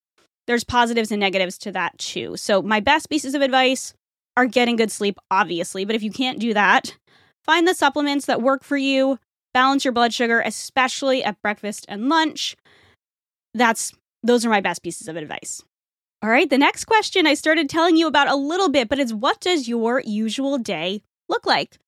there's 0.46 0.64
positives 0.64 1.10
and 1.10 1.20
negatives 1.20 1.58
to 1.58 1.72
that 1.72 1.96
too. 1.98 2.36
So 2.36 2.62
my 2.62 2.80
best 2.80 3.10
pieces 3.10 3.34
of 3.34 3.42
advice 3.42 3.94
are 4.36 4.46
getting 4.46 4.76
good 4.76 4.90
sleep, 4.90 5.18
obviously, 5.30 5.84
but 5.84 5.96
if 5.96 6.02
you 6.02 6.10
can't 6.10 6.38
do 6.38 6.54
that, 6.54 6.96
find 7.44 7.66
the 7.66 7.74
supplements 7.74 8.26
that 8.26 8.40
work 8.40 8.62
for 8.62 8.76
you, 8.76 9.18
balance 9.52 9.84
your 9.84 9.92
blood 9.92 10.14
sugar, 10.14 10.40
especially 10.40 11.24
at 11.24 11.40
breakfast 11.42 11.84
and 11.88 12.08
lunch. 12.08 12.56
That's 13.54 13.92
those 14.22 14.46
are 14.46 14.50
my 14.50 14.60
best 14.60 14.82
pieces 14.82 15.08
of 15.08 15.16
advice. 15.16 15.62
All 16.22 16.30
right, 16.30 16.48
the 16.48 16.58
next 16.58 16.86
question 16.86 17.26
I 17.26 17.34
started 17.34 17.68
telling 17.68 17.96
you 17.96 18.06
about 18.06 18.28
a 18.28 18.34
little 18.34 18.68
bit, 18.68 18.88
but 18.88 18.98
it's 18.98 19.12
what 19.12 19.40
does 19.40 19.68
your 19.68 20.02
usual 20.04 20.58
day 20.58 21.02
look 21.28 21.46
like? 21.46 21.78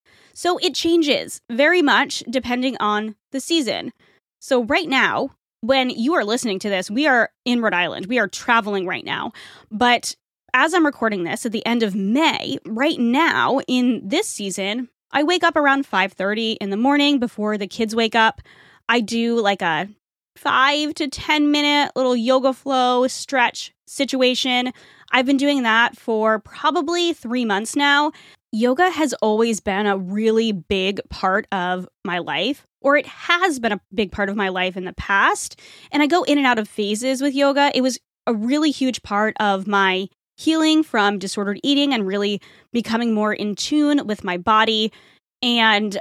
So 0.40 0.56
it 0.56 0.74
changes 0.74 1.42
very 1.50 1.82
much 1.82 2.24
depending 2.30 2.74
on 2.80 3.14
the 3.30 3.40
season. 3.40 3.92
So, 4.40 4.64
right 4.64 4.88
now, 4.88 5.32
when 5.60 5.90
you 5.90 6.14
are 6.14 6.24
listening 6.24 6.58
to 6.60 6.70
this, 6.70 6.90
we 6.90 7.06
are 7.06 7.28
in 7.44 7.60
Rhode 7.60 7.74
Island. 7.74 8.06
We 8.06 8.18
are 8.18 8.26
traveling 8.26 8.86
right 8.86 9.04
now. 9.04 9.32
But 9.70 10.16
as 10.54 10.72
I'm 10.72 10.86
recording 10.86 11.24
this 11.24 11.44
at 11.44 11.52
the 11.52 11.66
end 11.66 11.82
of 11.82 11.94
May, 11.94 12.56
right 12.64 12.98
now 12.98 13.60
in 13.68 14.00
this 14.02 14.28
season, 14.28 14.88
I 15.12 15.24
wake 15.24 15.44
up 15.44 15.56
around 15.56 15.84
5:30 15.86 16.56
in 16.58 16.70
the 16.70 16.78
morning 16.78 17.18
before 17.18 17.58
the 17.58 17.66
kids 17.66 17.94
wake 17.94 18.14
up. 18.14 18.40
I 18.88 19.00
do 19.00 19.38
like 19.38 19.60
a 19.60 19.90
five 20.38 20.94
to 20.94 21.08
10 21.08 21.50
minute 21.50 21.92
little 21.94 22.16
yoga 22.16 22.54
flow 22.54 23.06
stretch 23.08 23.74
situation. 23.86 24.72
I've 25.12 25.26
been 25.26 25.36
doing 25.36 25.64
that 25.64 25.98
for 25.98 26.38
probably 26.38 27.12
three 27.12 27.44
months 27.44 27.76
now. 27.76 28.12
Yoga 28.52 28.90
has 28.90 29.12
always 29.14 29.60
been 29.60 29.86
a 29.86 29.96
really 29.96 30.52
big 30.52 31.00
part 31.08 31.46
of 31.52 31.88
my 32.04 32.18
life, 32.18 32.66
or 32.80 32.96
it 32.96 33.06
has 33.06 33.60
been 33.60 33.72
a 33.72 33.80
big 33.94 34.10
part 34.10 34.28
of 34.28 34.36
my 34.36 34.48
life 34.48 34.76
in 34.76 34.84
the 34.84 34.92
past. 34.94 35.60
And 35.92 36.02
I 36.02 36.06
go 36.06 36.24
in 36.24 36.36
and 36.36 36.46
out 36.46 36.58
of 36.58 36.68
phases 36.68 37.22
with 37.22 37.34
yoga. 37.34 37.70
It 37.74 37.80
was 37.80 37.98
a 38.26 38.34
really 38.34 38.70
huge 38.70 39.02
part 39.02 39.36
of 39.38 39.66
my 39.66 40.08
healing 40.36 40.82
from 40.82 41.18
disordered 41.18 41.60
eating 41.62 41.92
and 41.92 42.06
really 42.06 42.40
becoming 42.72 43.14
more 43.14 43.32
in 43.32 43.54
tune 43.54 44.06
with 44.06 44.24
my 44.24 44.36
body. 44.36 44.92
And 45.42 45.96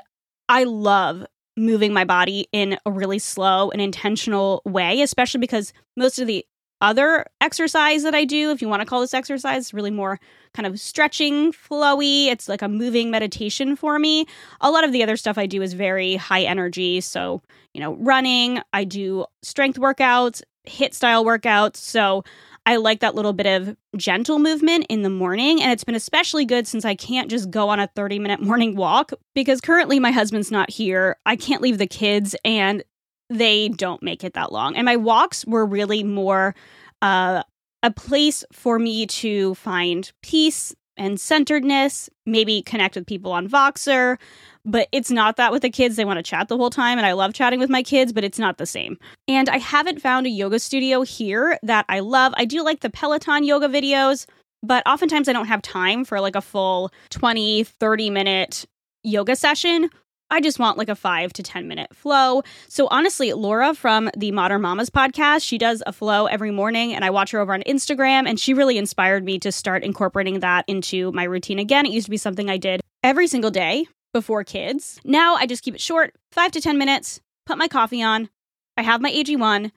I 0.48 0.64
love 0.64 1.26
moving 1.56 1.94
my 1.94 2.06
body 2.06 2.48
in 2.52 2.80
a 2.86 2.92
really 2.92 3.20
slow 3.20 3.70
and 3.70 3.82
intentional 3.82 4.62
way, 4.66 5.02
especially 5.02 5.40
because 5.40 5.74
most 5.98 6.18
of 6.18 6.26
the 6.26 6.46
other 6.82 7.26
exercise 7.42 8.04
that 8.04 8.16
I 8.16 8.26
do, 8.26 8.52
if 8.52 8.62
you 8.62 8.70
want 8.70 8.82
to 8.82 8.86
call 8.86 9.02
this 9.02 9.14
exercise, 9.14 9.74
really 9.74 9.92
more 9.92 10.20
kind 10.54 10.66
of 10.66 10.80
stretching, 10.80 11.52
flowy. 11.52 12.28
It's 12.28 12.50
like 12.50 12.62
a 12.62 12.70
moving 12.70 13.12
meditation 13.12 13.76
for 13.76 14.00
me. 14.00 14.26
A 14.62 14.72
lot 14.72 14.84
of 14.84 14.92
the 14.92 15.04
other 15.04 15.18
stuff 15.18 15.38
I 15.38 15.46
do 15.46 15.62
is 15.62 15.74
very 15.74 16.16
high 16.16 16.42
energy. 16.42 17.02
So, 17.02 17.42
you 17.74 17.82
know, 17.82 17.96
running, 17.96 18.62
I 18.74 18.84
do 18.84 19.26
strength 19.42 19.80
workouts, 19.80 20.42
HIIT 20.68 20.94
style 20.94 21.26
workouts. 21.26 21.78
So, 21.78 22.24
I 22.66 22.76
like 22.76 23.00
that 23.00 23.16
little 23.16 23.34
bit 23.34 23.48
of 23.48 23.76
gentle 23.98 24.38
movement 24.38 24.86
in 24.90 25.02
the 25.02 25.10
morning. 25.10 25.60
And 25.60 25.72
it's 25.72 25.84
been 25.84 25.96
especially 25.96 26.46
good 26.46 26.68
since 26.68 26.86
I 26.86 26.94
can't 26.94 27.28
just 27.28 27.50
go 27.50 27.70
on 27.70 27.80
a 27.80 27.88
30 27.96 28.20
minute 28.20 28.42
morning 28.44 28.76
walk 28.76 29.12
because 29.34 29.60
currently 29.60 30.00
my 30.00 30.12
husband's 30.12 30.52
not 30.52 30.70
here. 30.70 31.18
I 31.26 31.36
can't 31.36 31.64
leave 31.64 31.80
the 31.80 31.88
kids 31.88 32.36
and 32.46 32.84
they 33.30 33.70
don't 33.70 34.04
make 34.04 34.24
it 34.24 34.34
that 34.34 34.52
long. 34.52 34.76
And 34.76 34.86
my 34.86 34.96
walks 34.96 35.46
were 35.46 35.66
really 35.66 36.04
more 36.04 36.56
uh, 37.02 37.44
a 37.84 37.92
place 37.92 38.44
for 38.52 38.80
me 38.80 39.06
to 39.08 39.56
find 39.56 40.12
peace 40.22 40.76
and 40.98 41.20
centeredness, 41.20 42.10
maybe 42.26 42.62
connect 42.62 42.96
with 42.96 43.08
people 43.08 43.32
on 43.32 43.48
Voxer, 43.48 44.18
but 44.66 44.90
it's 44.92 45.10
not 45.10 45.38
that 45.38 45.52
with 45.52 45.62
the 45.62 45.70
kids. 45.70 45.96
They 45.96 46.04
want 46.04 46.18
to 46.18 46.24
chat 46.24 46.50
the 46.50 46.58
whole 46.58 46.70
time, 46.70 46.98
and 46.98 47.08
I 47.08 47.14
love 47.14 47.34
chatting 47.34 47.60
with 47.60 47.70
my 47.70 47.82
kids, 47.82 48.12
but 48.12 48.26
it's 48.26 48.38
not 48.38 48.58
the 48.58 48.66
same. 48.66 48.98
And 49.28 49.48
I 49.48 49.58
haven't 49.58 50.02
found 50.02 50.28
a 50.28 50.30
yoga 50.30 50.60
studio 50.60 51.02
here 51.02 51.58
that 51.64 51.86
I 51.88 52.02
love. 52.02 52.34
I 52.36 52.44
do 52.44 52.64
like 52.64 52.82
the 52.82 52.90
Peloton 52.90 53.46
yoga 53.46 53.70
videos, 53.70 54.26
but 54.62 54.86
oftentimes 54.86 55.30
I 55.30 55.34
don't 55.34 55.48
have 55.48 55.62
time 55.62 56.04
for 56.04 56.20
like 56.20 56.36
a 56.36 56.42
full 56.42 56.92
20, 57.12 57.64
30 57.64 58.10
minute 58.10 58.66
yoga 59.04 59.38
session. 59.38 59.90
I 60.32 60.42
just 60.42 60.60
want 60.60 60.78
like 60.78 60.90
a 60.90 60.96
five 60.96 61.34
to 61.34 61.44
10 61.44 61.68
minute 61.68 61.96
flow. 61.96 62.44
So, 62.68 62.88
honestly, 62.92 63.34
Laura 63.34 63.74
from 63.74 64.10
the 64.16 64.32
Modern 64.32 64.62
Mamas 64.62 64.90
podcast, 64.90 65.44
she 65.44 65.58
does 65.58 65.82
a 65.88 65.94
flow 65.94 66.28
every 66.28 66.52
morning, 66.52 66.94
and 66.94 67.04
I 67.04 67.10
watch 67.10 67.32
her 67.32 67.40
over 67.40 67.54
on 67.54 67.62
Instagram, 67.64 68.28
and 68.28 68.40
she 68.40 68.54
really 68.54 68.78
inspired 68.78 69.24
me 69.24 69.40
to 69.40 69.52
start 69.52 69.84
incorporating 69.84 70.42
that 70.42 70.66
into 70.68 71.12
my 71.14 71.24
routine 71.24 71.60
again. 71.60 71.86
It 71.86 71.92
used 71.92 72.06
to 72.06 72.12
be 72.12 72.18
something 72.18 72.50
I 72.50 72.58
did 72.58 72.82
every 73.04 73.28
single 73.28 73.52
day 73.52 73.88
before 74.14 74.44
kids. 74.44 75.00
Now 75.04 75.36
I 75.36 75.46
just 75.46 75.64
keep 75.64 75.76
it 75.76 75.82
short, 75.82 76.14
five 76.32 76.52
to 76.52 76.62
10 76.62 76.78
minutes, 76.78 77.22
put 77.46 77.58
my 77.58 77.68
coffee 77.68 78.02
on. 78.02 78.30
I 78.78 78.84
have 78.84 79.02
my 79.02 79.12
AG1. 79.12 79.72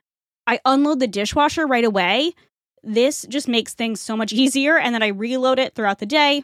I 0.47 0.59
unload 0.65 0.99
the 0.99 1.07
dishwasher 1.07 1.65
right 1.65 1.85
away. 1.85 2.33
This 2.83 3.25
just 3.29 3.47
makes 3.47 3.73
things 3.73 4.01
so 4.01 4.15
much 4.15 4.33
easier. 4.33 4.77
And 4.77 4.93
then 4.93 5.03
I 5.03 5.07
reload 5.07 5.59
it 5.59 5.75
throughout 5.75 5.99
the 5.99 6.05
day. 6.05 6.43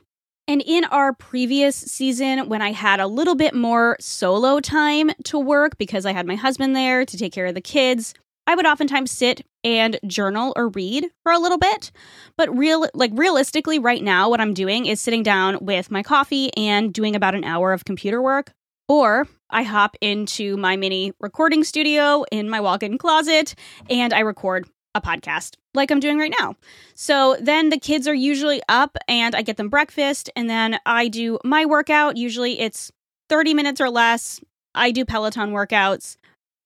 And 0.49 0.63
in 0.65 0.83
our 0.85 1.13
previous 1.13 1.75
season, 1.75 2.49
when 2.49 2.59
I 2.59 2.71
had 2.71 2.99
a 2.99 3.05
little 3.05 3.35
bit 3.35 3.53
more 3.53 3.95
solo 3.99 4.59
time 4.59 5.11
to 5.25 5.37
work 5.37 5.77
because 5.77 6.07
I 6.07 6.11
had 6.11 6.25
my 6.25 6.33
husband 6.33 6.75
there 6.75 7.05
to 7.05 7.17
take 7.19 7.33
care 7.33 7.45
of 7.45 7.53
the 7.53 7.61
kids, 7.61 8.15
I 8.47 8.55
would 8.55 8.65
oftentimes 8.65 9.11
sit 9.11 9.45
and 9.63 9.99
journal 10.07 10.53
or 10.55 10.69
read 10.69 11.05
for 11.21 11.31
a 11.31 11.37
little 11.37 11.59
bit. 11.59 11.91
But 12.35 12.57
real 12.57 12.89
like 12.95 13.11
realistically 13.13 13.77
right 13.77 14.01
now 14.01 14.27
what 14.27 14.41
I'm 14.41 14.55
doing 14.55 14.87
is 14.87 14.99
sitting 14.99 15.21
down 15.21 15.59
with 15.61 15.91
my 15.91 16.01
coffee 16.01 16.51
and 16.57 16.91
doing 16.91 17.15
about 17.15 17.35
an 17.35 17.43
hour 17.43 17.71
of 17.71 17.85
computer 17.85 18.19
work 18.19 18.51
or 18.87 19.27
I 19.51 19.61
hop 19.61 19.97
into 20.01 20.57
my 20.57 20.77
mini 20.77 21.13
recording 21.19 21.63
studio 21.63 22.25
in 22.31 22.49
my 22.49 22.59
walk-in 22.59 22.97
closet 22.97 23.53
and 23.87 24.13
I 24.13 24.21
record 24.21 24.67
a 24.95 25.01
podcast 25.01 25.55
like 25.73 25.91
I'm 25.91 25.99
doing 25.99 26.17
right 26.17 26.33
now. 26.39 26.55
So 26.95 27.37
then 27.39 27.69
the 27.69 27.77
kids 27.77 28.07
are 28.07 28.13
usually 28.13 28.61
up 28.67 28.97
and 29.07 29.35
I 29.35 29.41
get 29.41 29.57
them 29.57 29.69
breakfast 29.69 30.29
and 30.35 30.49
then 30.49 30.79
I 30.85 31.07
do 31.07 31.39
my 31.43 31.65
workout. 31.65 32.17
Usually 32.17 32.59
it's 32.59 32.91
30 33.29 33.53
minutes 33.53 33.79
or 33.79 33.89
less. 33.89 34.39
I 34.73 34.91
do 34.91 35.05
Peloton 35.05 35.51
workouts. 35.51 36.15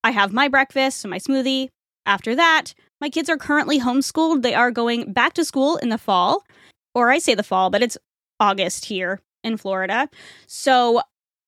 I 0.04 0.12
have 0.12 0.34
my 0.34 0.48
breakfast, 0.48 1.00
so 1.00 1.10
my 1.10 1.20
smoothie. 1.20 1.70
After 2.06 2.36
that, 2.36 2.74
my 3.00 3.10
kids 3.10 3.30
are 3.30 3.38
currently 3.38 3.80
homeschooled. 3.80 4.42
They 4.42 4.54
are 4.54 4.72
going 4.72 5.14
back 5.14 5.34
to 5.34 5.46
school 5.46 5.78
in 5.78 5.90
the 5.90 5.98
fall, 5.98 6.44
or 6.94 7.10
I 7.10 7.20
say 7.20 7.36
the 7.36 7.44
fall, 7.44 7.70
but 7.70 7.82
it's 7.82 7.98
August 8.40 8.86
here 8.86 9.22
in 9.44 9.56
Florida. 9.56 10.10
So 10.48 11.02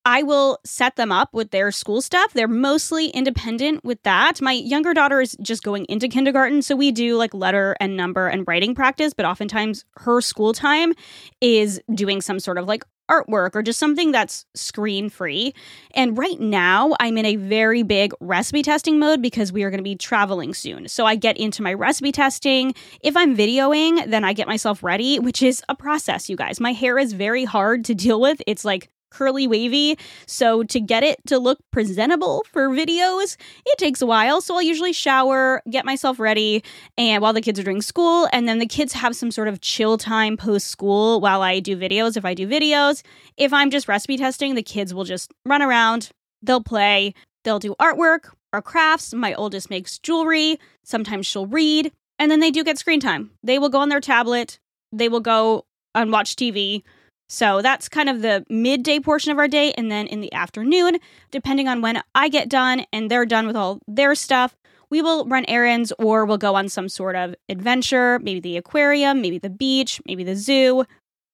I 0.06 0.22
will 0.22 0.60
set 0.64 0.96
them 0.96 1.12
up 1.12 1.34
with 1.34 1.50
their 1.50 1.72
school 1.72 2.00
stuff. 2.00 2.32
They're 2.34 2.48
mostly 2.48 3.08
independent 3.08 3.84
with 3.84 4.02
that. 4.04 4.40
My 4.40 4.52
younger 4.52 4.94
daughter 4.94 5.20
is 5.20 5.36
just 5.42 5.64
going 5.64 5.86
into 5.86 6.08
kindergarten, 6.08 6.62
so 6.62 6.76
we 6.76 6.92
do 6.92 7.18
like 7.18 7.34
letter 7.34 7.76
and 7.80 7.98
number 7.98 8.28
and 8.28 8.48
writing 8.48 8.76
practice, 8.76 9.14
but 9.14 9.26
oftentimes 9.26 9.84
her 9.98 10.22
school 10.22 10.54
time 10.54 10.94
is 11.42 11.82
doing 11.94 12.22
some 12.22 12.40
sort 12.40 12.60
of 12.60 12.68
like 12.68 12.86
artwork 13.10 13.56
or 13.56 13.62
just 13.62 13.80
something 13.80 14.12
that's 14.12 14.46
screen 14.56 15.10
free. 15.10 15.54
And 15.94 16.18
right 16.18 16.40
now, 16.40 16.96
I'm 17.00 17.18
in 17.18 17.26
a 17.26 17.36
very 17.36 17.84
big 17.84 18.14
recipe 18.20 18.62
testing 18.64 19.00
mode 19.00 19.22
because 19.22 19.52
we 19.52 19.64
are 19.64 19.70
going 19.70 19.80
to 19.80 19.84
be 19.84 19.96
traveling 19.96 20.54
soon. 20.54 20.88
So 20.88 21.06
I 21.06 21.16
get 21.16 21.38
into 21.38 21.62
my 21.62 21.74
recipe 21.74 22.12
testing. 22.12 22.74
If 23.02 23.16
I'm 23.16 23.36
videoing, 23.36 24.10
then 24.10 24.24
I 24.24 24.34
get 24.34 24.48
myself 24.48 24.84
ready, 24.84 25.20
which 25.20 25.42
is 25.44 25.64
a 25.70 25.76
process, 25.76 26.30
you 26.30 26.36
guys. 26.36 26.60
My 26.60 26.74
hair 26.74 26.98
is 26.98 27.14
very 27.14 27.46
hard 27.46 27.86
to 27.86 27.96
deal 27.96 28.20
with. 28.20 28.42
It's 28.48 28.66
like 28.66 28.90
curly 29.10 29.48
wavy. 29.48 29.98
So 30.26 30.64
to 30.64 30.80
get 30.80 31.04
it 31.04 31.20
to 31.28 31.40
look 31.40 31.60
presentable 31.72 32.44
for 32.52 32.70
videos, 32.70 33.38
it 33.66 33.78
takes 33.78 34.02
a 34.02 34.06
while. 34.06 34.42
So 34.42 34.56
I'll 34.56 34.62
usually 34.62 34.94
shower, 34.94 35.62
get 35.70 35.86
myself 35.86 36.20
ready, 36.20 36.64
and 36.98 37.22
while 37.22 37.34
the 37.34 37.42
kids 37.42 37.60
are 37.60 37.64
doing 37.64 37.82
school, 37.82 38.28
and 38.34 38.48
then 38.48 38.60
the 38.60 38.66
kids 38.66 38.94
have 38.94 39.16
some 39.16 39.32
sort 39.32 39.48
of 39.48 39.62
chill 39.62 39.98
time 39.98 40.38
post 40.38 40.68
school 40.68 41.22
while 41.22 41.42
I 41.42 41.60
do 41.60 41.78
videos. 41.78 42.18
If 42.18 42.26
I 42.26 42.34
do 42.34 42.48
videos, 42.48 43.04
if 43.38 43.54
I'm 43.54 43.70
just 43.70 43.88
recipe 43.88 44.18
testing, 44.18 44.56
the 44.56 44.64
kids 44.64 44.94
will 44.94 45.06
just 45.06 45.32
run 45.46 45.62
around, 45.62 46.10
they'll 46.42 46.64
play, 46.64 47.14
they'll 47.44 47.60
do 47.60 47.76
artwork 47.80 48.32
or 48.56 48.62
crafts. 48.62 49.14
My 49.14 49.34
oldest 49.34 49.70
makes 49.70 50.00
jewelry. 50.00 50.60
Sometimes 50.84 51.28
she'll 51.28 51.48
read. 51.48 51.92
And 52.18 52.32
then 52.32 52.40
they 52.40 52.52
do 52.52 52.64
get 52.64 52.78
screen 52.78 53.02
time. 53.02 53.32
They 53.44 53.60
will 53.60 53.70
go 53.70 53.80
on 53.80 53.90
their 53.90 54.00
tablet, 54.00 54.60
they 54.92 55.10
will 55.10 55.20
go 55.20 55.66
and 55.94 56.12
watch 56.12 56.36
TV. 56.36 56.84
So 57.28 57.62
that's 57.62 57.90
kind 57.90 58.10
of 58.10 58.22
the 58.22 58.46
midday 58.50 59.00
portion 59.00 59.32
of 59.32 59.38
our 59.38 59.48
day. 59.48 59.74
And 59.74 59.92
then 59.92 60.08
in 60.08 60.22
the 60.22 60.32
afternoon, 60.34 61.00
depending 61.32 61.68
on 61.68 61.82
when 61.82 62.02
I 62.14 62.30
get 62.30 62.50
done 62.50 62.86
and 62.94 63.10
they're 63.10 63.26
done 63.26 63.48
with 63.48 63.56
all 63.56 63.80
their 63.88 64.16
stuff, 64.16 64.56
we 64.90 65.02
will 65.02 65.26
run 65.26 65.46
errands 65.48 65.92
or 65.98 66.26
we'll 66.26 66.38
go 66.38 66.56
on 66.56 66.70
some 66.70 66.88
sort 66.88 67.16
of 67.16 67.36
adventure, 67.50 68.20
maybe 68.20 68.40
the 68.40 68.58
aquarium, 68.58 69.22
maybe 69.22 69.40
the 69.40 69.50
beach, 69.50 70.00
maybe 70.06 70.24
the 70.24 70.36
zoo. 70.36 70.86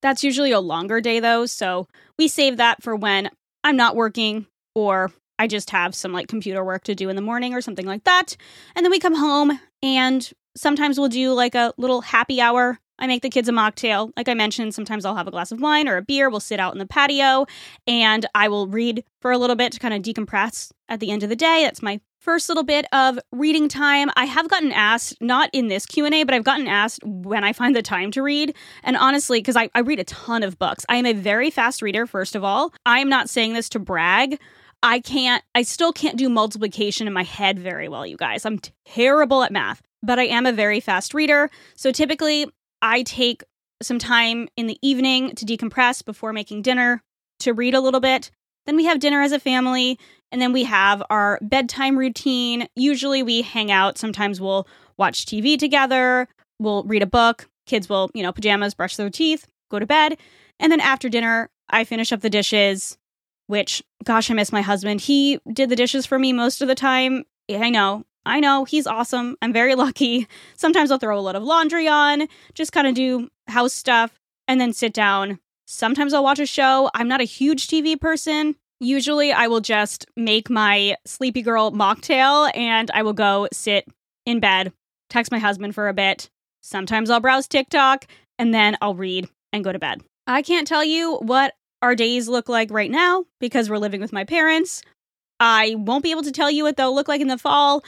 That's 0.01 0.23
usually 0.23 0.51
a 0.51 0.59
longer 0.59 1.01
day 1.01 1.19
though. 1.19 1.45
So 1.45 1.87
we 2.17 2.27
save 2.27 2.57
that 2.57 2.81
for 2.81 2.95
when 2.95 3.29
I'm 3.63 3.75
not 3.75 3.95
working 3.95 4.47
or 4.73 5.11
I 5.37 5.47
just 5.47 5.71
have 5.71 5.93
some 5.93 6.13
like 6.13 6.27
computer 6.27 6.63
work 6.63 6.83
to 6.85 6.95
do 6.95 7.09
in 7.09 7.15
the 7.15 7.21
morning 7.21 7.53
or 7.53 7.61
something 7.61 7.85
like 7.85 8.03
that. 8.05 8.37
And 8.75 8.85
then 8.85 8.91
we 8.91 8.99
come 8.99 9.15
home 9.15 9.59
and 9.83 10.31
sometimes 10.55 10.99
we'll 10.99 11.09
do 11.09 11.33
like 11.33 11.55
a 11.55 11.73
little 11.77 12.01
happy 12.01 12.39
hour. 12.39 12.79
I 13.01 13.07
make 13.07 13.21
the 13.21 13.29
kids 13.29 13.49
a 13.49 13.51
mocktail. 13.51 14.13
Like 14.15 14.29
I 14.29 14.33
mentioned, 14.33 14.73
sometimes 14.73 15.03
I'll 15.03 15.15
have 15.15 15.27
a 15.27 15.31
glass 15.31 15.51
of 15.51 15.59
wine 15.59 15.89
or 15.89 15.97
a 15.97 16.01
beer. 16.01 16.29
We'll 16.29 16.39
sit 16.39 16.59
out 16.59 16.73
in 16.73 16.79
the 16.79 16.85
patio 16.85 17.45
and 17.85 18.25
I 18.33 18.47
will 18.47 18.67
read 18.67 19.03
for 19.19 19.31
a 19.31 19.37
little 19.37 19.57
bit 19.57 19.73
to 19.73 19.79
kind 19.79 19.93
of 19.93 20.01
decompress 20.01 20.71
at 20.87 21.01
the 21.01 21.11
end 21.11 21.23
of 21.23 21.29
the 21.29 21.35
day. 21.35 21.63
That's 21.63 21.81
my 21.81 21.99
first 22.19 22.47
little 22.49 22.63
bit 22.63 22.85
of 22.93 23.17
reading 23.31 23.67
time 23.67 24.07
i 24.15 24.25
have 24.25 24.47
gotten 24.47 24.71
asked 24.71 25.19
not 25.19 25.49
in 25.53 25.69
this 25.69 25.87
q&a 25.87 26.23
but 26.23 26.35
i've 26.35 26.43
gotten 26.43 26.67
asked 26.67 27.03
when 27.03 27.43
i 27.43 27.51
find 27.51 27.75
the 27.75 27.81
time 27.81 28.11
to 28.11 28.21
read 28.21 28.55
and 28.83 28.95
honestly 28.95 29.39
because 29.39 29.55
I, 29.55 29.71
I 29.73 29.79
read 29.79 29.99
a 29.99 30.03
ton 30.03 30.43
of 30.43 30.59
books 30.59 30.85
i 30.87 30.97
am 30.97 31.07
a 31.07 31.13
very 31.13 31.49
fast 31.49 31.81
reader 31.81 32.05
first 32.05 32.35
of 32.35 32.43
all 32.43 32.75
i 32.85 32.99
am 32.99 33.09
not 33.09 33.27
saying 33.27 33.53
this 33.53 33.69
to 33.69 33.79
brag 33.79 34.39
I 34.83 34.99
can't, 34.99 35.43
I 35.53 35.61
still 35.61 35.93
can't 35.93 36.17
do 36.17 36.27
multiplication 36.27 37.05
in 37.05 37.13
my 37.13 37.23
head 37.23 37.59
very 37.59 37.87
well, 37.87 38.05
you 38.05 38.17
guys. 38.17 38.45
I'm 38.45 38.59
terrible 38.85 39.43
at 39.43 39.51
math, 39.51 39.81
but 40.01 40.17
I 40.17 40.23
am 40.23 40.45
a 40.45 40.51
very 40.51 40.79
fast 40.79 41.13
reader. 41.13 41.51
So 41.75 41.91
typically, 41.91 42.47
I 42.81 43.03
take 43.03 43.43
some 43.81 43.99
time 43.99 44.47
in 44.55 44.67
the 44.67 44.77
evening 44.81 45.35
to 45.35 45.45
decompress 45.45 46.03
before 46.03 46.33
making 46.33 46.61
dinner 46.61 47.03
to 47.39 47.53
read 47.53 47.73
a 47.73 47.81
little 47.81 47.99
bit. 47.99 48.31
Then 48.65 48.75
we 48.75 48.85
have 48.85 48.99
dinner 48.99 49.21
as 49.21 49.31
a 49.31 49.39
family, 49.39 49.97
and 50.31 50.41
then 50.41 50.53
we 50.53 50.63
have 50.65 51.01
our 51.09 51.39
bedtime 51.41 51.97
routine. 51.97 52.67
Usually, 52.75 53.23
we 53.23 53.41
hang 53.41 53.71
out. 53.71 53.97
Sometimes 53.97 54.39
we'll 54.39 54.67
watch 54.97 55.25
TV 55.25 55.57
together, 55.57 56.27
we'll 56.59 56.83
read 56.83 57.01
a 57.01 57.07
book. 57.07 57.49
Kids 57.65 57.89
will, 57.89 58.09
you 58.13 58.23
know, 58.23 58.31
pajamas, 58.31 58.73
brush 58.73 58.95
their 58.95 59.09
teeth, 59.09 59.47
go 59.69 59.79
to 59.79 59.85
bed. 59.85 60.17
And 60.59 60.71
then 60.71 60.79
after 60.79 61.09
dinner, 61.09 61.49
I 61.69 61.83
finish 61.83 62.11
up 62.11 62.21
the 62.21 62.29
dishes, 62.29 62.97
which, 63.47 63.81
gosh, 64.03 64.29
I 64.29 64.33
miss 64.33 64.51
my 64.51 64.61
husband. 64.61 65.01
He 65.01 65.39
did 65.51 65.69
the 65.69 65.75
dishes 65.75 66.05
for 66.05 66.19
me 66.19 66.33
most 66.33 66.61
of 66.61 66.67
the 66.67 66.75
time. 66.75 67.23
I 67.49 67.69
know, 67.69 68.05
I 68.25 68.39
know, 68.39 68.65
he's 68.65 68.87
awesome. 68.87 69.37
I'm 69.41 69.53
very 69.53 69.75
lucky. 69.85 70.27
Sometimes 70.55 70.91
I'll 70.91 70.99
throw 70.99 71.17
a 71.17 71.21
lot 71.21 71.35
of 71.35 71.43
laundry 71.43 71.87
on, 71.87 72.27
just 72.53 72.71
kind 72.71 72.87
of 72.87 72.95
do 72.95 73.29
house 73.47 73.73
stuff, 73.73 74.19
and 74.47 74.59
then 74.59 74.73
sit 74.73 74.93
down. 74.93 75.39
Sometimes 75.65 76.13
I'll 76.13 76.23
watch 76.23 76.39
a 76.39 76.45
show. 76.45 76.89
I'm 76.93 77.07
not 77.07 77.21
a 77.21 77.25
huge 77.25 77.67
TV 77.67 77.99
person. 77.99 78.55
Usually, 78.79 79.31
I 79.31 79.47
will 79.47 79.61
just 79.61 80.05
make 80.17 80.49
my 80.49 80.95
sleepy 81.05 81.41
girl 81.43 81.71
mocktail 81.71 82.51
and 82.55 82.89
I 82.91 83.03
will 83.03 83.13
go 83.13 83.47
sit 83.53 83.87
in 84.25 84.39
bed, 84.39 84.73
text 85.09 85.31
my 85.31 85.37
husband 85.37 85.75
for 85.75 85.87
a 85.87 85.93
bit. 85.93 86.29
Sometimes 86.61 87.09
I'll 87.09 87.19
browse 87.19 87.47
TikTok 87.47 88.05
and 88.39 88.53
then 88.53 88.77
I'll 88.81 88.95
read 88.95 89.29
and 89.53 89.63
go 89.63 89.71
to 89.71 89.79
bed. 89.79 90.01
I 90.27 90.41
can't 90.41 90.67
tell 90.67 90.83
you 90.83 91.17
what 91.17 91.53
our 91.81 91.95
days 91.95 92.27
look 92.27 92.49
like 92.49 92.71
right 92.71 92.91
now 92.91 93.25
because 93.39 93.69
we're 93.69 93.77
living 93.77 94.01
with 94.01 94.13
my 94.13 94.23
parents. 94.23 94.81
I 95.41 95.75
won't 95.75 96.03
be 96.03 96.11
able 96.11 96.23
to 96.23 96.31
tell 96.31 96.51
you 96.51 96.63
what 96.63 96.77
they'll 96.77 96.93
look 96.93 97.07
like 97.07 97.19
in 97.19 97.27
the 97.27 97.37
fall, 97.37 97.83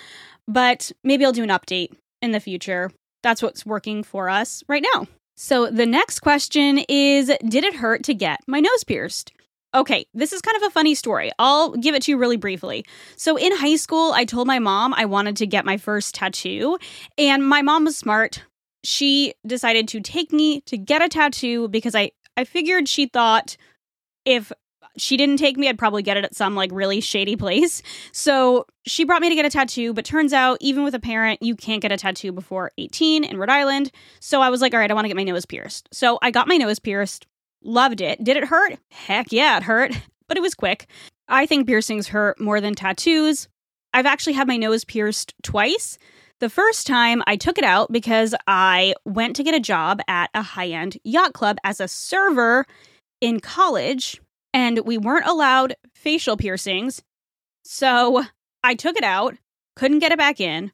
but 0.47 0.91
maybe 1.03 1.23
I'll 1.23 1.31
do 1.31 1.43
an 1.43 1.49
update 1.49 1.93
in 2.21 2.31
the 2.31 2.39
future. 2.39 2.91
That's 3.21 3.43
what's 3.43 3.65
working 3.65 4.03
for 4.03 4.27
us 4.27 4.63
right 4.67 4.83
now. 4.93 5.07
So 5.37 5.69
the 5.69 5.85
next 5.85 6.19
question 6.19 6.79
is 6.89 7.27
Did 7.47 7.63
it 7.63 7.75
hurt 7.75 8.03
to 8.03 8.13
get 8.13 8.39
my 8.47 8.59
nose 8.59 8.83
pierced? 8.83 9.31
Okay, 9.75 10.05
this 10.13 10.33
is 10.33 10.41
kind 10.41 10.57
of 10.57 10.63
a 10.63 10.69
funny 10.69 10.93
story. 10.93 11.31
I'll 11.39 11.71
give 11.71 11.95
it 11.95 12.03
to 12.03 12.11
you 12.11 12.17
really 12.17 12.37
briefly. 12.37 12.85
So, 13.15 13.39
in 13.39 13.55
high 13.55 13.75
school, 13.75 14.11
I 14.13 14.23
told 14.23 14.45
my 14.45 14.59
mom 14.59 14.93
I 14.93 15.05
wanted 15.05 15.35
to 15.37 15.47
get 15.47 15.65
my 15.65 15.77
first 15.77 16.13
tattoo, 16.13 16.77
and 17.17 17.47
my 17.47 17.63
mom 17.63 17.85
was 17.85 17.97
smart. 17.97 18.43
She 18.83 19.33
decided 19.47 19.87
to 19.87 19.99
take 19.99 20.31
me 20.31 20.61
to 20.67 20.77
get 20.77 21.01
a 21.01 21.09
tattoo 21.09 21.69
because 21.69 21.95
I, 21.95 22.11
I 22.37 22.43
figured 22.43 22.87
she 22.87 23.07
thought 23.07 23.57
if 24.25 24.51
she 24.97 25.17
didn't 25.17 25.37
take 25.37 25.57
me, 25.57 25.69
I'd 25.69 25.77
probably 25.77 26.03
get 26.03 26.17
it 26.17 26.23
at 26.23 26.35
some 26.35 26.55
like 26.55 26.71
really 26.71 27.01
shady 27.01 27.35
place. 27.35 27.81
So 28.11 28.65
she 28.85 29.03
brought 29.03 29.21
me 29.21 29.29
to 29.29 29.35
get 29.35 29.45
a 29.45 29.49
tattoo, 29.49 29.93
but 29.93 30.05
turns 30.05 30.33
out 30.33 30.57
even 30.61 30.83
with 30.83 30.93
a 30.93 30.99
parent, 30.99 31.41
you 31.41 31.55
can't 31.55 31.81
get 31.81 31.91
a 31.91 31.97
tattoo 31.97 32.31
before 32.31 32.71
18 32.77 33.23
in 33.23 33.37
Rhode 33.37 33.49
Island. 33.49 33.91
So 34.19 34.41
I 34.41 34.49
was 34.49 34.61
like, 34.61 34.73
all 34.73 34.79
right, 34.79 34.89
I 34.89 34.93
want 34.93 35.05
to 35.05 35.09
get 35.09 35.17
my 35.17 35.23
nose 35.23 35.45
pierced. 35.45 35.89
So 35.91 36.19
I 36.21 36.31
got 36.31 36.47
my 36.47 36.57
nose 36.57 36.79
pierced, 36.79 37.25
loved 37.63 38.01
it. 38.01 38.23
Did 38.23 38.37
it 38.37 38.45
hurt? 38.45 38.77
Heck 38.91 39.31
yeah, 39.31 39.57
it 39.57 39.63
hurt, 39.63 39.91
but 40.27 40.37
it 40.37 40.41
was 40.41 40.53
quick. 40.55 40.87
I 41.27 41.45
think 41.45 41.67
piercings 41.67 42.07
hurt 42.09 42.39
more 42.39 42.61
than 42.61 42.75
tattoos. 42.75 43.47
I've 43.93 44.05
actually 44.05 44.33
had 44.33 44.47
my 44.47 44.57
nose 44.57 44.83
pierced 44.83 45.33
twice. 45.43 45.97
The 46.39 46.49
first 46.49 46.87
time 46.87 47.23
I 47.25 47.37
took 47.37 47.57
it 47.57 47.63
out 47.63 47.91
because 47.91 48.35
I 48.47 48.95
went 49.05 49.35
to 49.37 49.43
get 49.43 49.55
a 49.55 49.59
job 49.59 50.01
at 50.07 50.29
a 50.33 50.41
high 50.41 50.69
end 50.69 50.97
yacht 51.03 51.33
club 51.33 51.57
as 51.63 51.79
a 51.79 51.87
server 51.87 52.65
in 53.21 53.39
college 53.39 54.19
and 54.53 54.79
we 54.85 54.97
weren't 54.97 55.25
allowed 55.25 55.75
facial 55.93 56.37
piercings. 56.37 57.01
So 57.63 58.23
I 58.63 58.75
took 58.75 58.95
it 58.95 59.03
out, 59.03 59.35
couldn't 59.75 59.99
get 59.99 60.11
it 60.11 60.17
back 60.17 60.39
in, 60.39 60.71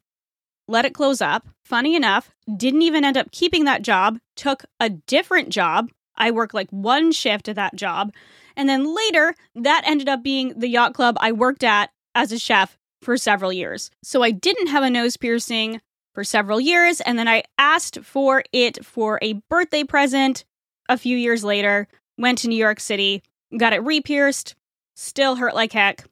let 0.67 0.85
it 0.85 0.93
close 0.93 1.21
up. 1.21 1.47
Funny 1.63 1.95
enough, 1.95 2.31
didn't 2.57 2.81
even 2.81 3.05
end 3.05 3.17
up 3.17 3.31
keeping 3.31 3.65
that 3.65 3.81
job, 3.81 4.19
took 4.35 4.65
a 4.79 4.89
different 4.89 5.49
job. 5.49 5.89
I 6.17 6.31
worked 6.31 6.53
like 6.53 6.69
one 6.71 7.11
shift 7.11 7.47
at 7.47 7.55
that 7.55 7.75
job. 7.75 8.13
And 8.57 8.67
then 8.67 8.93
later, 8.93 9.35
that 9.55 9.83
ended 9.85 10.09
up 10.09 10.21
being 10.21 10.59
the 10.59 10.67
yacht 10.67 10.93
club 10.93 11.17
I 11.21 11.31
worked 11.31 11.63
at 11.63 11.91
as 12.13 12.31
a 12.31 12.39
chef 12.39 12.77
for 13.01 13.15
several 13.15 13.53
years. 13.53 13.89
So 14.03 14.21
I 14.21 14.31
didn't 14.31 14.67
have 14.67 14.83
a 14.83 14.89
nose 14.89 15.15
piercing 15.15 15.79
for 16.13 16.23
several 16.23 16.59
years. 16.59 16.99
And 17.01 17.17
then 17.17 17.29
I 17.29 17.43
asked 17.57 17.99
for 18.03 18.43
it 18.51 18.83
for 18.83 19.19
a 19.21 19.33
birthday 19.49 19.83
present 19.85 20.43
a 20.89 20.97
few 20.97 21.15
years 21.15 21.43
later 21.43 21.87
went 22.19 22.37
to 22.39 22.49
New 22.49 22.57
York 22.57 22.79
City, 22.79 23.23
got 23.57 23.73
it 23.73 23.83
re-pierced, 23.83 24.55
still 24.95 25.35
hurt 25.35 25.55
like 25.55 25.73
heck, 25.73 26.05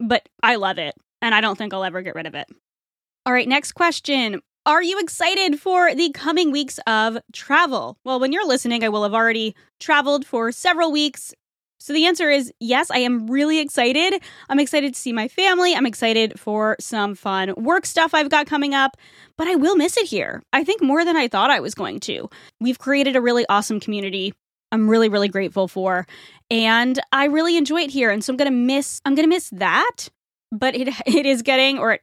but 0.00 0.28
I 0.42 0.56
love 0.56 0.78
it, 0.78 0.94
and 1.22 1.34
I 1.34 1.40
don't 1.40 1.56
think 1.56 1.72
I'll 1.72 1.84
ever 1.84 2.02
get 2.02 2.14
rid 2.14 2.26
of 2.26 2.34
it. 2.34 2.46
All 3.26 3.32
right, 3.32 3.48
next 3.48 3.72
question. 3.72 4.40
Are 4.66 4.82
you 4.82 4.98
excited 5.00 5.60
for 5.60 5.94
the 5.94 6.10
coming 6.12 6.50
weeks 6.50 6.78
of 6.86 7.18
travel? 7.32 7.96
Well, 8.04 8.20
when 8.20 8.32
you're 8.32 8.46
listening, 8.46 8.84
I 8.84 8.90
will 8.90 9.02
have 9.02 9.14
already 9.14 9.54
traveled 9.80 10.26
for 10.26 10.52
several 10.52 10.92
weeks. 10.92 11.32
So 11.80 11.92
the 11.92 12.06
answer 12.06 12.28
is 12.28 12.52
yes, 12.60 12.90
I 12.90 12.98
am 12.98 13.28
really 13.28 13.60
excited. 13.60 14.20
I'm 14.48 14.58
excited 14.58 14.92
to 14.92 15.00
see 15.00 15.12
my 15.12 15.28
family. 15.28 15.74
I'm 15.74 15.86
excited 15.86 16.38
for 16.38 16.76
some 16.80 17.14
fun 17.14 17.54
work 17.56 17.86
stuff 17.86 18.12
I've 18.14 18.30
got 18.30 18.46
coming 18.46 18.74
up, 18.74 18.96
but 19.36 19.46
I 19.46 19.54
will 19.54 19.76
miss 19.76 19.96
it 19.96 20.06
here. 20.06 20.42
I 20.52 20.64
think 20.64 20.82
more 20.82 21.04
than 21.04 21.16
I 21.16 21.28
thought 21.28 21.50
I 21.50 21.60
was 21.60 21.74
going 21.74 22.00
to. 22.00 22.28
We've 22.60 22.78
created 22.78 23.16
a 23.16 23.22
really 23.22 23.46
awesome 23.48 23.80
community 23.80 24.34
I'm 24.72 24.88
really 24.88 25.08
really 25.08 25.28
grateful 25.28 25.68
for. 25.68 26.06
And 26.50 26.98
I 27.12 27.26
really 27.26 27.56
enjoy 27.56 27.82
it 27.82 27.90
here. 27.90 28.10
And 28.10 28.22
so 28.22 28.32
I'm 28.32 28.36
going 28.36 28.50
to 28.50 28.56
miss 28.56 29.00
I'm 29.04 29.14
going 29.14 29.28
to 29.28 29.34
miss 29.34 29.50
that. 29.50 30.08
But 30.50 30.74
it 30.74 30.88
it 31.06 31.26
is 31.26 31.42
getting 31.42 31.78
or 31.78 31.92
it 31.92 32.02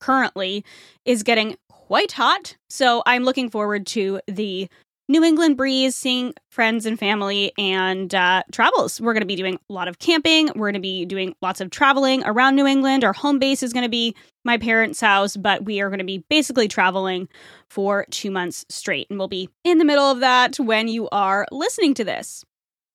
currently 0.00 0.64
is 1.04 1.22
getting 1.22 1.56
quite 1.68 2.12
hot. 2.12 2.56
So 2.68 3.02
I'm 3.06 3.24
looking 3.24 3.50
forward 3.50 3.86
to 3.88 4.20
the 4.26 4.68
New 5.10 5.24
England 5.24 5.56
breeze, 5.56 5.96
seeing 5.96 6.34
friends 6.50 6.84
and 6.84 6.98
family, 6.98 7.52
and 7.56 8.14
uh, 8.14 8.42
travels. 8.52 9.00
We're 9.00 9.14
going 9.14 9.22
to 9.22 9.26
be 9.26 9.36
doing 9.36 9.58
a 9.68 9.72
lot 9.72 9.88
of 9.88 9.98
camping. 9.98 10.48
We're 10.48 10.66
going 10.66 10.74
to 10.74 10.80
be 10.80 11.06
doing 11.06 11.34
lots 11.40 11.62
of 11.62 11.70
traveling 11.70 12.22
around 12.24 12.56
New 12.56 12.66
England. 12.66 13.04
Our 13.04 13.14
home 13.14 13.38
base 13.38 13.62
is 13.62 13.72
going 13.72 13.84
to 13.84 13.88
be 13.88 14.14
my 14.44 14.58
parents' 14.58 15.00
house, 15.00 15.34
but 15.34 15.64
we 15.64 15.80
are 15.80 15.88
going 15.88 16.00
to 16.00 16.04
be 16.04 16.24
basically 16.28 16.68
traveling 16.68 17.28
for 17.70 18.04
two 18.10 18.30
months 18.30 18.66
straight. 18.68 19.06
And 19.08 19.18
we'll 19.18 19.28
be 19.28 19.48
in 19.64 19.78
the 19.78 19.84
middle 19.86 20.10
of 20.10 20.20
that 20.20 20.60
when 20.60 20.88
you 20.88 21.08
are 21.08 21.46
listening 21.50 21.94
to 21.94 22.04
this. 22.04 22.44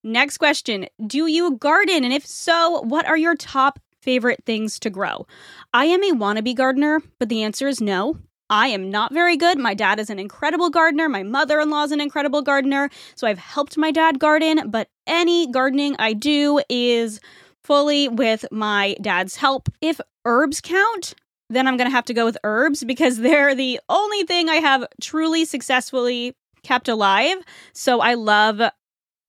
Next 0.04 0.38
question 0.38 0.88
Do 1.08 1.26
you 1.26 1.58
garden? 1.58 2.04
And 2.04 2.14
if 2.14 2.28
so, 2.28 2.82
what 2.82 3.08
are 3.08 3.18
your 3.18 3.36
top 3.36 3.80
favorite 4.02 4.44
things 4.46 4.78
to 4.80 4.92
grow? 4.92 5.26
I 5.74 5.86
am 5.86 6.04
a 6.04 6.12
wannabe 6.12 6.56
gardener, 6.56 7.02
but 7.18 7.30
the 7.30 7.42
answer 7.42 7.68
is 7.68 7.82
no. 7.82 8.20
I 8.54 8.68
am 8.68 8.92
not 8.92 9.12
very 9.12 9.36
good. 9.36 9.58
My 9.58 9.74
dad 9.74 10.00
is 10.00 10.12
an 10.12 10.20
incredible 10.20 10.70
gardener. 10.70 11.10
My 11.10 11.24
mother 11.24 11.60
in 11.60 11.72
law 11.72 11.86
is 11.86 11.92
an 11.92 12.00
incredible 12.00 12.44
gardener. 12.44 12.92
So 13.16 13.26
I've 13.26 13.40
helped 13.40 13.80
my 13.80 13.90
dad 13.90 14.20
garden, 14.20 14.70
but 14.70 14.90
any 15.08 15.48
gardening 15.48 15.96
I 15.98 16.14
do 16.14 16.62
is 16.70 17.20
fully 17.64 18.10
with 18.10 18.46
my 18.52 18.96
dad's 19.02 19.38
help. 19.38 19.70
If 19.82 20.00
herbs 20.24 20.62
count, 20.62 21.16
then 21.50 21.68
I'm 21.68 21.78
going 21.78 21.90
to 21.90 21.96
have 21.96 22.06
to 22.06 22.14
go 22.14 22.26
with 22.26 22.38
herbs 22.44 22.84
because 22.84 23.18
they're 23.22 23.56
the 23.56 23.80
only 23.90 24.22
thing 24.22 24.50
I 24.50 24.58
have 24.58 24.86
truly 25.02 25.46
successfully 25.46 26.34
kept 26.62 26.88
alive. 26.88 27.38
So 27.74 28.02
I 28.02 28.14
love 28.14 28.62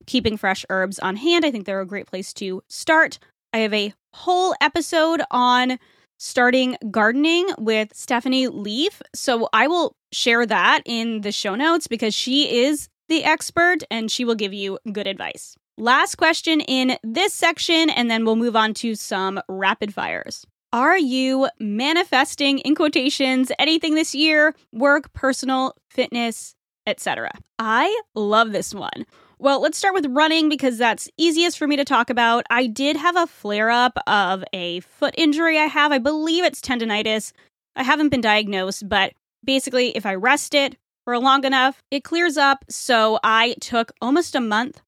keeping 0.06 0.36
fresh 0.36 0.66
herbs 0.68 0.98
on 0.98 1.16
hand. 1.16 1.46
I 1.46 1.50
think 1.50 1.64
they're 1.64 1.80
a 1.80 1.86
great 1.86 2.06
place 2.06 2.34
to 2.34 2.62
start. 2.68 3.18
I 3.54 3.58
have 3.60 3.72
a 3.72 3.94
whole 4.12 4.54
episode 4.60 5.22
on 5.30 5.78
starting 6.24 6.74
gardening 6.90 7.46
with 7.58 7.94
Stephanie 7.94 8.48
Leaf. 8.48 9.02
So 9.14 9.50
I 9.52 9.66
will 9.66 9.94
share 10.10 10.46
that 10.46 10.80
in 10.86 11.20
the 11.20 11.30
show 11.30 11.54
notes 11.54 11.86
because 11.86 12.14
she 12.14 12.64
is 12.64 12.88
the 13.08 13.24
expert, 13.24 13.82
and 13.90 14.10
she 14.10 14.24
will 14.24 14.34
give 14.34 14.54
you 14.54 14.78
good 14.90 15.06
advice. 15.06 15.54
Last 15.76 16.14
question 16.14 16.62
in 16.62 16.96
this 17.02 17.34
section, 17.34 17.90
and 17.90 18.10
then 18.10 18.24
we'll 18.24 18.36
move 18.36 18.56
on 18.56 18.72
to 18.74 18.94
some 18.94 19.38
rapid 19.46 19.92
fires. 19.92 20.46
Are 20.72 20.96
you 20.96 21.48
manifesting 21.60 22.60
in 22.60 22.74
quotations 22.74 23.52
anything 23.58 23.94
this 23.94 24.14
year? 24.14 24.54
Work, 24.72 25.12
personal, 25.12 25.76
fitness, 25.90 26.54
etc. 26.86 27.32
I 27.58 28.00
love 28.14 28.52
this 28.52 28.74
one. 28.74 29.04
Well, 29.38 29.60
let's 29.60 29.76
start 29.76 29.94
with 29.94 30.06
running 30.06 30.48
because 30.48 30.78
that's 30.78 31.08
easiest 31.16 31.58
for 31.58 31.66
me 31.66 31.76
to 31.76 31.84
talk 31.84 32.08
about. 32.08 32.44
I 32.50 32.66
did 32.66 32.96
have 32.96 33.16
a 33.16 33.26
flare 33.26 33.70
up 33.70 33.98
of 34.06 34.44
a 34.52 34.80
foot 34.80 35.14
injury 35.18 35.58
I 35.58 35.66
have. 35.66 35.90
I 35.90 35.98
believe 35.98 36.44
it's 36.44 36.60
tendonitis. 36.60 37.32
I 37.74 37.82
haven't 37.82 38.10
been 38.10 38.20
diagnosed, 38.20 38.88
but 38.88 39.12
basically, 39.44 39.90
if 39.96 40.06
I 40.06 40.14
rest 40.14 40.54
it 40.54 40.76
for 41.04 41.18
long 41.18 41.44
enough, 41.44 41.82
it 41.90 42.04
clears 42.04 42.36
up. 42.36 42.64
So 42.68 43.18
I 43.24 43.56
took 43.60 43.92
almost 44.00 44.36
a 44.36 44.40
month 44.40 44.80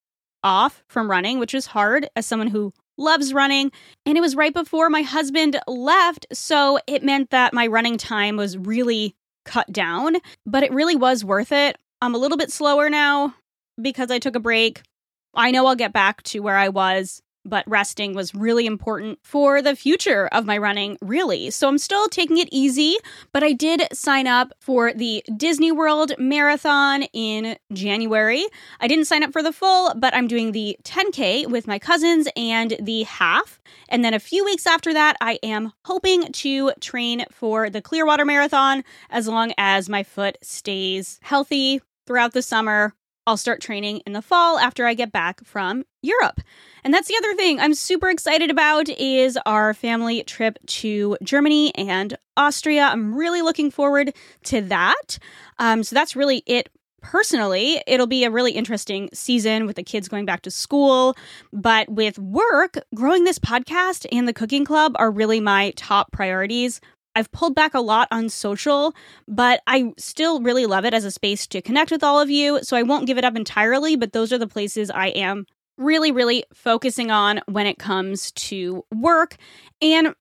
off 0.45 0.85
from 0.89 1.11
running, 1.11 1.41
which 1.41 1.53
was 1.53 1.67
hard 1.67 2.09
as 2.15 2.25
someone 2.25 2.49
who 2.49 2.73
loves 2.97 3.35
running. 3.35 3.73
And 4.07 4.17
it 4.17 4.21
was 4.21 4.37
right 4.37 4.55
before 4.55 4.89
my 4.89 5.03
husband 5.03 5.59
left. 5.67 6.27
So 6.33 6.79
it 6.87 7.03
meant 7.03 7.31
that 7.31 7.53
my 7.53 7.67
running 7.67 7.99
time 7.99 8.37
was 8.37 8.57
really 8.57 9.17
cut 9.45 9.73
down, 9.73 10.17
but 10.47 10.63
it 10.63 10.73
really 10.73 10.97
was 10.97 11.25
worth 11.25 11.51
it. 11.51 11.77
I'm 12.01 12.15
a 12.15 12.19
little 12.19 12.39
bit 12.39 12.53
slower 12.53 12.89
now 12.89 13.35
because 13.81 14.11
I 14.11 14.19
took 14.19 14.37
a 14.37 14.41
break. 14.41 14.83
I 15.35 15.51
know 15.51 15.67
I'll 15.67 15.77
get 15.77 15.93
back 15.93 16.23
to 16.25 16.41
where 16.41 16.57
I 16.57 16.69
was 16.69 17.23
but 17.47 17.65
resting 17.69 18.15
was 18.15 18.35
really 18.35 18.67
important 18.67 19.19
for 19.23 19.63
the 19.63 19.77
future 19.77 20.27
of 20.29 20.45
my 20.45 20.59
running, 20.59 20.99
really. 21.01 21.51
So 21.51 21.69
I'm 21.69 21.79
still 21.79 22.09
taking 22.09 22.39
it 22.39 22.49
easy, 22.51 22.97
but 23.33 23.43
I 23.43 23.53
did 23.53 23.87
sign 23.93 24.27
up 24.27 24.53
for 24.61 24.93
the 24.93 25.23
Disney 25.37 25.73
World 25.73 26.13
Marathon 26.19 27.05
in 27.13 27.57
January. 27.73 28.45
I 28.81 28.89
didn't 28.89 29.07
sign 29.07 29.23
up 29.23 29.33
for 29.33 29.43
the 29.43 29.53
full, 29.53 29.95
but 29.95 30.15
I'm 30.15 30.27
doing 30.27 30.53
the 30.53 30.77
10K 30.83 31.49
with 31.49 31.67
my 31.67 31.79
cousins 31.79 32.29
and 32.37 32.77
the 32.81 33.05
half. 33.05 33.61
And 33.89 34.05
then 34.05 34.15
a 34.15 34.21
few 34.21 34.45
weeks 34.45 34.67
after 34.67 34.93
that, 34.93 35.17
I 35.21 35.39
am 35.43 35.73
hoping 35.85 36.33
to 36.33 36.73
train 36.81 37.25
for 37.31 37.71
the 37.71 37.83
Clearwater 37.83 38.25
Marathon 38.25 38.83
as 39.09 39.29
long 39.29 39.53
as 39.57 39.89
my 39.89 40.03
foot 40.03 40.37
stays 40.43 41.21
healthy 41.23 41.81
throughout 42.07 42.33
the 42.33 42.43
summer. 42.43 42.95
I'll 43.27 43.37
start 43.37 43.61
training 43.61 44.03
in 44.07 44.13
the 44.13 44.23
fall 44.23 44.59
after 44.59 44.87
I 44.87 44.95
get 44.95 45.13
back 45.13 45.45
from 45.45 45.85
Europe. 46.03 46.41
And 46.85 46.95
that's 46.95 47.09
the 47.09 47.17
other 47.17 47.35
thing 47.35 47.59
I'm 47.59 47.75
super 47.75 48.09
excited 48.09 48.51
about 48.51 48.89
is 48.89 49.39
our 49.47 49.75
family 49.75 50.23
trip 50.23 50.59
to 50.67 51.17
Germany 51.23 51.75
and 51.75 52.17
Austria. 52.37 52.85
I'm 52.85 53.15
really 53.15 53.43
looking 53.43 53.71
forward 53.71 54.15
to 54.45 54.61
that. 54.63 55.19
Um, 55.59 55.83
so 55.83 55.95
that's 55.95 56.15
really 56.15 56.43
it 56.47 56.69
personally, 57.03 57.81
it'll 57.87 58.09
be 58.09 58.25
a 58.25 58.31
really 58.31 58.51
interesting 58.51 59.09
season 59.13 59.65
with 59.65 59.77
the 59.77 59.83
kids 59.83 60.09
going 60.09 60.25
back 60.25 60.43
to 60.43 60.51
school. 60.51 61.15
But 61.53 61.89
with 61.89 62.19
work, 62.19 62.79
growing 62.95 63.23
this 63.25 63.39
podcast 63.39 64.07
and 64.11 64.27
the 64.27 64.33
cooking 64.33 64.65
club 64.65 64.97
are 64.97 65.11
really 65.11 65.39
my 65.39 65.73
top 65.77 66.11
priorities. 66.11 66.81
I've 67.17 67.33
pulled 67.33 67.55
back 67.55 67.75
a 67.75 67.81
lot 67.81 68.09
on 68.11 68.29
social, 68.29 68.95
but 69.27 69.61
I 69.67 69.93
still 69.97 70.41
really 70.41 70.67
love 70.67 70.85
it 70.85 70.95
as 70.95 71.05
a 71.05 71.11
space 71.11 71.47
to 71.49 71.63
connect 71.63 71.91
with 71.91 72.05
all 72.05 72.21
of 72.21 72.29
you. 72.29 72.61
So 72.63 72.77
I 72.77 72.83
won't 72.83 73.07
give 73.07 73.17
it 73.17 73.25
up 73.25 73.35
entirely, 73.35 73.97
but 73.97 74.13
those 74.13 74.33
are 74.33 74.39
the 74.39 74.47
places 74.47 74.91
I 74.91 75.09
am 75.09 75.47
really, 75.79 76.13
really 76.13 76.45
focusing 76.53 77.11
on 77.11 77.41
when 77.47 77.67
it 77.67 77.79
comes 77.79 78.33
to 78.33 78.85
work. 78.95 79.37
And 79.81 80.15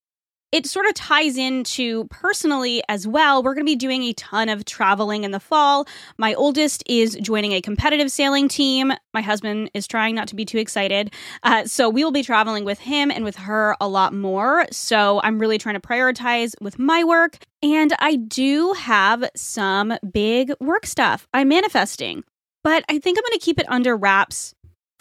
it 0.55 0.65
sort 0.65 0.85
of 0.85 0.93
ties 0.93 1.35
into 1.35 2.05
personally 2.05 2.81
as 2.87 3.05
well. 3.05 3.43
We're 3.43 3.55
going 3.55 3.65
to 3.65 3.69
be 3.69 3.75
doing 3.75 4.03
a 4.03 4.13
ton 4.13 4.47
of 4.47 4.63
traveling 4.63 5.25
in 5.25 5.31
the 5.31 5.39
fall. 5.41 5.85
My 6.17 6.33
oldest 6.33 6.81
is 6.87 7.17
joining 7.21 7.51
a 7.51 7.59
competitive 7.59 8.09
sailing 8.09 8.47
team. 8.47 8.93
My 9.13 9.19
husband 9.19 9.69
is 9.73 9.85
trying 9.85 10.15
not 10.15 10.29
to 10.29 10.35
be 10.35 10.45
too 10.45 10.57
excited. 10.57 11.11
Uh, 11.43 11.65
so 11.65 11.89
we 11.89 12.05
will 12.05 12.13
be 12.13 12.23
traveling 12.23 12.63
with 12.63 12.79
him 12.79 13.11
and 13.11 13.25
with 13.25 13.35
her 13.35 13.75
a 13.81 13.89
lot 13.89 14.13
more. 14.13 14.65
So 14.71 15.19
I'm 15.25 15.39
really 15.39 15.57
trying 15.57 15.75
to 15.75 15.81
prioritize 15.81 16.53
with 16.61 16.79
my 16.79 17.03
work. 17.03 17.37
And 17.61 17.93
I 17.99 18.15
do 18.15 18.71
have 18.79 19.29
some 19.35 19.97
big 20.09 20.53
work 20.61 20.85
stuff 20.85 21.27
I'm 21.33 21.49
manifesting. 21.49 22.23
But 22.63 22.85
I 22.87 22.97
think 22.99 23.17
I'm 23.17 23.23
going 23.23 23.39
to 23.39 23.45
keep 23.45 23.59
it 23.59 23.69
under 23.69 23.97
wraps 23.97 24.55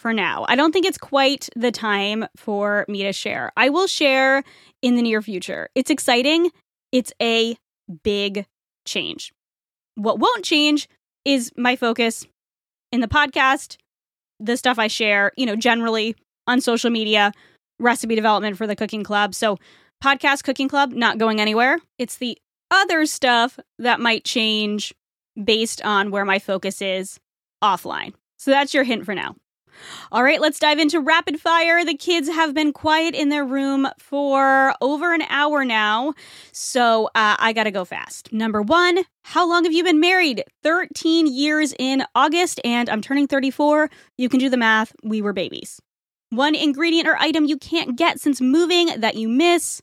for 0.05 0.13
now. 0.13 0.45
I 0.47 0.55
don't 0.55 0.71
think 0.71 0.85
it's 0.85 0.99
quite 0.99 1.49
the 1.55 1.71
time 1.71 2.27
for 2.35 2.85
me 2.87 3.01
to 3.03 3.11
share. 3.11 3.51
I 3.57 3.69
will 3.69 3.87
share 3.87 4.43
in 4.85 4.95
the 4.95 5.01
near 5.01 5.19
future. 5.19 5.67
It's 5.73 5.89
exciting. 5.89 6.51
It's 6.91 7.11
a 7.19 7.57
big 8.03 8.45
change. 8.85 9.33
What 9.95 10.19
won't 10.19 10.45
change 10.45 10.87
is 11.25 11.51
my 11.57 11.75
focus 11.75 12.27
in 12.91 13.01
the 13.01 13.07
podcast, 13.07 13.77
the 14.39 14.55
stuff 14.55 14.77
I 14.77 14.85
share, 14.85 15.31
you 15.37 15.47
know, 15.47 15.55
generally 15.55 16.15
on 16.45 16.61
social 16.61 16.91
media, 16.91 17.31
recipe 17.79 18.13
development 18.13 18.57
for 18.57 18.67
the 18.67 18.75
cooking 18.75 19.03
club. 19.03 19.33
So, 19.33 19.57
podcast 20.03 20.43
cooking 20.43 20.69
club 20.69 20.91
not 20.91 21.17
going 21.17 21.41
anywhere. 21.41 21.79
It's 21.97 22.17
the 22.17 22.37
other 22.69 23.07
stuff 23.07 23.59
that 23.79 23.99
might 23.99 24.23
change 24.23 24.93
based 25.43 25.81
on 25.83 26.11
where 26.11 26.25
my 26.25 26.37
focus 26.37 26.79
is 26.79 27.19
offline. 27.63 28.13
So, 28.37 28.51
that's 28.51 28.75
your 28.75 28.83
hint 28.83 29.03
for 29.03 29.15
now. 29.15 29.35
All 30.11 30.23
right, 30.23 30.41
let's 30.41 30.59
dive 30.59 30.79
into 30.79 30.99
rapid 30.99 31.39
fire. 31.39 31.83
The 31.83 31.95
kids 31.95 32.27
have 32.29 32.53
been 32.53 32.73
quiet 32.73 33.15
in 33.15 33.29
their 33.29 33.45
room 33.45 33.87
for 33.97 34.73
over 34.81 35.13
an 35.13 35.23
hour 35.29 35.65
now, 35.65 36.13
so 36.51 37.05
uh, 37.07 37.35
I 37.39 37.53
gotta 37.53 37.71
go 37.71 37.85
fast. 37.85 38.31
Number 38.31 38.61
one, 38.61 38.99
how 39.23 39.47
long 39.47 39.63
have 39.63 39.73
you 39.73 39.83
been 39.83 39.99
married? 39.99 40.43
13 40.63 41.27
years 41.27 41.73
in 41.77 42.03
August, 42.13 42.59
and 42.63 42.89
I'm 42.89 43.01
turning 43.01 43.27
34. 43.27 43.89
You 44.17 44.29
can 44.29 44.39
do 44.39 44.49
the 44.49 44.57
math. 44.57 44.93
We 45.03 45.21
were 45.21 45.33
babies. 45.33 45.81
One 46.29 46.55
ingredient 46.55 47.07
or 47.07 47.15
item 47.17 47.45
you 47.45 47.57
can't 47.57 47.97
get 47.97 48.19
since 48.19 48.41
moving 48.41 48.99
that 48.99 49.15
you 49.15 49.29
miss. 49.29 49.81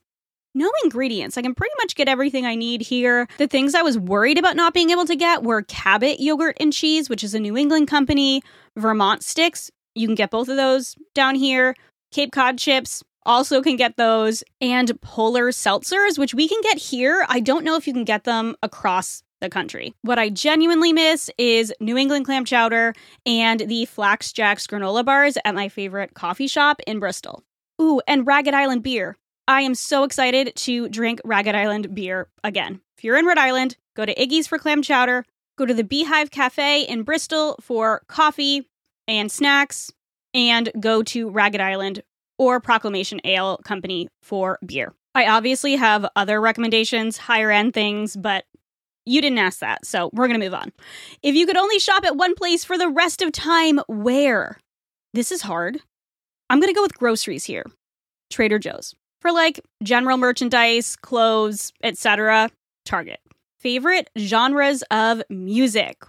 No 0.55 0.71
ingredients. 0.85 1.39
I 1.39 1.43
can 1.43 1.55
pretty 1.55 1.73
much 1.79 1.95
get 1.95 2.09
everything 2.09 2.45
I 2.45 2.57
need 2.57 2.83
here. 2.83 3.27
The 3.39 3.47
things 3.47 3.75
I 3.75 3.81
was 3.81 3.99
worried 3.99 4.39
about 4.39 4.55
not 4.55 4.75
being 4.75 4.91
able 4.91 5.07
to 5.07 5.17
get 5.17 5.43
were 5.43 5.63
Cabot 5.63 6.21
yogurt 6.21 6.59
and 6.61 6.73
cheese, 6.73 7.09
which 7.09 7.25
is 7.25 7.35
a 7.35 7.41
New 7.41 7.57
England 7.57 7.89
company, 7.89 8.43
Vermont 8.77 9.25
sticks, 9.25 9.71
you 9.95 10.07
can 10.07 10.15
get 10.15 10.31
both 10.31 10.49
of 10.49 10.57
those 10.57 10.97
down 11.15 11.35
here. 11.35 11.75
Cape 12.11 12.33
Cod 12.33 12.59
chips 12.59 13.03
also 13.25 13.63
can 13.63 13.77
get 13.77 13.97
those, 13.97 14.43
and 14.61 15.01
polar 15.01 15.51
seltzers, 15.51 16.19
which 16.19 16.35
we 16.35 16.49
can 16.49 16.61
get 16.63 16.79
here. 16.79 17.25
I 17.29 17.41
don't 17.41 17.65
know 17.65 17.77
if 17.77 17.87
you 17.87 17.93
can 17.93 18.05
get 18.05 18.25
them 18.25 18.57
across 18.63 19.23
the 19.41 19.49
country. 19.49 19.95
What 20.03 20.19
I 20.19 20.29
genuinely 20.29 20.93
miss 20.93 21.31
is 21.37 21.73
New 21.81 21.97
England 21.97 22.25
clam 22.25 22.45
chowder 22.45 22.95
and 23.27 23.61
the 23.61 23.85
Flax 23.87 24.33
Jacks 24.33 24.67
granola 24.67 25.05
bars 25.05 25.37
at 25.45 25.55
my 25.55 25.69
favorite 25.69 26.15
coffee 26.15 26.47
shop 26.47 26.81
in 26.87 27.01
Bristol. 27.01 27.43
Ooh, 27.81 28.01
and 28.07 28.27
Ragged 28.27 28.55
Island 28.55 28.83
beer. 28.83 29.17
I 29.49 29.63
am 29.63 29.75
so 29.75 30.05
excited 30.05 30.55
to 30.55 30.89
drink 30.89 31.21
Ragged 31.25 31.55
Island 31.55 31.95
beer 31.95 32.29
again. 32.45 32.81
If 32.97 33.05
you're 33.05 33.19
in 33.19 33.27
Rhode 33.27 33.39
Island, 33.39 33.77
go 33.97 34.07
to 34.07 34.15
Iggy's 34.15 34.47
for 34.47 34.59
clam 34.59 34.83
chowder, 34.83 35.25
go 35.59 35.67
to 35.67 35.75
the 35.75 35.85
Beehive 35.85 36.31
Cafe 36.31 36.83
in 36.83 37.03
Bristol 37.03 37.57
for 37.61 38.03
coffee, 38.07 38.69
and 39.09 39.31
snacks 39.31 39.93
and 40.35 40.71
go 40.81 41.03
to 41.03 41.31
Ragged 41.31 41.61
Island 41.61 42.03
or 42.39 42.61
Proclamation 42.61 43.21
Ale 43.25 43.59
Company 43.59 44.09
for 44.23 44.59
beer. 44.65 44.95
I 45.15 45.27
obviously 45.27 45.77
have 45.77 46.09
other 46.17 46.41
recommendations, 46.41 47.19
higher 47.19 47.51
end 47.51 47.75
things, 47.75 48.17
but 48.17 48.45
you 49.05 49.21
didn't 49.21 49.39
ask 49.39 49.61
that, 49.61 49.85
so 49.85 50.11
we're 50.13 50.29
going 50.29 50.41
to 50.41 50.45
move 50.45 50.55
on. 50.55 50.73
If 51.23 51.35
you 51.35 51.47
could 51.47 51.57
only 51.57 51.79
shop 51.79 52.05
at 52.05 52.17
one 52.17 52.35
place 52.35 52.65
for 52.65 52.79
the 52.79 52.89
rest 52.89 53.21
of 53.21 53.33
time, 53.33 53.81
where? 53.89 54.59
This 55.13 55.33
is 55.33 55.43
hard. 55.43 55.81
I'm 56.49 56.61
going 56.61 56.73
to 56.73 56.77
go 56.77 56.83
with 56.83 56.97
groceries 56.97 57.45
here. 57.45 57.65
Trader 58.31 58.59
Joe's. 58.59 58.95
For 59.21 59.33
like 59.33 59.61
general 59.83 60.17
merchandise, 60.17 60.97
clothes, 60.97 61.73
etc., 61.83 62.51
Target. 62.85 63.21
Favorite 63.61 64.11
genres 64.19 64.83
of 64.91 65.23
music? 65.29 66.03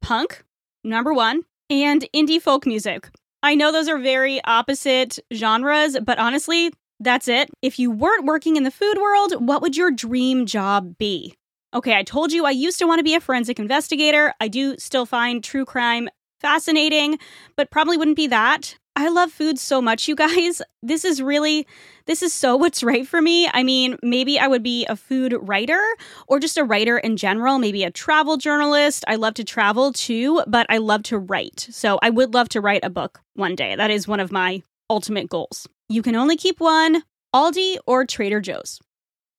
Punk, 0.00 0.42
number 0.82 1.12
1 1.12 1.42
and 1.70 2.06
indie 2.14 2.40
folk 2.40 2.66
music. 2.66 3.08
I 3.42 3.54
know 3.54 3.70
those 3.70 3.88
are 3.88 3.98
very 3.98 4.40
opposite 4.44 5.18
genres, 5.32 5.96
but 6.02 6.18
honestly, 6.18 6.72
that's 7.00 7.28
it. 7.28 7.50
If 7.62 7.78
you 7.78 7.90
weren't 7.90 8.26
working 8.26 8.56
in 8.56 8.64
the 8.64 8.70
food 8.70 8.98
world, 8.98 9.46
what 9.46 9.62
would 9.62 9.76
your 9.76 9.90
dream 9.90 10.46
job 10.46 10.98
be? 10.98 11.34
Okay, 11.74 11.94
I 11.94 12.02
told 12.02 12.32
you 12.32 12.46
I 12.46 12.50
used 12.50 12.78
to 12.78 12.86
want 12.86 12.98
to 12.98 13.04
be 13.04 13.14
a 13.14 13.20
forensic 13.20 13.58
investigator. 13.58 14.34
I 14.40 14.48
do 14.48 14.76
still 14.78 15.06
find 15.06 15.44
true 15.44 15.64
crime 15.64 16.08
fascinating, 16.40 17.18
but 17.56 17.70
probably 17.70 17.96
wouldn't 17.96 18.16
be 18.16 18.26
that. 18.28 18.76
I 18.98 19.10
love 19.10 19.30
food 19.30 19.60
so 19.60 19.80
much, 19.80 20.08
you 20.08 20.16
guys. 20.16 20.60
This 20.80 21.04
is 21.04 21.20
really, 21.20 21.66
this 22.06 22.22
is 22.22 22.32
so 22.32 22.56
what's 22.56 22.84
right 22.84 23.06
for 23.06 23.20
me. 23.20 23.48
I 23.52 23.64
mean, 23.64 23.96
maybe 24.00 24.38
I 24.38 24.46
would 24.46 24.62
be 24.62 24.86
a 24.86 24.94
food 24.94 25.34
writer 25.40 25.82
or 26.28 26.38
just 26.38 26.56
a 26.56 26.62
writer 26.62 26.98
in 26.98 27.16
general, 27.16 27.58
maybe 27.58 27.82
a 27.82 27.90
travel 27.90 28.36
journalist. 28.36 29.04
I 29.08 29.16
love 29.16 29.34
to 29.34 29.44
travel 29.44 29.92
too, 29.92 30.42
but 30.46 30.66
I 30.68 30.78
love 30.78 31.02
to 31.04 31.18
write. 31.18 31.66
So 31.70 31.98
I 32.00 32.10
would 32.10 32.32
love 32.32 32.48
to 32.50 32.60
write 32.60 32.84
a 32.84 32.90
book 32.90 33.20
one 33.34 33.56
day. 33.56 33.74
That 33.74 33.90
is 33.90 34.06
one 34.06 34.20
of 34.20 34.30
my 34.30 34.62
ultimate 34.88 35.28
goals. 35.28 35.66
You 35.88 36.00
can 36.00 36.14
only 36.14 36.36
keep 36.36 36.60
one 36.60 37.02
Aldi 37.34 37.78
or 37.86 38.06
Trader 38.06 38.40
Joe's. 38.40 38.80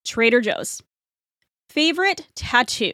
Trader 0.05 0.41
Joe's. 0.41 0.81
Favorite 1.69 2.27
tattoo? 2.35 2.91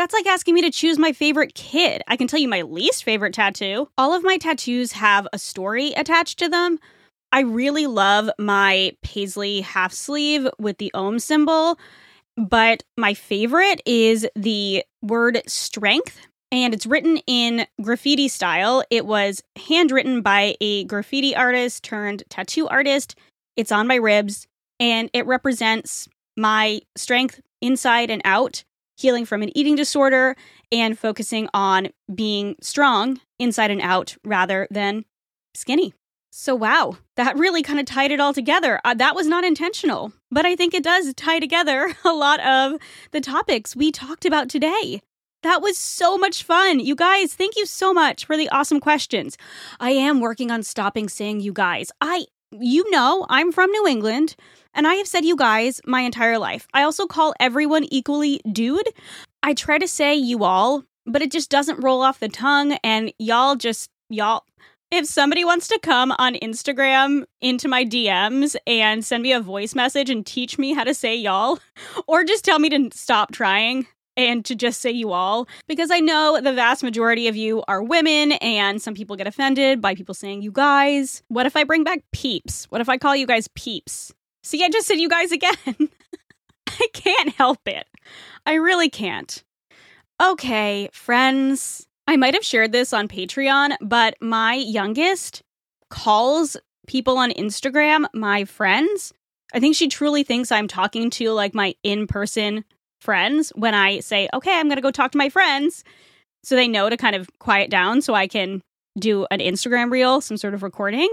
That's 0.00 0.14
like 0.14 0.26
asking 0.26 0.54
me 0.54 0.62
to 0.62 0.70
choose 0.70 0.98
my 0.98 1.12
favorite 1.12 1.54
kid. 1.54 2.00
I 2.08 2.16
can 2.16 2.26
tell 2.26 2.40
you 2.40 2.48
my 2.48 2.62
least 2.62 3.04
favorite 3.04 3.34
tattoo. 3.34 3.90
All 3.98 4.14
of 4.14 4.24
my 4.24 4.38
tattoos 4.38 4.92
have 4.92 5.28
a 5.30 5.38
story 5.38 5.92
attached 5.92 6.38
to 6.38 6.48
them. 6.48 6.78
I 7.32 7.40
really 7.40 7.86
love 7.86 8.30
my 8.38 8.96
paisley 9.02 9.60
half 9.60 9.92
sleeve 9.92 10.48
with 10.58 10.78
the 10.78 10.90
om 10.94 11.18
symbol, 11.18 11.78
but 12.38 12.82
my 12.96 13.12
favorite 13.12 13.82
is 13.84 14.26
the 14.34 14.84
word 15.02 15.42
strength 15.46 16.18
and 16.50 16.72
it's 16.72 16.86
written 16.86 17.18
in 17.26 17.66
graffiti 17.82 18.28
style. 18.28 18.82
It 18.88 19.04
was 19.04 19.42
handwritten 19.68 20.22
by 20.22 20.56
a 20.62 20.84
graffiti 20.84 21.36
artist 21.36 21.84
turned 21.84 22.22
tattoo 22.30 22.66
artist. 22.68 23.16
It's 23.54 23.70
on 23.70 23.86
my 23.86 23.96
ribs 23.96 24.46
and 24.78 25.10
it 25.12 25.26
represents 25.26 26.08
my 26.38 26.80
strength 26.96 27.42
inside 27.60 28.08
and 28.08 28.22
out, 28.24 28.64
healing 29.00 29.24
from 29.24 29.42
an 29.42 29.56
eating 29.56 29.76
disorder, 29.76 30.36
and 30.70 30.98
focusing 30.98 31.48
on 31.54 31.88
being 32.14 32.56
strong 32.60 33.20
inside 33.38 33.70
and 33.70 33.80
out 33.80 34.16
rather 34.24 34.68
than 34.70 35.04
skinny. 35.54 35.94
So, 36.32 36.54
wow, 36.54 36.96
that 37.16 37.36
really 37.36 37.62
kind 37.62 37.80
of 37.80 37.86
tied 37.86 38.12
it 38.12 38.20
all 38.20 38.32
together. 38.32 38.80
Uh, 38.84 38.94
that 38.94 39.16
was 39.16 39.26
not 39.26 39.44
intentional, 39.44 40.12
but 40.30 40.46
I 40.46 40.54
think 40.54 40.74
it 40.74 40.84
does 40.84 41.12
tie 41.14 41.40
together 41.40 41.92
a 42.04 42.12
lot 42.12 42.40
of 42.40 42.80
the 43.10 43.20
topics 43.20 43.74
we 43.74 43.90
talked 43.90 44.24
about 44.24 44.48
today. 44.48 45.02
That 45.42 45.62
was 45.62 45.78
so 45.78 46.18
much 46.18 46.42
fun. 46.42 46.80
You 46.80 46.94
guys, 46.94 47.34
thank 47.34 47.56
you 47.56 47.66
so 47.66 47.92
much 47.94 48.26
for 48.26 48.36
the 48.36 48.48
awesome 48.50 48.78
questions. 48.78 49.38
I 49.80 49.90
am 49.90 50.20
working 50.20 50.50
on 50.50 50.62
stopping 50.62 51.08
saying 51.08 51.40
you 51.40 51.52
guys. 51.52 51.90
I, 52.00 52.26
you 52.52 52.90
know, 52.90 53.26
I'm 53.28 53.52
from 53.52 53.70
New 53.70 53.86
England 53.86 54.36
and 54.74 54.86
I 54.86 54.94
have 54.94 55.06
said 55.06 55.24
you 55.24 55.36
guys 55.36 55.80
my 55.86 56.00
entire 56.00 56.38
life. 56.38 56.66
I 56.74 56.82
also 56.82 57.06
call 57.06 57.34
everyone 57.40 57.84
equally 57.90 58.40
dude. 58.50 58.88
I 59.42 59.54
try 59.54 59.78
to 59.78 59.88
say 59.88 60.14
you 60.14 60.44
all, 60.44 60.84
but 61.06 61.22
it 61.22 61.30
just 61.30 61.50
doesn't 61.50 61.82
roll 61.82 62.02
off 62.02 62.20
the 62.20 62.28
tongue 62.28 62.78
and 62.84 63.12
y'all 63.18 63.56
just, 63.56 63.90
y'all, 64.08 64.44
if 64.90 65.06
somebody 65.06 65.44
wants 65.44 65.68
to 65.68 65.78
come 65.80 66.12
on 66.18 66.34
Instagram 66.34 67.24
into 67.40 67.68
my 67.68 67.84
DMs 67.84 68.56
and 68.66 69.04
send 69.04 69.22
me 69.22 69.32
a 69.32 69.40
voice 69.40 69.74
message 69.74 70.10
and 70.10 70.26
teach 70.26 70.58
me 70.58 70.72
how 70.72 70.82
to 70.82 70.94
say 70.94 71.14
y'all, 71.14 71.60
or 72.08 72.24
just 72.24 72.44
tell 72.44 72.58
me 72.58 72.68
to 72.70 72.90
stop 72.92 73.32
trying 73.32 73.86
and 74.16 74.44
to 74.44 74.54
just 74.54 74.80
say 74.80 74.90
you 74.90 75.12
all, 75.12 75.48
because 75.66 75.90
I 75.90 76.00
know 76.00 76.40
the 76.40 76.52
vast 76.52 76.82
majority 76.82 77.28
of 77.28 77.36
you 77.36 77.62
are 77.68 77.82
women 77.82 78.32
and 78.32 78.80
some 78.80 78.94
people 78.94 79.16
get 79.16 79.26
offended 79.26 79.80
by 79.80 79.94
people 79.94 80.14
saying 80.14 80.42
you 80.42 80.52
guys. 80.52 81.22
What 81.28 81.46
if 81.46 81.56
I 81.56 81.64
bring 81.64 81.84
back 81.84 82.00
peeps? 82.12 82.66
What 82.66 82.80
if 82.80 82.88
I 82.88 82.98
call 82.98 83.16
you 83.16 83.26
guys 83.26 83.48
peeps? 83.54 84.12
See, 84.42 84.64
I 84.64 84.68
just 84.68 84.86
said 84.86 84.98
you 84.98 85.08
guys 85.08 85.32
again. 85.32 85.54
I 86.68 86.86
can't 86.92 87.34
help 87.34 87.60
it. 87.66 87.86
I 88.46 88.54
really 88.54 88.88
can't. 88.88 89.42
Okay, 90.22 90.88
friends. 90.92 91.86
I 92.06 92.16
might 92.16 92.34
have 92.34 92.44
shared 92.44 92.72
this 92.72 92.92
on 92.92 93.08
Patreon, 93.08 93.76
but 93.80 94.16
my 94.20 94.54
youngest 94.54 95.42
calls 95.88 96.56
people 96.86 97.18
on 97.18 97.30
Instagram 97.32 98.06
my 98.12 98.44
friends. 98.44 99.12
I 99.52 99.60
think 99.60 99.76
she 99.76 99.88
truly 99.88 100.22
thinks 100.22 100.52
I'm 100.52 100.68
talking 100.68 101.10
to 101.10 101.30
like 101.30 101.54
my 101.54 101.74
in 101.82 102.06
person 102.06 102.64
friends 103.00 103.50
when 103.54 103.74
I 103.74 104.00
say, 104.00 104.28
okay, 104.34 104.58
I'm 104.58 104.68
going 104.68 104.76
to 104.76 104.82
go 104.82 104.90
talk 104.90 105.12
to 105.12 105.18
my 105.18 105.28
friends. 105.28 105.84
So 106.42 106.56
they 106.56 106.68
know 106.68 106.88
to 106.88 106.96
kind 106.96 107.16
of 107.16 107.28
quiet 107.38 107.70
down 107.70 108.00
so 108.02 108.14
I 108.14 108.26
can 108.26 108.62
do 108.98 109.26
an 109.30 109.40
Instagram 109.40 109.90
reel, 109.90 110.20
some 110.20 110.36
sort 110.36 110.54
of 110.54 110.62
recording. 110.62 111.08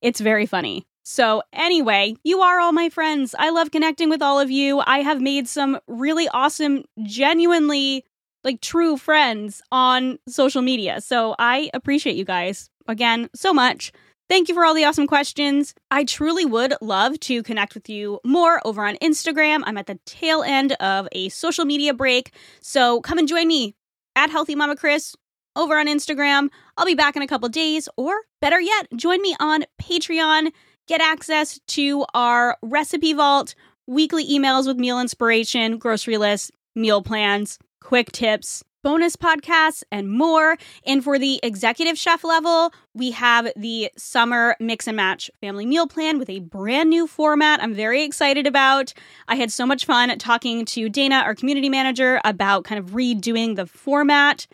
It's 0.00 0.20
very 0.20 0.46
funny. 0.46 0.84
So, 1.04 1.42
anyway, 1.52 2.14
you 2.22 2.42
are 2.42 2.60
all 2.60 2.72
my 2.72 2.88
friends. 2.88 3.34
I 3.36 3.50
love 3.50 3.72
connecting 3.72 4.08
with 4.08 4.22
all 4.22 4.38
of 4.38 4.50
you. 4.52 4.80
I 4.86 4.98
have 4.98 5.20
made 5.20 5.48
some 5.48 5.80
really 5.88 6.28
awesome, 6.28 6.84
genuinely 7.02 8.04
like 8.44 8.60
true 8.60 8.96
friends 8.96 9.62
on 9.72 10.18
social 10.28 10.62
media. 10.62 11.00
So, 11.00 11.34
I 11.40 11.70
appreciate 11.74 12.14
you 12.14 12.24
guys 12.24 12.70
again 12.86 13.28
so 13.34 13.52
much. 13.52 13.90
Thank 14.32 14.48
you 14.48 14.54
for 14.54 14.64
all 14.64 14.72
the 14.72 14.86
awesome 14.86 15.06
questions. 15.06 15.74
I 15.90 16.04
truly 16.04 16.46
would 16.46 16.72
love 16.80 17.20
to 17.20 17.42
connect 17.42 17.74
with 17.74 17.90
you 17.90 18.18
more 18.24 18.66
over 18.66 18.82
on 18.82 18.96
Instagram. 19.02 19.60
I'm 19.66 19.76
at 19.76 19.86
the 19.86 19.98
tail 20.06 20.42
end 20.42 20.72
of 20.80 21.06
a 21.12 21.28
social 21.28 21.66
media 21.66 21.92
break. 21.92 22.32
So, 22.62 23.02
come 23.02 23.18
and 23.18 23.28
join 23.28 23.46
me 23.46 23.74
at 24.16 24.30
Healthy 24.30 24.54
Mama 24.54 24.74
Kris 24.74 25.14
over 25.54 25.78
on 25.78 25.86
Instagram. 25.86 26.48
I'll 26.78 26.86
be 26.86 26.94
back 26.94 27.14
in 27.14 27.20
a 27.20 27.26
couple 27.26 27.50
days, 27.50 27.90
or 27.98 28.22
better 28.40 28.58
yet, 28.58 28.88
join 28.96 29.20
me 29.20 29.36
on 29.38 29.66
Patreon 29.78 30.50
get 30.88 31.02
access 31.02 31.60
to 31.66 32.06
our 32.14 32.56
recipe 32.62 33.12
vault, 33.12 33.54
weekly 33.86 34.26
emails 34.26 34.66
with 34.66 34.78
meal 34.78 34.98
inspiration, 34.98 35.76
grocery 35.76 36.16
lists, 36.16 36.50
meal 36.74 37.02
plans, 37.02 37.58
quick 37.82 38.10
tips, 38.12 38.64
bonus 38.82 39.16
podcasts, 39.16 39.82
and 39.90 40.10
more. 40.10 40.56
And 40.86 41.02
for 41.02 41.18
the 41.18 41.40
executive 41.42 41.98
chef 41.98 42.24
level, 42.24 42.72
we 42.94 43.10
have 43.12 43.50
the 43.56 43.90
summer 43.96 44.56
mix 44.60 44.86
and 44.86 44.96
match 44.96 45.30
family 45.40 45.66
meal 45.66 45.86
plan 45.86 46.18
with 46.18 46.28
a 46.30 46.40
brand 46.40 46.90
new 46.90 47.06
format 47.06 47.62
I'm 47.62 47.74
very 47.74 48.02
excited 48.02 48.46
about. 48.46 48.92
I 49.28 49.36
had 49.36 49.52
so 49.52 49.66
much 49.66 49.86
fun 49.86 50.16
talking 50.18 50.64
to 50.66 50.88
Dana, 50.88 51.16
our 51.16 51.34
community 51.34 51.68
manager, 51.68 52.20
about 52.24 52.64
kind 52.64 52.78
of 52.78 52.90
redoing 52.90 53.56
the 53.56 53.66
format 53.66 54.46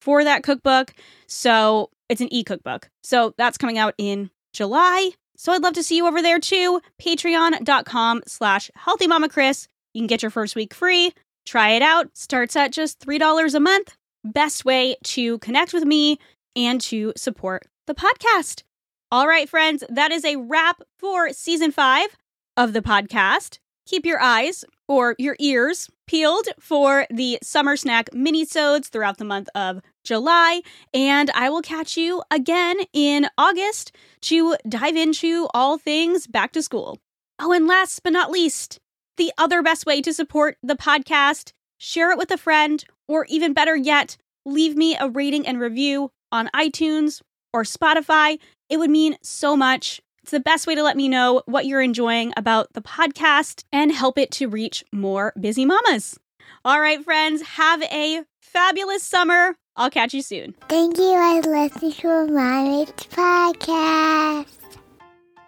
for 0.00 0.24
that 0.24 0.42
cookbook. 0.42 0.94
So 1.26 1.90
it's 2.08 2.20
an 2.20 2.32
e 2.32 2.44
cookbook. 2.44 2.90
So 3.02 3.34
that's 3.36 3.58
coming 3.58 3.78
out 3.78 3.94
in 3.98 4.30
July. 4.52 5.10
So 5.36 5.52
I'd 5.52 5.62
love 5.62 5.74
to 5.74 5.82
see 5.82 5.96
you 5.96 6.06
over 6.06 6.22
there 6.22 6.38
too. 6.38 6.80
Patreon.com 7.00 8.22
slash 8.26 8.70
Healthy 8.74 9.06
Mama 9.06 9.28
Kris. 9.28 9.68
You 9.92 10.00
can 10.00 10.06
get 10.06 10.22
your 10.22 10.30
first 10.30 10.56
week 10.56 10.74
free. 10.74 11.12
Try 11.46 11.70
it 11.70 11.82
out. 11.82 12.08
Starts 12.14 12.56
at 12.56 12.72
just 12.72 12.98
$3 13.00 13.54
a 13.54 13.60
month. 13.60 13.96
Best 14.24 14.64
way 14.64 14.96
to 15.04 15.38
connect 15.38 15.72
with 15.72 15.84
me 15.84 16.18
and 16.56 16.80
to 16.82 17.12
support 17.16 17.66
the 17.86 17.94
podcast. 17.94 18.64
All 19.12 19.28
right, 19.28 19.48
friends, 19.48 19.84
that 19.88 20.10
is 20.10 20.24
a 20.24 20.36
wrap 20.36 20.82
for 20.98 21.32
season 21.32 21.70
five 21.70 22.08
of 22.56 22.72
the 22.72 22.82
podcast. 22.82 23.60
Keep 23.86 24.04
your 24.04 24.20
eyes 24.20 24.64
or 24.88 25.14
your 25.16 25.36
ears 25.38 25.88
peeled 26.08 26.48
for 26.58 27.06
the 27.08 27.38
summer 27.40 27.76
snack 27.76 28.12
mini-sodes 28.12 28.88
throughout 28.88 29.18
the 29.18 29.24
month 29.24 29.48
of 29.54 29.80
July, 30.02 30.62
and 30.92 31.30
I 31.30 31.50
will 31.50 31.62
catch 31.62 31.96
you 31.96 32.22
again 32.32 32.78
in 32.92 33.28
August 33.38 33.92
to 34.22 34.56
dive 34.68 34.96
into 34.96 35.46
all 35.54 35.78
things 35.78 36.26
back 36.26 36.50
to 36.52 36.62
school. 36.62 36.98
Oh, 37.38 37.52
and 37.52 37.68
last 37.68 38.02
but 38.02 38.12
not 38.12 38.30
least, 38.30 38.80
the 39.16 39.32
other 39.38 39.62
best 39.62 39.86
way 39.86 40.00
to 40.02 40.12
support 40.12 40.56
the 40.62 40.76
podcast, 40.76 41.52
share 41.78 42.10
it 42.10 42.18
with 42.18 42.30
a 42.30 42.36
friend, 42.36 42.84
or 43.08 43.26
even 43.28 43.52
better 43.52 43.76
yet, 43.76 44.16
leave 44.44 44.76
me 44.76 44.96
a 44.98 45.08
rating 45.08 45.46
and 45.46 45.60
review 45.60 46.10
on 46.32 46.50
iTunes 46.54 47.20
or 47.52 47.62
Spotify. 47.62 48.38
It 48.68 48.78
would 48.78 48.90
mean 48.90 49.16
so 49.22 49.56
much. 49.56 50.00
It's 50.22 50.32
the 50.32 50.40
best 50.40 50.66
way 50.66 50.74
to 50.74 50.82
let 50.82 50.96
me 50.96 51.08
know 51.08 51.42
what 51.46 51.66
you're 51.66 51.80
enjoying 51.80 52.32
about 52.36 52.72
the 52.72 52.82
podcast 52.82 53.64
and 53.72 53.92
help 53.92 54.18
it 54.18 54.30
to 54.32 54.48
reach 54.48 54.84
more 54.92 55.32
busy 55.40 55.64
mamas. 55.64 56.18
All 56.64 56.80
right, 56.80 57.02
friends, 57.02 57.42
have 57.42 57.82
a 57.84 58.22
fabulous 58.42 59.02
summer. 59.02 59.56
I'll 59.76 59.90
catch 59.90 60.14
you 60.14 60.22
soon. 60.22 60.54
Thank 60.68 60.98
you 60.98 61.42
for 61.42 61.50
listening 61.50 61.92
to 61.92 62.26
Mommy's 62.32 62.90
podcast. 62.90 64.65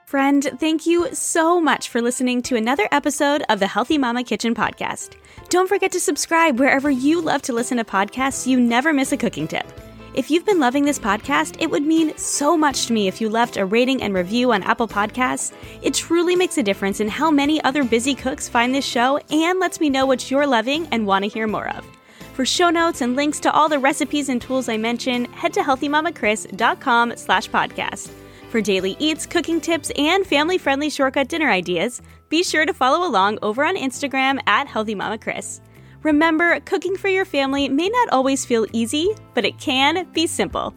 Friend, 0.08 0.42
thank 0.58 0.86
you 0.86 1.14
so 1.14 1.60
much 1.60 1.90
for 1.90 2.00
listening 2.00 2.40
to 2.44 2.56
another 2.56 2.88
episode 2.92 3.44
of 3.50 3.60
the 3.60 3.66
Healthy 3.66 3.98
Mama 3.98 4.24
Kitchen 4.24 4.54
podcast. 4.54 5.16
Don't 5.50 5.68
forget 5.68 5.92
to 5.92 6.00
subscribe 6.00 6.58
wherever 6.58 6.88
you 6.88 7.20
love 7.20 7.42
to 7.42 7.52
listen 7.52 7.76
to 7.76 7.84
podcasts 7.84 8.44
so 8.44 8.48
you 8.48 8.58
never 8.58 8.94
miss 8.94 9.12
a 9.12 9.18
cooking 9.18 9.46
tip. 9.46 9.66
If 10.14 10.30
you've 10.30 10.46
been 10.46 10.60
loving 10.60 10.86
this 10.86 10.98
podcast, 10.98 11.60
it 11.60 11.70
would 11.70 11.82
mean 11.82 12.16
so 12.16 12.56
much 12.56 12.86
to 12.86 12.94
me 12.94 13.06
if 13.06 13.20
you 13.20 13.28
left 13.28 13.58
a 13.58 13.66
rating 13.66 14.02
and 14.02 14.14
review 14.14 14.50
on 14.50 14.62
Apple 14.62 14.88
Podcasts. 14.88 15.52
It 15.82 15.92
truly 15.92 16.36
makes 16.36 16.56
a 16.56 16.62
difference 16.62 17.00
in 17.00 17.08
how 17.08 17.30
many 17.30 17.62
other 17.62 17.84
busy 17.84 18.14
cooks 18.14 18.48
find 18.48 18.74
this 18.74 18.86
show 18.86 19.18
and 19.30 19.60
lets 19.60 19.78
me 19.78 19.90
know 19.90 20.06
what 20.06 20.30
you're 20.30 20.46
loving 20.46 20.88
and 20.90 21.06
want 21.06 21.24
to 21.24 21.30
hear 21.30 21.46
more 21.46 21.68
of. 21.76 21.84
For 22.32 22.46
show 22.46 22.70
notes 22.70 23.02
and 23.02 23.14
links 23.14 23.40
to 23.40 23.52
all 23.52 23.68
the 23.68 23.78
recipes 23.78 24.30
and 24.30 24.40
tools 24.40 24.70
I 24.70 24.78
mention, 24.78 25.26
head 25.26 25.52
to 25.52 25.60
healthymamakris.com 25.60 27.18
slash 27.18 27.50
podcast. 27.50 28.10
For 28.48 28.62
daily 28.62 28.96
eats, 28.98 29.26
cooking 29.26 29.60
tips, 29.60 29.92
and 29.96 30.26
family-friendly 30.26 30.88
shortcut 30.88 31.28
dinner 31.28 31.50
ideas, 31.50 32.00
be 32.30 32.42
sure 32.42 32.64
to 32.64 32.72
follow 32.72 33.06
along 33.06 33.38
over 33.42 33.62
on 33.62 33.76
Instagram 33.76 34.40
at 34.46 34.66
Healthy 34.66 34.94
Mama 34.94 35.18
healthymamakris. 35.18 35.60
Remember, 36.02 36.58
cooking 36.60 36.96
for 36.96 37.08
your 37.08 37.26
family 37.26 37.68
may 37.68 37.88
not 37.88 38.08
always 38.10 38.46
feel 38.46 38.66
easy, 38.72 39.10
but 39.34 39.44
it 39.44 39.58
can 39.58 40.10
be 40.12 40.26
simple. 40.26 40.72